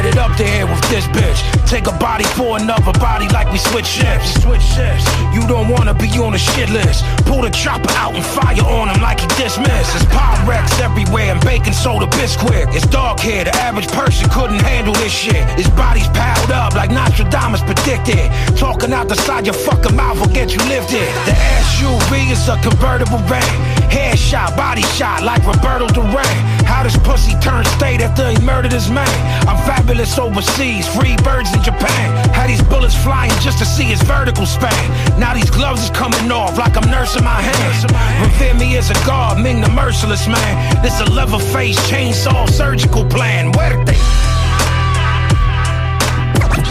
[0.09, 1.37] It up there with this bitch.
[1.69, 4.41] Take a body for another body like we switch shifts.
[4.41, 5.05] Switch shifts.
[5.35, 7.05] You don't wanna be on the shit list.
[7.29, 9.93] Pull the chopper out and fire on him like he dismissed.
[9.93, 12.73] It's Pyrex everywhere and baking soda Bisquick.
[12.73, 15.45] It's dark here, the average person couldn't handle this shit.
[15.61, 18.31] His body's piled up like Nostradamus predicted.
[18.57, 21.05] Talking out the side your fucking mouth will get you lifted.
[21.29, 21.35] The
[21.69, 23.78] SUV is a convertible van.
[23.89, 26.37] Headshot, body shot like Roberto Duran.
[26.65, 29.09] How this pussy turned state after he murdered his man.
[29.47, 32.29] I'm fabulous overseas, free birds in Japan.
[32.33, 35.19] Had these bullets flying just to see his vertical span.
[35.19, 37.83] Now these gloves is coming off like I'm nursing my hands.
[38.21, 40.81] Revere me as a god, Ming the merciless man.
[40.83, 43.51] This a leather face chainsaw surgical plan.
[43.53, 43.97] Where they?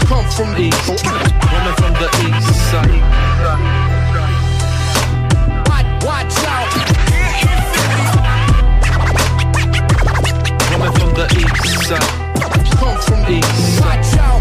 [0.07, 3.98] Come from east, woman from the east side.
[11.19, 12.77] The east side.
[12.77, 14.38] Come from east side.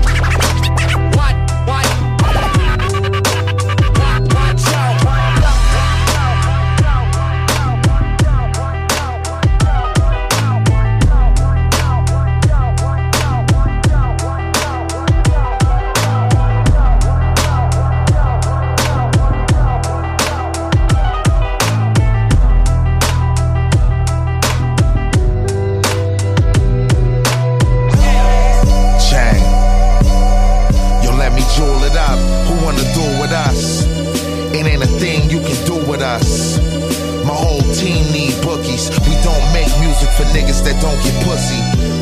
[37.78, 38.90] Team need bookies.
[39.06, 41.60] We don't make music for niggas that don't get pussy.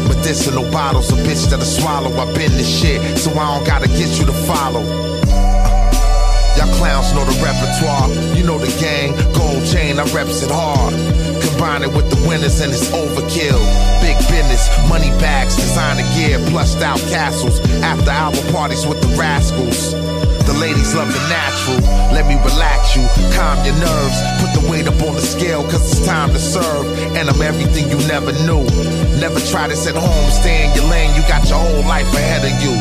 [0.09, 2.11] Medicinal bottles, a bitch that'll swallow.
[2.17, 4.83] I've been this shit, so I don't gotta get you to follow.
[4.83, 8.09] Uh, y'all clowns know the repertoire.
[8.37, 10.95] You know the gang, gold chain, I reps it hard.
[11.45, 13.61] Combine it with the winners and it's overkill.
[14.01, 17.61] Big business, money bags, designer gear, plushed out castles.
[17.83, 19.95] After album parties with the rascals.
[20.59, 21.81] Ladies love the natural.
[22.13, 23.05] Let me relax you,
[23.37, 24.19] calm your nerves.
[24.41, 26.87] Put the weight up on the scale, cause it's time to serve.
[27.15, 28.65] And I'm everything you never knew.
[29.21, 31.15] Never try this at home, stay in your lane.
[31.15, 32.73] You got your whole life ahead of you.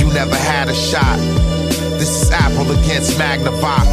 [0.00, 1.18] You never had a shot.
[1.98, 3.86] This is Apple against Magnavox.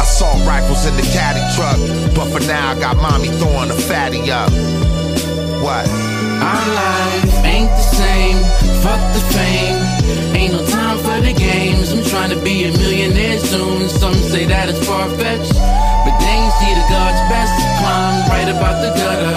[0.00, 1.78] Assault rifles in the caddy truck.
[2.14, 4.52] But for now, I got mommy throwing a fatty up.
[5.62, 6.17] What?
[6.40, 8.38] Our life ain't the same.
[8.82, 9.78] Fuck the fame.
[10.36, 11.92] Ain't no time for the games.
[11.92, 13.88] I'm trying to be a millionaire soon.
[13.88, 15.54] Some say that it's far fetched.
[16.04, 17.54] But they ain't see the God's best.
[17.80, 19.36] Climbed right about the gutter.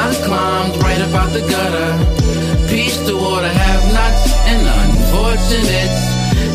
[0.00, 1.90] I climbed right about the gutter.
[2.68, 6.00] Peace to all the have nots and unfortunates.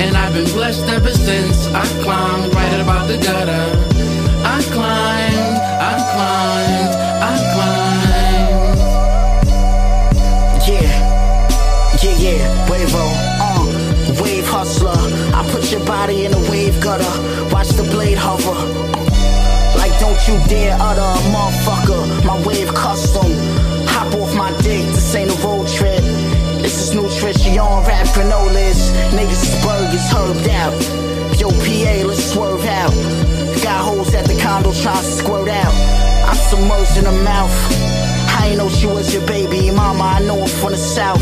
[0.02, 3.66] And I've been blessed ever since I climbed right about the gutter.
[4.44, 7.11] I climbed, I climbed, I climbed.
[15.72, 17.14] Your body in a wave gutter.
[17.54, 18.56] Watch the blade hover.
[19.78, 22.26] Like, don't you dare utter a motherfucker.
[22.26, 23.32] My wave custom.
[23.88, 26.02] Hop off my dick, this ain't a road trip.
[26.62, 28.92] This is nutrition on rap granolas.
[29.16, 30.76] Niggas is burgers herbed out.
[31.40, 32.92] Yo, PA, let's swerve out.
[33.64, 35.74] Got holes at the condo trying to squirt out.
[36.28, 37.56] I'm submerged in her mouth.
[38.40, 40.04] I ain't know she was your baby mama.
[40.04, 41.22] I know her from the south.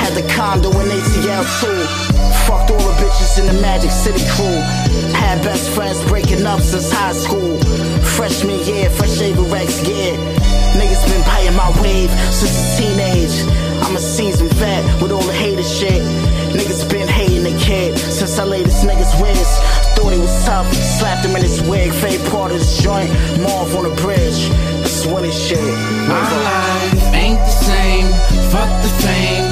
[0.00, 1.80] Had the condo in ATL too.
[2.48, 4.60] Fucked all the bitches in the Magic City crew.
[5.12, 7.58] Had best friends breaking up since high school.
[8.16, 10.16] Freshman year, fresh Avirex gear.
[10.78, 13.36] Niggas been paying my wave since a teenage.
[13.84, 16.02] I'm a seasoned vet with all the hater shit.
[16.56, 19.79] Niggas been hating the kid since I laid this nigga's whiz.
[20.00, 21.92] Thought he was tough, slapped him in his wig.
[21.92, 23.12] Fade part of his joint,
[23.44, 24.48] Marv on the bridge.
[25.06, 25.58] Winning shit.
[26.06, 28.06] My life ain't the same.
[28.52, 29.48] Fuck the fame.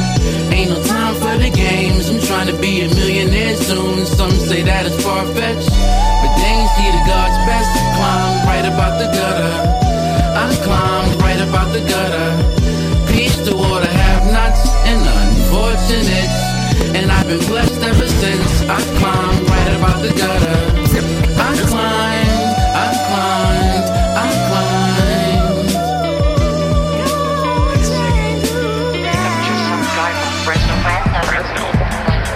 [0.52, 2.10] Ain't no time for the games.
[2.10, 4.04] I'm trying to be a millionaire soon.
[4.04, 5.70] Some say that it's far fetched.
[6.20, 7.72] But they ain't see the God's best.
[7.96, 9.56] Climbed right about the gutter.
[10.36, 12.28] I climbed right about the gutter.
[13.10, 16.47] Peace to all the have nots and unfortunates.
[16.96, 20.59] And I've been blessed ever since I climbed right about the gutter.
[21.38, 24.88] I climbed, I climbed, I climbed.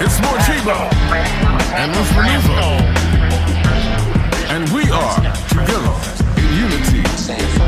[0.04, 0.78] It's Mortibo
[1.74, 2.62] and Miss Maneuver.
[4.50, 5.16] And we are
[5.48, 5.94] together
[6.36, 7.61] in unity.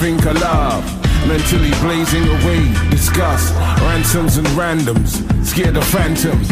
[0.00, 0.82] Think of love.
[1.28, 3.54] Mentally blazing away, disgust,
[3.84, 6.48] ransoms and randoms, scared of phantoms.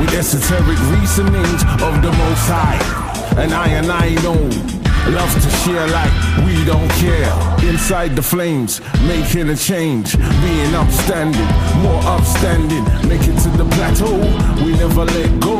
[0.00, 2.82] With esoteric reasonings of the most high.
[3.40, 4.42] And I and I know,
[5.14, 6.12] love to share like
[6.44, 7.32] we don't care.
[7.70, 11.50] Inside the flames, making a change, being upstanding,
[11.84, 12.82] more upstanding.
[13.08, 14.18] Make it to the plateau,
[14.64, 15.58] we never let go.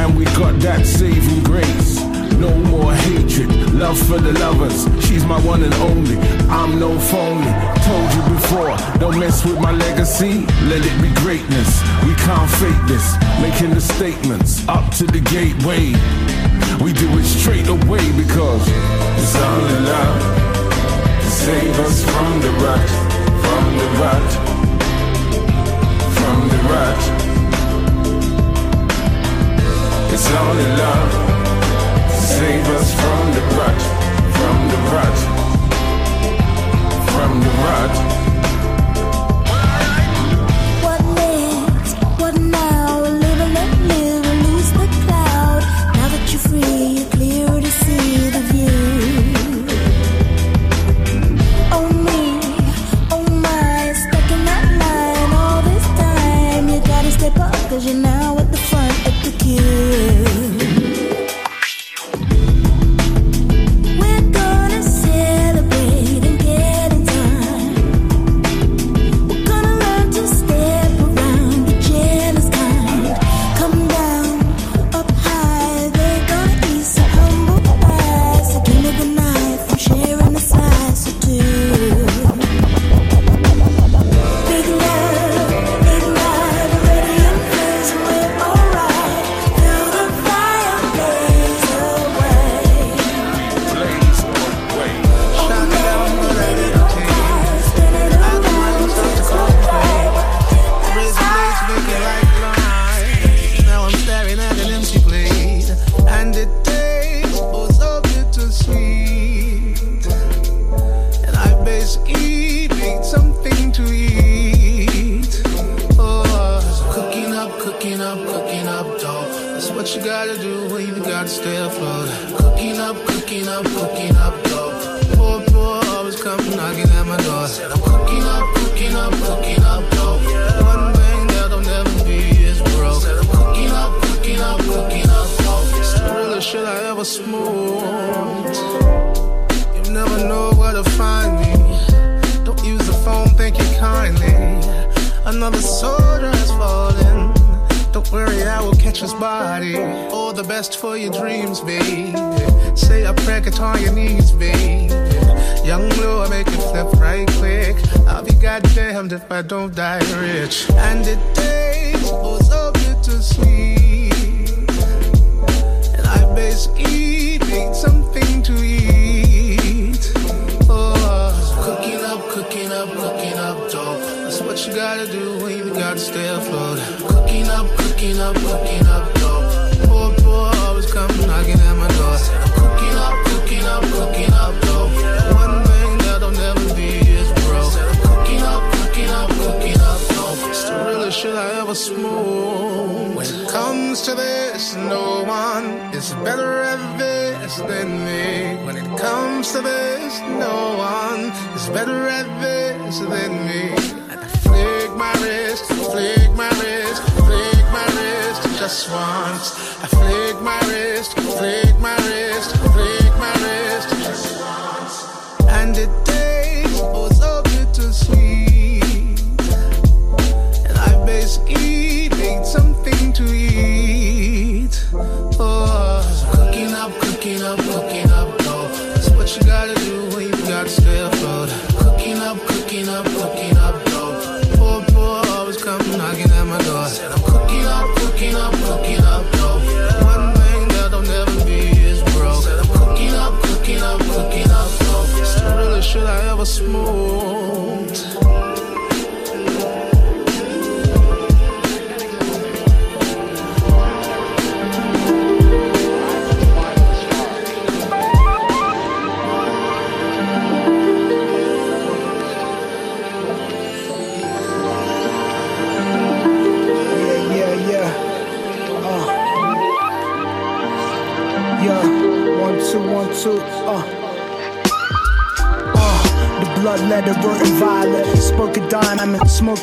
[0.00, 2.11] And we got that saving grace.
[2.42, 4.88] No more hatred, love for the lovers.
[5.06, 6.16] She's my one and only.
[6.50, 7.52] I'm no phony.
[7.86, 10.44] Told you before, don't mess with my legacy.
[10.66, 11.70] Let it be greatness.
[12.04, 13.06] We can't fake this.
[13.40, 15.94] Making the statements up to the gateway.
[16.82, 20.20] We do it straight away because it's only love
[21.22, 22.90] to save us from the rut,
[23.44, 24.30] from the rut,
[26.18, 27.02] from the rut.
[30.12, 31.31] It's only love
[32.38, 33.82] save us from the rut,
[34.36, 35.18] from the rut,
[37.12, 38.31] from the rut.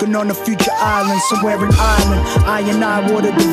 [0.10, 2.22] Living on a future island, somewhere in Ireland.
[2.48, 3.44] I and I, water the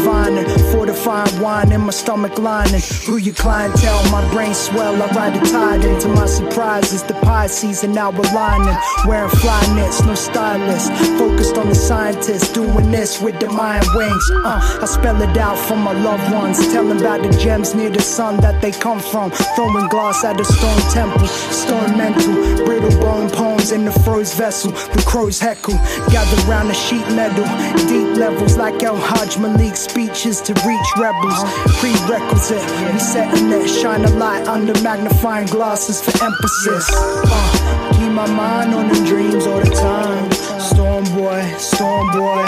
[0.73, 2.81] fortifying wine in my stomach lining.
[3.07, 5.01] Through your clientele, my brain swell.
[5.01, 7.05] I ride the tide into my surprises.
[7.05, 8.77] The pie season now aligning.
[9.07, 10.93] Wearing fly knits, no stylist.
[11.17, 14.31] Focused on the scientists, doing this with the mind wings.
[14.45, 16.59] Uh, I spell it out for my loved ones.
[16.73, 19.31] Tell them about the gems near the sun that they come from.
[19.55, 21.29] Throwing glass at the stone temple.
[21.29, 22.35] Stone mental,
[22.67, 24.73] brittle bone poems in the froze vessel.
[24.73, 25.79] The crows heckle.
[26.11, 27.45] Gather round the sheet metal.
[27.87, 31.39] Deep levels like El Hajj Malik speeches to reach rebels.
[31.39, 31.79] Uh-huh.
[31.79, 32.96] Prerequisite.
[32.97, 36.89] He sitting there, shine a light under magnifying glasses for emphasis.
[36.95, 40.33] Uh, keep my mind on them dreams all the time.
[40.59, 42.47] Storm boy, storm boy.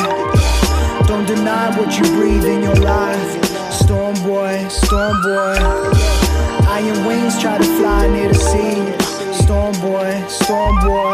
[1.06, 3.44] Don't deny what you breathe in your life.
[3.70, 5.58] Storm boy, storm boy.
[6.66, 9.34] Iron wings try to fly near the sea.
[9.34, 11.12] Storm boy, storm boy.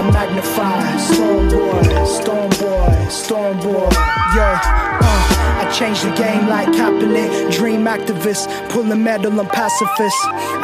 [0.00, 3.90] I magnify, storm boy, storm boy, storm boy.
[4.34, 4.56] Yo,
[5.04, 5.39] uh.
[5.72, 7.52] Change the game like Kaepernick.
[7.52, 10.16] Dream activist, pull a medal, I'm pacifist.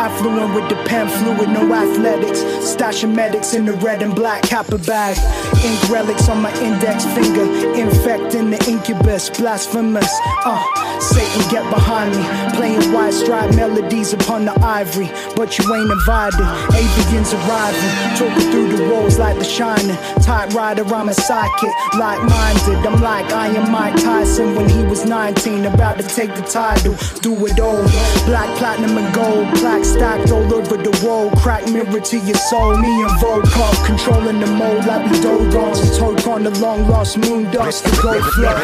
[0.02, 2.40] Affluent with the pen fluid, no athletics.
[2.40, 5.16] Stashing medics in the red and black Kappa bag.
[5.64, 7.44] Ink relics on my index finger.
[7.74, 10.12] Infecting the incubus, blasphemous.
[10.44, 10.60] Uh,
[11.00, 12.56] Satan, get behind me.
[12.56, 15.08] Playing wide stride melodies upon the ivory.
[15.36, 16.40] But you ain't invited.
[16.74, 18.18] Avians arriving.
[18.18, 19.96] Talking through the walls like the shining.
[20.20, 21.70] Typewriter, I'm a psychic.
[21.94, 24.95] Like minded, I'm like I am Mike Tyson when he was.
[25.05, 25.66] 19.
[25.66, 26.94] About to take the title.
[27.20, 27.82] Do it all.
[28.24, 29.47] Black, platinum, and gold.
[29.59, 31.31] Plaque stacked all over the wall.
[31.43, 32.77] Crack mirror to your soul.
[32.78, 35.98] Me and Volkov controlling the mold like we Dogons.
[35.98, 37.85] Toke on the long lost moon dust.
[37.85, 38.60] The gold flux.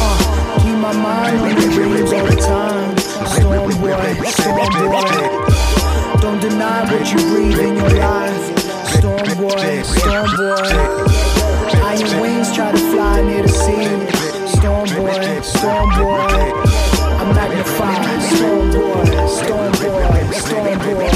[0.00, 2.96] Uh, keep my mind on the dreams all the time.
[3.34, 6.20] Storm boy, storm boy.
[6.20, 8.58] Don't deny what you breathe in your life.
[8.96, 11.14] Storm boy, storm boy.
[11.82, 14.33] Iron wings try to fly near the sea.
[14.56, 16.52] Storm boy, storm boy.
[17.20, 18.22] I'm magnified.
[18.22, 21.08] Storm boy, storm boy, storm boy.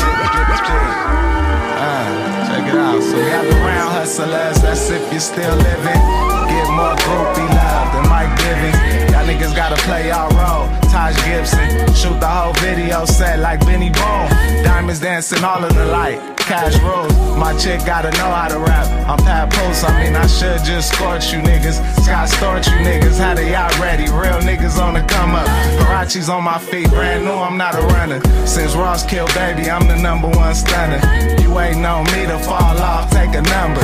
[1.81, 3.02] Uh, check it out.
[3.02, 6.02] So the round hustlers, that's if you're still living.
[6.48, 9.07] Get more groupie love than Mike Bivins.
[9.28, 10.66] Y'all niggas gotta play y'all role.
[10.88, 14.28] Taj Gibson, shoot the whole video set like Benny Boom.
[14.64, 16.18] Diamonds dancing all in the light.
[16.38, 18.86] Cash rules, my chick gotta know how to rap.
[19.06, 21.76] I'm Pat Post, I mean I should just scorch you niggas.
[22.05, 24.05] Scott Storch you niggas, had a yacht ready.
[24.05, 25.46] Real niggas on the come up.
[25.78, 28.22] Parachi's on my feet, brand new, I'm not a runner.
[28.46, 31.00] Since Ross killed baby, I'm the number one stunner.
[31.42, 33.82] You ain't known me to fall off, take a number.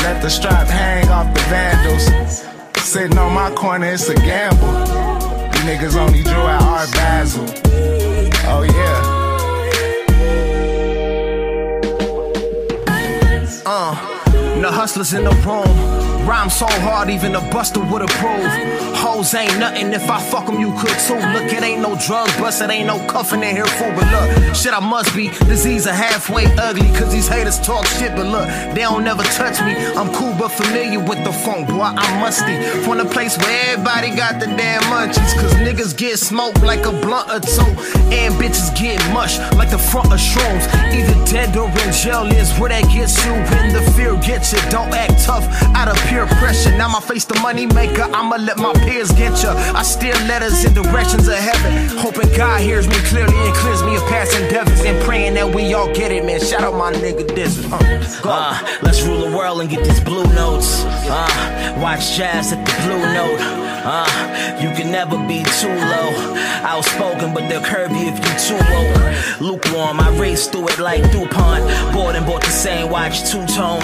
[0.00, 2.49] Let the strap hang off the vandals.
[2.90, 4.66] Sitting on my corner, it's a gamble.
[4.66, 7.44] You niggas only drew at Art Basel.
[8.48, 9.20] Oh yeah.
[13.64, 14.19] Uh,
[14.62, 16.00] the hustlers in the room.
[16.26, 18.52] Rhyme so hard, even a buster would approve.
[18.94, 21.14] Hoes ain't nothing, if I fuck 'em, you could too.
[21.14, 23.90] Look, it ain't no drug bust, it ain't no cuffing in here, fool.
[23.96, 28.14] But look, shit, I must be disease or halfway ugly, cause these haters talk shit.
[28.14, 29.74] But look, they don't never touch me.
[29.96, 32.56] I'm cool but familiar with the funk, boy, I'm musty.
[32.84, 36.92] From the place where everybody got the damn munchies, cause niggas get smoked like a
[36.92, 37.70] blunt or two.
[38.12, 40.64] And bitches get mush like the front of shrooms.
[40.92, 43.32] Either dead or in jail is where that gets you.
[43.32, 45.44] When the fear gets you, don't act tough
[45.74, 46.76] out of peer pressure.
[46.76, 49.52] Now my face the money maker, I'ma let my peers get ya.
[49.74, 51.98] I steer letters in directions of heaven.
[51.98, 54.80] Hoping God hears me clearly and clears me of past endeavors.
[54.84, 56.40] And praying that we all get it, man.
[56.40, 57.70] Shout out my nigga Dizzle.
[57.72, 58.00] Uh.
[58.24, 60.84] Uh, let's rule the world and get these blue notes.
[60.84, 63.69] Uh, watch jazz at the blue note.
[63.82, 66.34] Uh, you can never be too low.
[66.62, 69.40] Outspoken, but they'll curb you if you too woke.
[69.40, 71.64] Lukewarm, I raced through it like DuPont.
[71.94, 73.82] Bought and bought the same watch, two tone.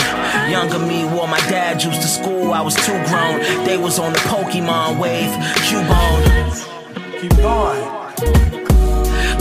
[0.50, 3.64] Younger me wore my dad used to school, I was too grown.
[3.64, 5.30] They was on the Pokemon wave,
[5.66, 7.20] Cubone.
[7.20, 7.95] Keep going.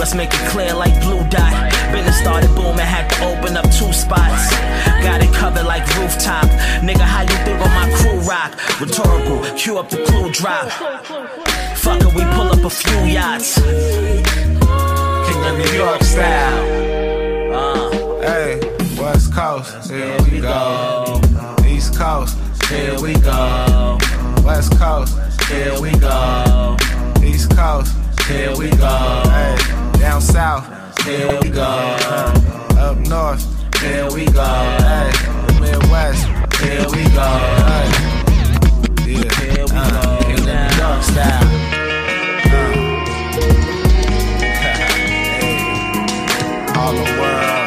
[0.05, 1.73] Let's make it clear like blue dot.
[1.91, 4.51] Business started booming, had to open up two spots.
[5.01, 6.45] Got it covered like rooftop.
[6.85, 8.53] Nigga, how you think on my crew rock?
[8.79, 10.69] Rhetorical, cue up the clue drop.
[11.77, 13.55] Fuck it, we pull up a few yachts.
[13.59, 16.59] King of New York style.
[17.55, 18.59] Uh, Hey,
[19.01, 21.19] West Coast, here we go.
[21.65, 23.97] East Coast, here we go.
[24.43, 25.17] West Coast,
[25.49, 26.77] here we go.
[27.23, 27.91] East Coast,
[28.27, 29.23] here we go.
[29.33, 30.65] Hey, down south,
[31.03, 31.63] here we go.
[32.77, 33.43] Up north,
[33.81, 34.43] here we go.
[34.79, 35.11] Hey,
[35.59, 36.25] Midwest,
[36.59, 37.29] here we go.
[37.65, 37.89] Hey,
[39.05, 40.19] yeah, here we go.
[40.21, 41.47] King of New York style.
[42.51, 42.81] Uh.
[45.35, 47.64] Hey, all the world.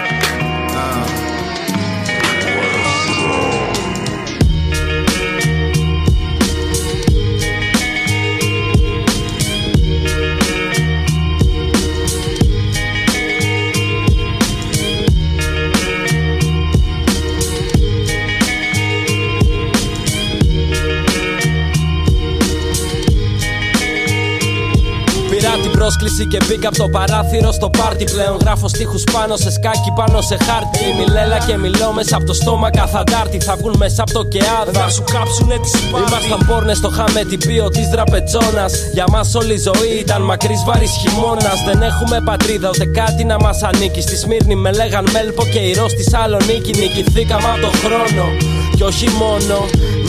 [25.89, 28.37] Πρόσκληση και μπήκα από το παράθυρο στο πάρτι πλέον.
[28.41, 30.85] Γράφω στίχους πάνω σε σκάκι, πάνω σε χάρτη.
[30.99, 33.39] Μιλέλα και μιλώ μέσα από το στόμα καθαντάρτη.
[33.41, 34.73] Θα βγουν μέσα από το κεάδα.
[34.73, 36.13] Θα σου κάψουνε τη σπάρτη.
[36.13, 38.67] Ήμασταν πόρνες στο χάμε την πίο της δραπετζόνα.
[38.93, 41.59] Για μας όλη η ζωή ήταν μακρύς βαρύς χειμώνας.
[41.67, 44.01] Δεν έχουμε πατρίδα ούτε κάτι να μας ανήκει.
[44.01, 46.73] Στη Σμύρνη με λέγαν Μέλπο και ηρώ στη Σαλονίκη.
[46.81, 48.25] Νικηθήκαμε από το χρόνο.
[48.79, 49.57] Και όχι μόνο.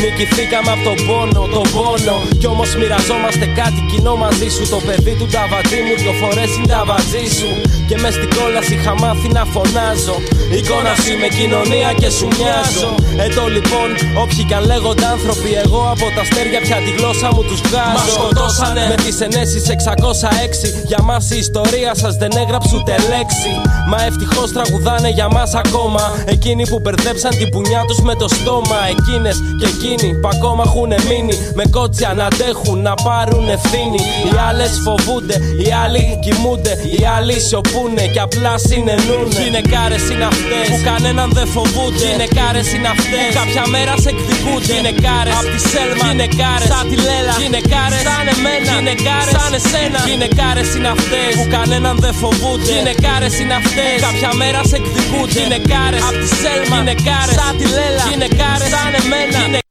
[0.01, 2.15] Νικηθήκαμε από τον πόνο, τον πόνο.
[2.39, 4.63] Κι όμως μοιραζόμαστε κάτι κοινό μαζί σου.
[4.73, 7.49] Το παιδί του ταβατζή μου δυο φορές είναι ταβατζή σου.
[7.89, 10.17] Και μες στην κόλαση είχα μάθει να φωνάζω.
[10.57, 12.89] Εικόνα σου είμαι κοινωνία και σου μοιάζω.
[13.25, 13.89] Εδώ λοιπόν,
[14.21, 17.97] όποιοι κι αν λέγονται άνθρωποι, εγώ από τα αστέρια πια τη γλώσσα μου τους βγάζω.
[17.99, 20.67] Μα σκοτώσανε με τις ενέσεις 606.
[20.89, 23.51] Για μας η ιστορία σας δεν έγραψε ούτε λέξη.
[23.91, 26.03] Μα ευτυχώς τραγουδάνε για μας ακόμα.
[26.35, 28.58] Εκείνοι που μπερδέψαν την πουνιά τους με το στόμα.
[28.95, 31.35] Εκείνες και εκείνοι που ακόμα έχουν μείνει.
[31.59, 33.99] Με κότσια να αντέχουν, να πάρουν ευθύνη.
[34.25, 36.73] Οι άλλες φοβούνται, οι άλλοι κοιμούνται.
[36.95, 39.35] Οι άλλοι σιωπούνε και απλά συνεννούνε.
[39.43, 42.05] Γυναικάρες είναι αυτές που κανέναν δεν φοβούνται.
[42.09, 44.73] Γυναικάρες είναι αυτές που κάποια μέρα σε εκδικούνται.
[44.73, 46.05] Γυναικάρες απ' τη σέλμα.
[46.09, 47.33] Γυναικάρες σαν τη λέλα.
[47.41, 48.71] Γυναικάρες σαν εμένα.
[48.75, 49.99] Γυναικάρες σαν εσένα.
[50.09, 52.71] Γυναικάρες είναι αυτές που κανέναν δεν φοβούνται.
[52.73, 55.33] Γυναικάρες είναι αυτές που κάποια μέρα σε εκδικούνται.
[55.39, 56.75] Γυναικάρες απ' τη σέλμα.
[56.79, 58.03] Γυναικάρες σαν τη λέλα.
[58.09, 59.61] Γυναικάρες Sane Mena.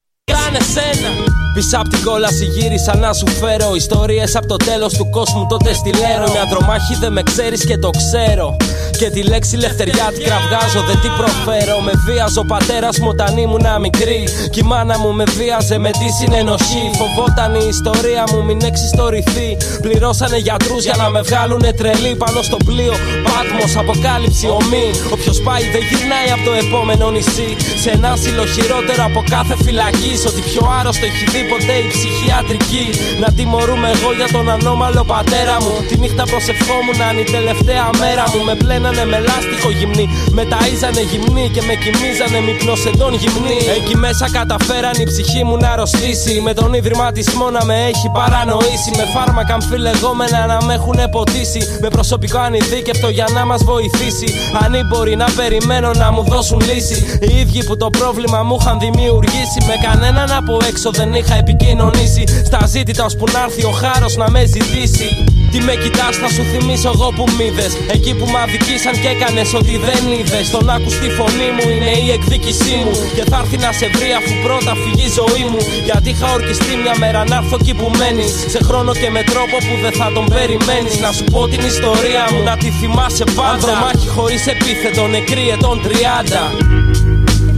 [0.48, 1.38] Γυναικάρε σαν εσένα.
[1.54, 5.72] Πίσω απ' την κόλαση γύρισα να σου φέρω Ιστορίες από το τέλος του κόσμου τότε
[5.74, 6.30] στη Λέρο.
[6.30, 8.56] Μια τρομάχη δεν με ξέρεις και το ξέρω.
[8.98, 11.76] Και τη λέξη λευτεριά την κραυγάζω δεν την προφέρω.
[11.86, 14.28] Με βίαζε ο πατέρας μου όταν ήμουν μικρή.
[14.52, 16.84] Κι η μάνα μου με βίαζε με τη συνενοχή.
[16.98, 19.48] Φοβόταν η ιστορία μου μην εξιστορηθεί.
[19.80, 22.94] Πληρώσανε γιατρούς για να με βγάλουνε τρελή Πάνω στο πλοίο.
[23.26, 24.88] Πάτμος, αποκάλυψη, ομή.
[25.14, 27.50] Όποιος πάει δεν γυρνάει από το επόμενο νησί.
[27.82, 32.86] Σε ένα άσυλο χειρότερο από κάθε φυλακή Ότι πιο άρρωστο έχει δει ποτέ η ψυχιατρική.
[33.22, 35.74] Να τιμωρούμε εγώ για τον ανώμαλο πατέρα μου.
[35.88, 38.40] Τη νύχτα προσευχόμουν να είναι η τελευταία μέρα μου.
[38.48, 40.06] Με πλένανε με λάστιχο γυμνή.
[40.36, 43.58] Με ταΐζανε γυμνή και με κοιμίζανε μυπνοσεντών γυμνή.
[43.76, 46.34] Εκεί μέσα καταφέραν η ψυχή μου να αρρωστήσει.
[46.46, 48.90] Με τον ιδρυματισμό να με έχει παρανοήσει.
[48.98, 51.60] Με φάρμακα αμφιλεγόμενα να με έχουν ποτίσει.
[51.82, 54.28] Με προσωπικό ανειδίκευτο για να μας βοηθήσει.
[54.64, 56.96] Ανήμποροι να περιμένω να μου δώσουν λύση.
[57.24, 59.58] Οι ίδιοι που το πρόβλημα μου είχαν δημιουργήσει.
[59.68, 62.24] Με κανέναν από έξω δεν είχα επικοινωνήσει.
[62.44, 65.08] Στα ζήτητα ώσπου να έρθει ο χάρος να με ζητήσει.
[65.52, 67.72] Τι με κοιτάς, θα σου θυμίσω εγώ που μ' είδες.
[67.96, 70.44] Εκεί που μ' αδικήσαν και έκανες ό,τι δεν είδες.
[70.54, 72.94] Τον άκου στη φωνή μου είναι η εκδίκησή μου.
[73.16, 75.60] Και θα έρθει να σε βρει αφού πρώτα φύγει η ζωή μου.
[75.88, 78.32] Γιατί είχα ορκιστεί μια μέρα να έρθω εκεί που μένεις.
[78.54, 80.94] Σε χρόνο και με τρόπο που δεν θα τον περιμένεις.
[81.04, 83.50] Να σου πω την ιστορία μου, να τη θυμάσαι πάντα.
[83.54, 86.42] Ανδρομάχη χωρίς επίθετο, νεκρή ετών 30.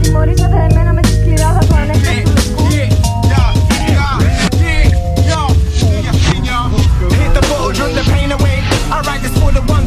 [0.01, 0.57] Τιμωρήσατε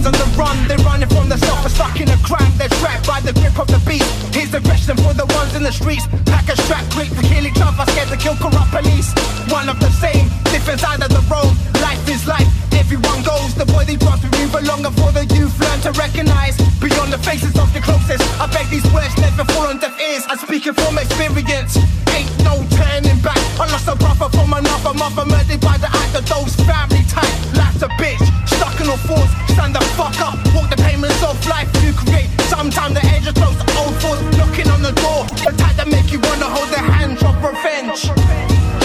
[0.06, 0.56] on the run.
[0.68, 2.52] They're running from the self, stuck in a crime.
[2.58, 4.33] They're trapped by the grip of the beast.
[4.44, 6.04] Here's the question for the ones in the streets.
[6.28, 9.08] Pack a strap, quick to kill each other, scared to kill corrupt police.
[9.48, 11.48] One of the same, different side of the road.
[11.80, 12.44] Life is life,
[12.76, 13.56] everyone goes.
[13.56, 17.16] The boy they brought we move along, and for the youth learn to recognize beyond
[17.16, 18.20] the faces of the closest.
[18.36, 20.28] I beg these words never fall on deaf ears.
[20.28, 21.80] I'm speaking from experience.
[22.12, 23.40] Ain't no turning back.
[23.56, 27.32] I lost a brother from another mother, murdered by the act of those family ties.
[27.56, 29.32] Life's a bitch, stuck in a force.
[29.56, 32.28] Stand the fuck up, walk the payments of life you create.
[32.52, 35.26] Sometimes the edge of close, the old force knocking on the door.
[35.44, 38.10] The type that make you wanna hold their hand of revenge.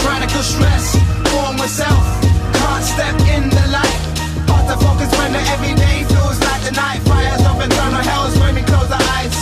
[0.05, 0.95] Radical stress,
[1.31, 2.03] born with self.
[2.59, 3.99] Can't step in the light.
[4.49, 6.99] Hard to focus when the everyday feels like the night.
[7.07, 9.35] Fires of internal hells when we close our eyes.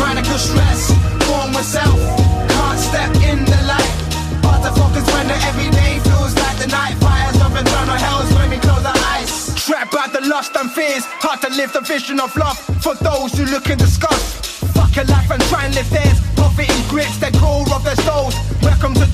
[0.00, 0.92] Radical stress,
[1.26, 1.98] born with self.
[2.54, 3.92] Can't step in the light.
[4.46, 6.94] Hard to focus when the everyday feels like the night.
[7.02, 9.54] Fires of internal hells when we close our eyes.
[9.66, 11.04] Trapped by the lust and fears.
[11.24, 14.61] Hard to live the vision of love for those who look and discuss.
[14.94, 16.20] A life and try and live theirs.
[16.36, 18.34] Poverty grips the core of their souls.
[18.60, 19.11] Welcome to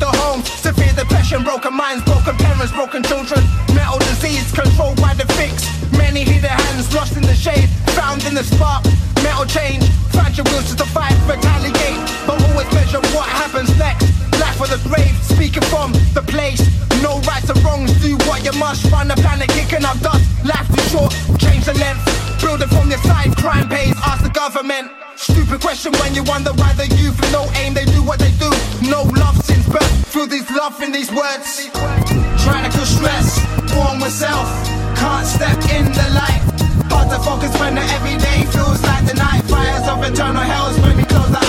[1.29, 3.45] depression, broken minds, broken parents, broken children.
[3.75, 5.69] Mental disease controlled by the fix.
[5.93, 7.69] Many their hands lost in the shade.
[7.93, 8.85] Found in the spark.
[9.23, 9.85] Metal change.
[10.17, 12.01] Find your will to survive, retaliate.
[12.27, 14.09] But always measure what happens next.
[14.41, 16.65] Life of the grave, speaking from the place.
[17.03, 18.89] No rights or wrongs, do what you must.
[18.89, 20.25] Find the planet kicking up dust.
[20.45, 22.05] Life too short, change the length.
[22.41, 24.91] Build it from your side, crime pays, ask the government.
[25.17, 28.31] Stupid question when you wonder why the youth with no aim, they do what they
[28.39, 28.49] do.
[28.89, 31.69] No love since birth, feel these love in these words.
[31.73, 33.41] trying Radical stress,
[33.75, 34.49] born with self,
[34.97, 36.43] can't step in the light.
[36.91, 39.43] Hard to focus when the everyday feels like the night.
[39.45, 41.48] Fires of eternal hells when we close our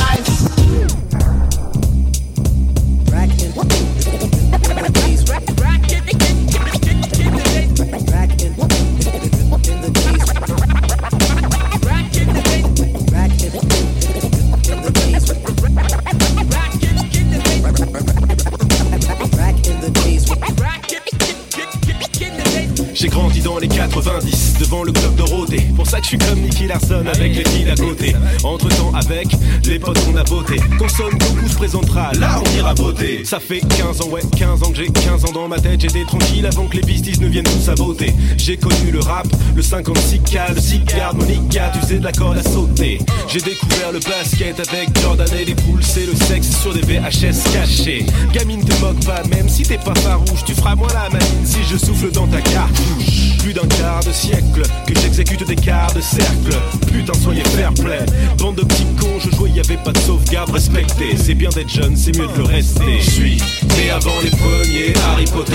[26.70, 28.16] Larson avec les filles à côté.
[28.44, 29.28] Entre temps, avec
[29.66, 30.58] les potes, on a voté.
[30.78, 32.12] Consonne, beaucoup se présentera.
[32.20, 33.26] Là, on ira voter.
[33.26, 35.82] Ça fait 15 ans, ouais, 15 ans que j'ai 15 ans dans ma tête.
[35.82, 38.14] J'étais tranquille avant que les pistis ne viennent tout saboter.
[38.38, 42.38] J'ai connu le rap, le 56 k le cigare, Monica, tu sais de la corde
[42.38, 43.00] à sauter.
[43.28, 45.84] J'ai découvert le basket avec Jordan et les poules.
[45.84, 48.06] C'est le sexe sur des VHS cachés.
[48.32, 50.44] Gamine, te moque pas, même si t'es pas farouche.
[50.46, 53.38] Tu feras moins la manine si je souffle dans ta cartouche.
[53.40, 56.59] Plus d'un quart de siècle que j'exécute des quarts de cercle.
[56.92, 58.06] Putain, soyez fair play.
[58.38, 61.16] Bande de petits cons, je jouais, y avait pas de sauvegarde respectée.
[61.18, 63.00] C'est bien d'être jeune, c'est mieux de le rester.
[63.00, 63.38] Je suis
[63.78, 65.54] né avant les premiers Harry Potter.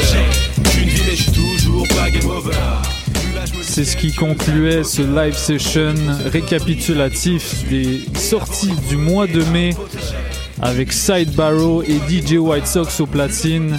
[0.76, 2.52] D'une vie, mais je toujours pas game over.
[3.60, 5.94] C'est ce qui concluait ce live session
[6.26, 9.74] récapitulatif des sorties du mois de mai
[10.62, 13.76] avec Side Barrow et DJ White Sox au platine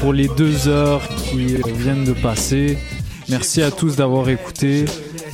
[0.00, 2.78] pour les deux heures qui viennent de passer.
[3.28, 4.84] Merci à tous d'avoir écouté.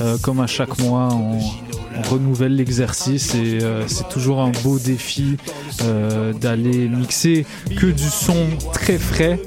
[0.03, 1.39] Euh, comme à chaque mois, on,
[2.09, 5.37] renouvelle l'exercice et euh, c'est toujours un beau défi
[5.83, 7.45] euh, d'aller mixer
[7.77, 9.39] que du son très frais.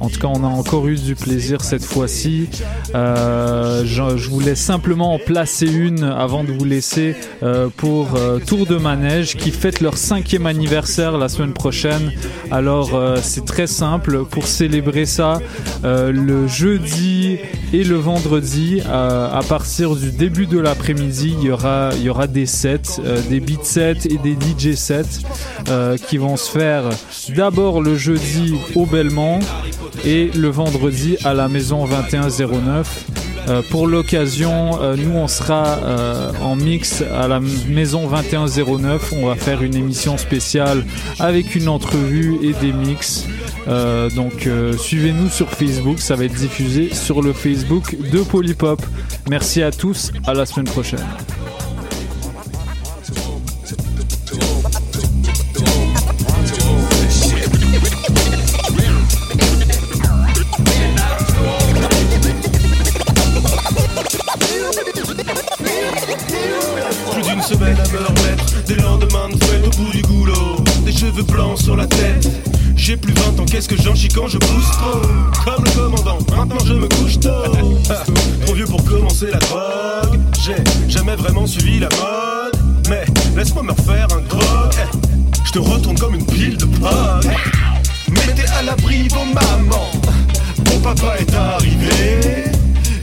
[0.00, 2.48] En tout cas, on a encore eu du plaisir cette fois-ci.
[2.94, 8.66] Euh, je, voulais simplement en placer une avant de vous laisser euh, pour euh, Tour
[8.66, 12.12] de Manège qui fête leur cinquième anniversaire la semaine prochaine.
[12.50, 14.24] Alors, c'est très simple.
[14.24, 15.40] Pour célébrer ça,
[15.84, 17.38] le jeudi
[17.72, 22.26] et le vendredi, à partir du début de l'après-midi, il y aura, il y aura
[22.26, 25.22] des sets, des beat sets et des DJ sets
[26.06, 26.84] qui vont se faire
[27.36, 29.40] d'abord le jeudi au Belmont
[30.04, 33.06] et le vendredi à la maison 2109.
[33.48, 39.12] Euh, pour l'occasion, euh, nous on sera euh, en mix à la maison 2109.
[39.16, 40.84] On va faire une émission spéciale
[41.18, 43.26] avec une entrevue et des mix.
[44.16, 44.48] Donc
[44.78, 48.82] suivez-nous sur Facebook, ça va être diffusé sur le Facebook de Polypop.
[49.28, 51.06] Merci à tous, à la semaine prochaine.
[72.76, 75.00] J'ai plus 20 ans, qu'est-ce que j'en chie quand je pousse trop
[75.44, 77.28] Comme le commandant, maintenant je me couche tôt.
[78.46, 80.18] Trop vieux pour commencer la drogue.
[80.42, 80.56] J'ai
[80.88, 82.56] jamais vraiment suivi la mode.
[82.88, 83.04] Mais
[83.36, 84.72] laisse-moi me refaire un grog.
[84.72, 84.96] Eh,
[85.44, 87.30] Je te retourne comme une pile de pogs
[88.10, 89.90] Mettez à l'abri vos mamans.
[90.70, 92.44] Mon papa est arrivé.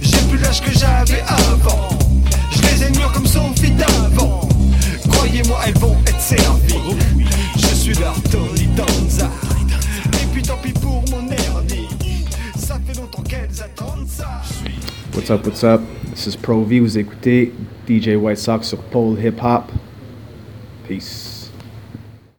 [0.01, 1.89] J'ai plus l'âge que j'avais avant.
[2.51, 4.47] Je les ai mûrs comme Sophie d'avant.
[5.18, 6.95] Croyez-moi, elles vont être servies.
[7.57, 9.30] Je suis leur Tony Danza.
[10.14, 11.88] Et puis tant pis pour mon hernie.
[12.56, 14.44] Ça fait longtemps qu'elles attendent ça.
[15.15, 15.81] What's up, what's up?
[16.14, 16.80] This is Pro V.
[16.81, 17.52] Vous écoutez
[17.89, 19.72] DJ White Sox sur Pole Hip Hop.
[20.88, 21.27] Peace.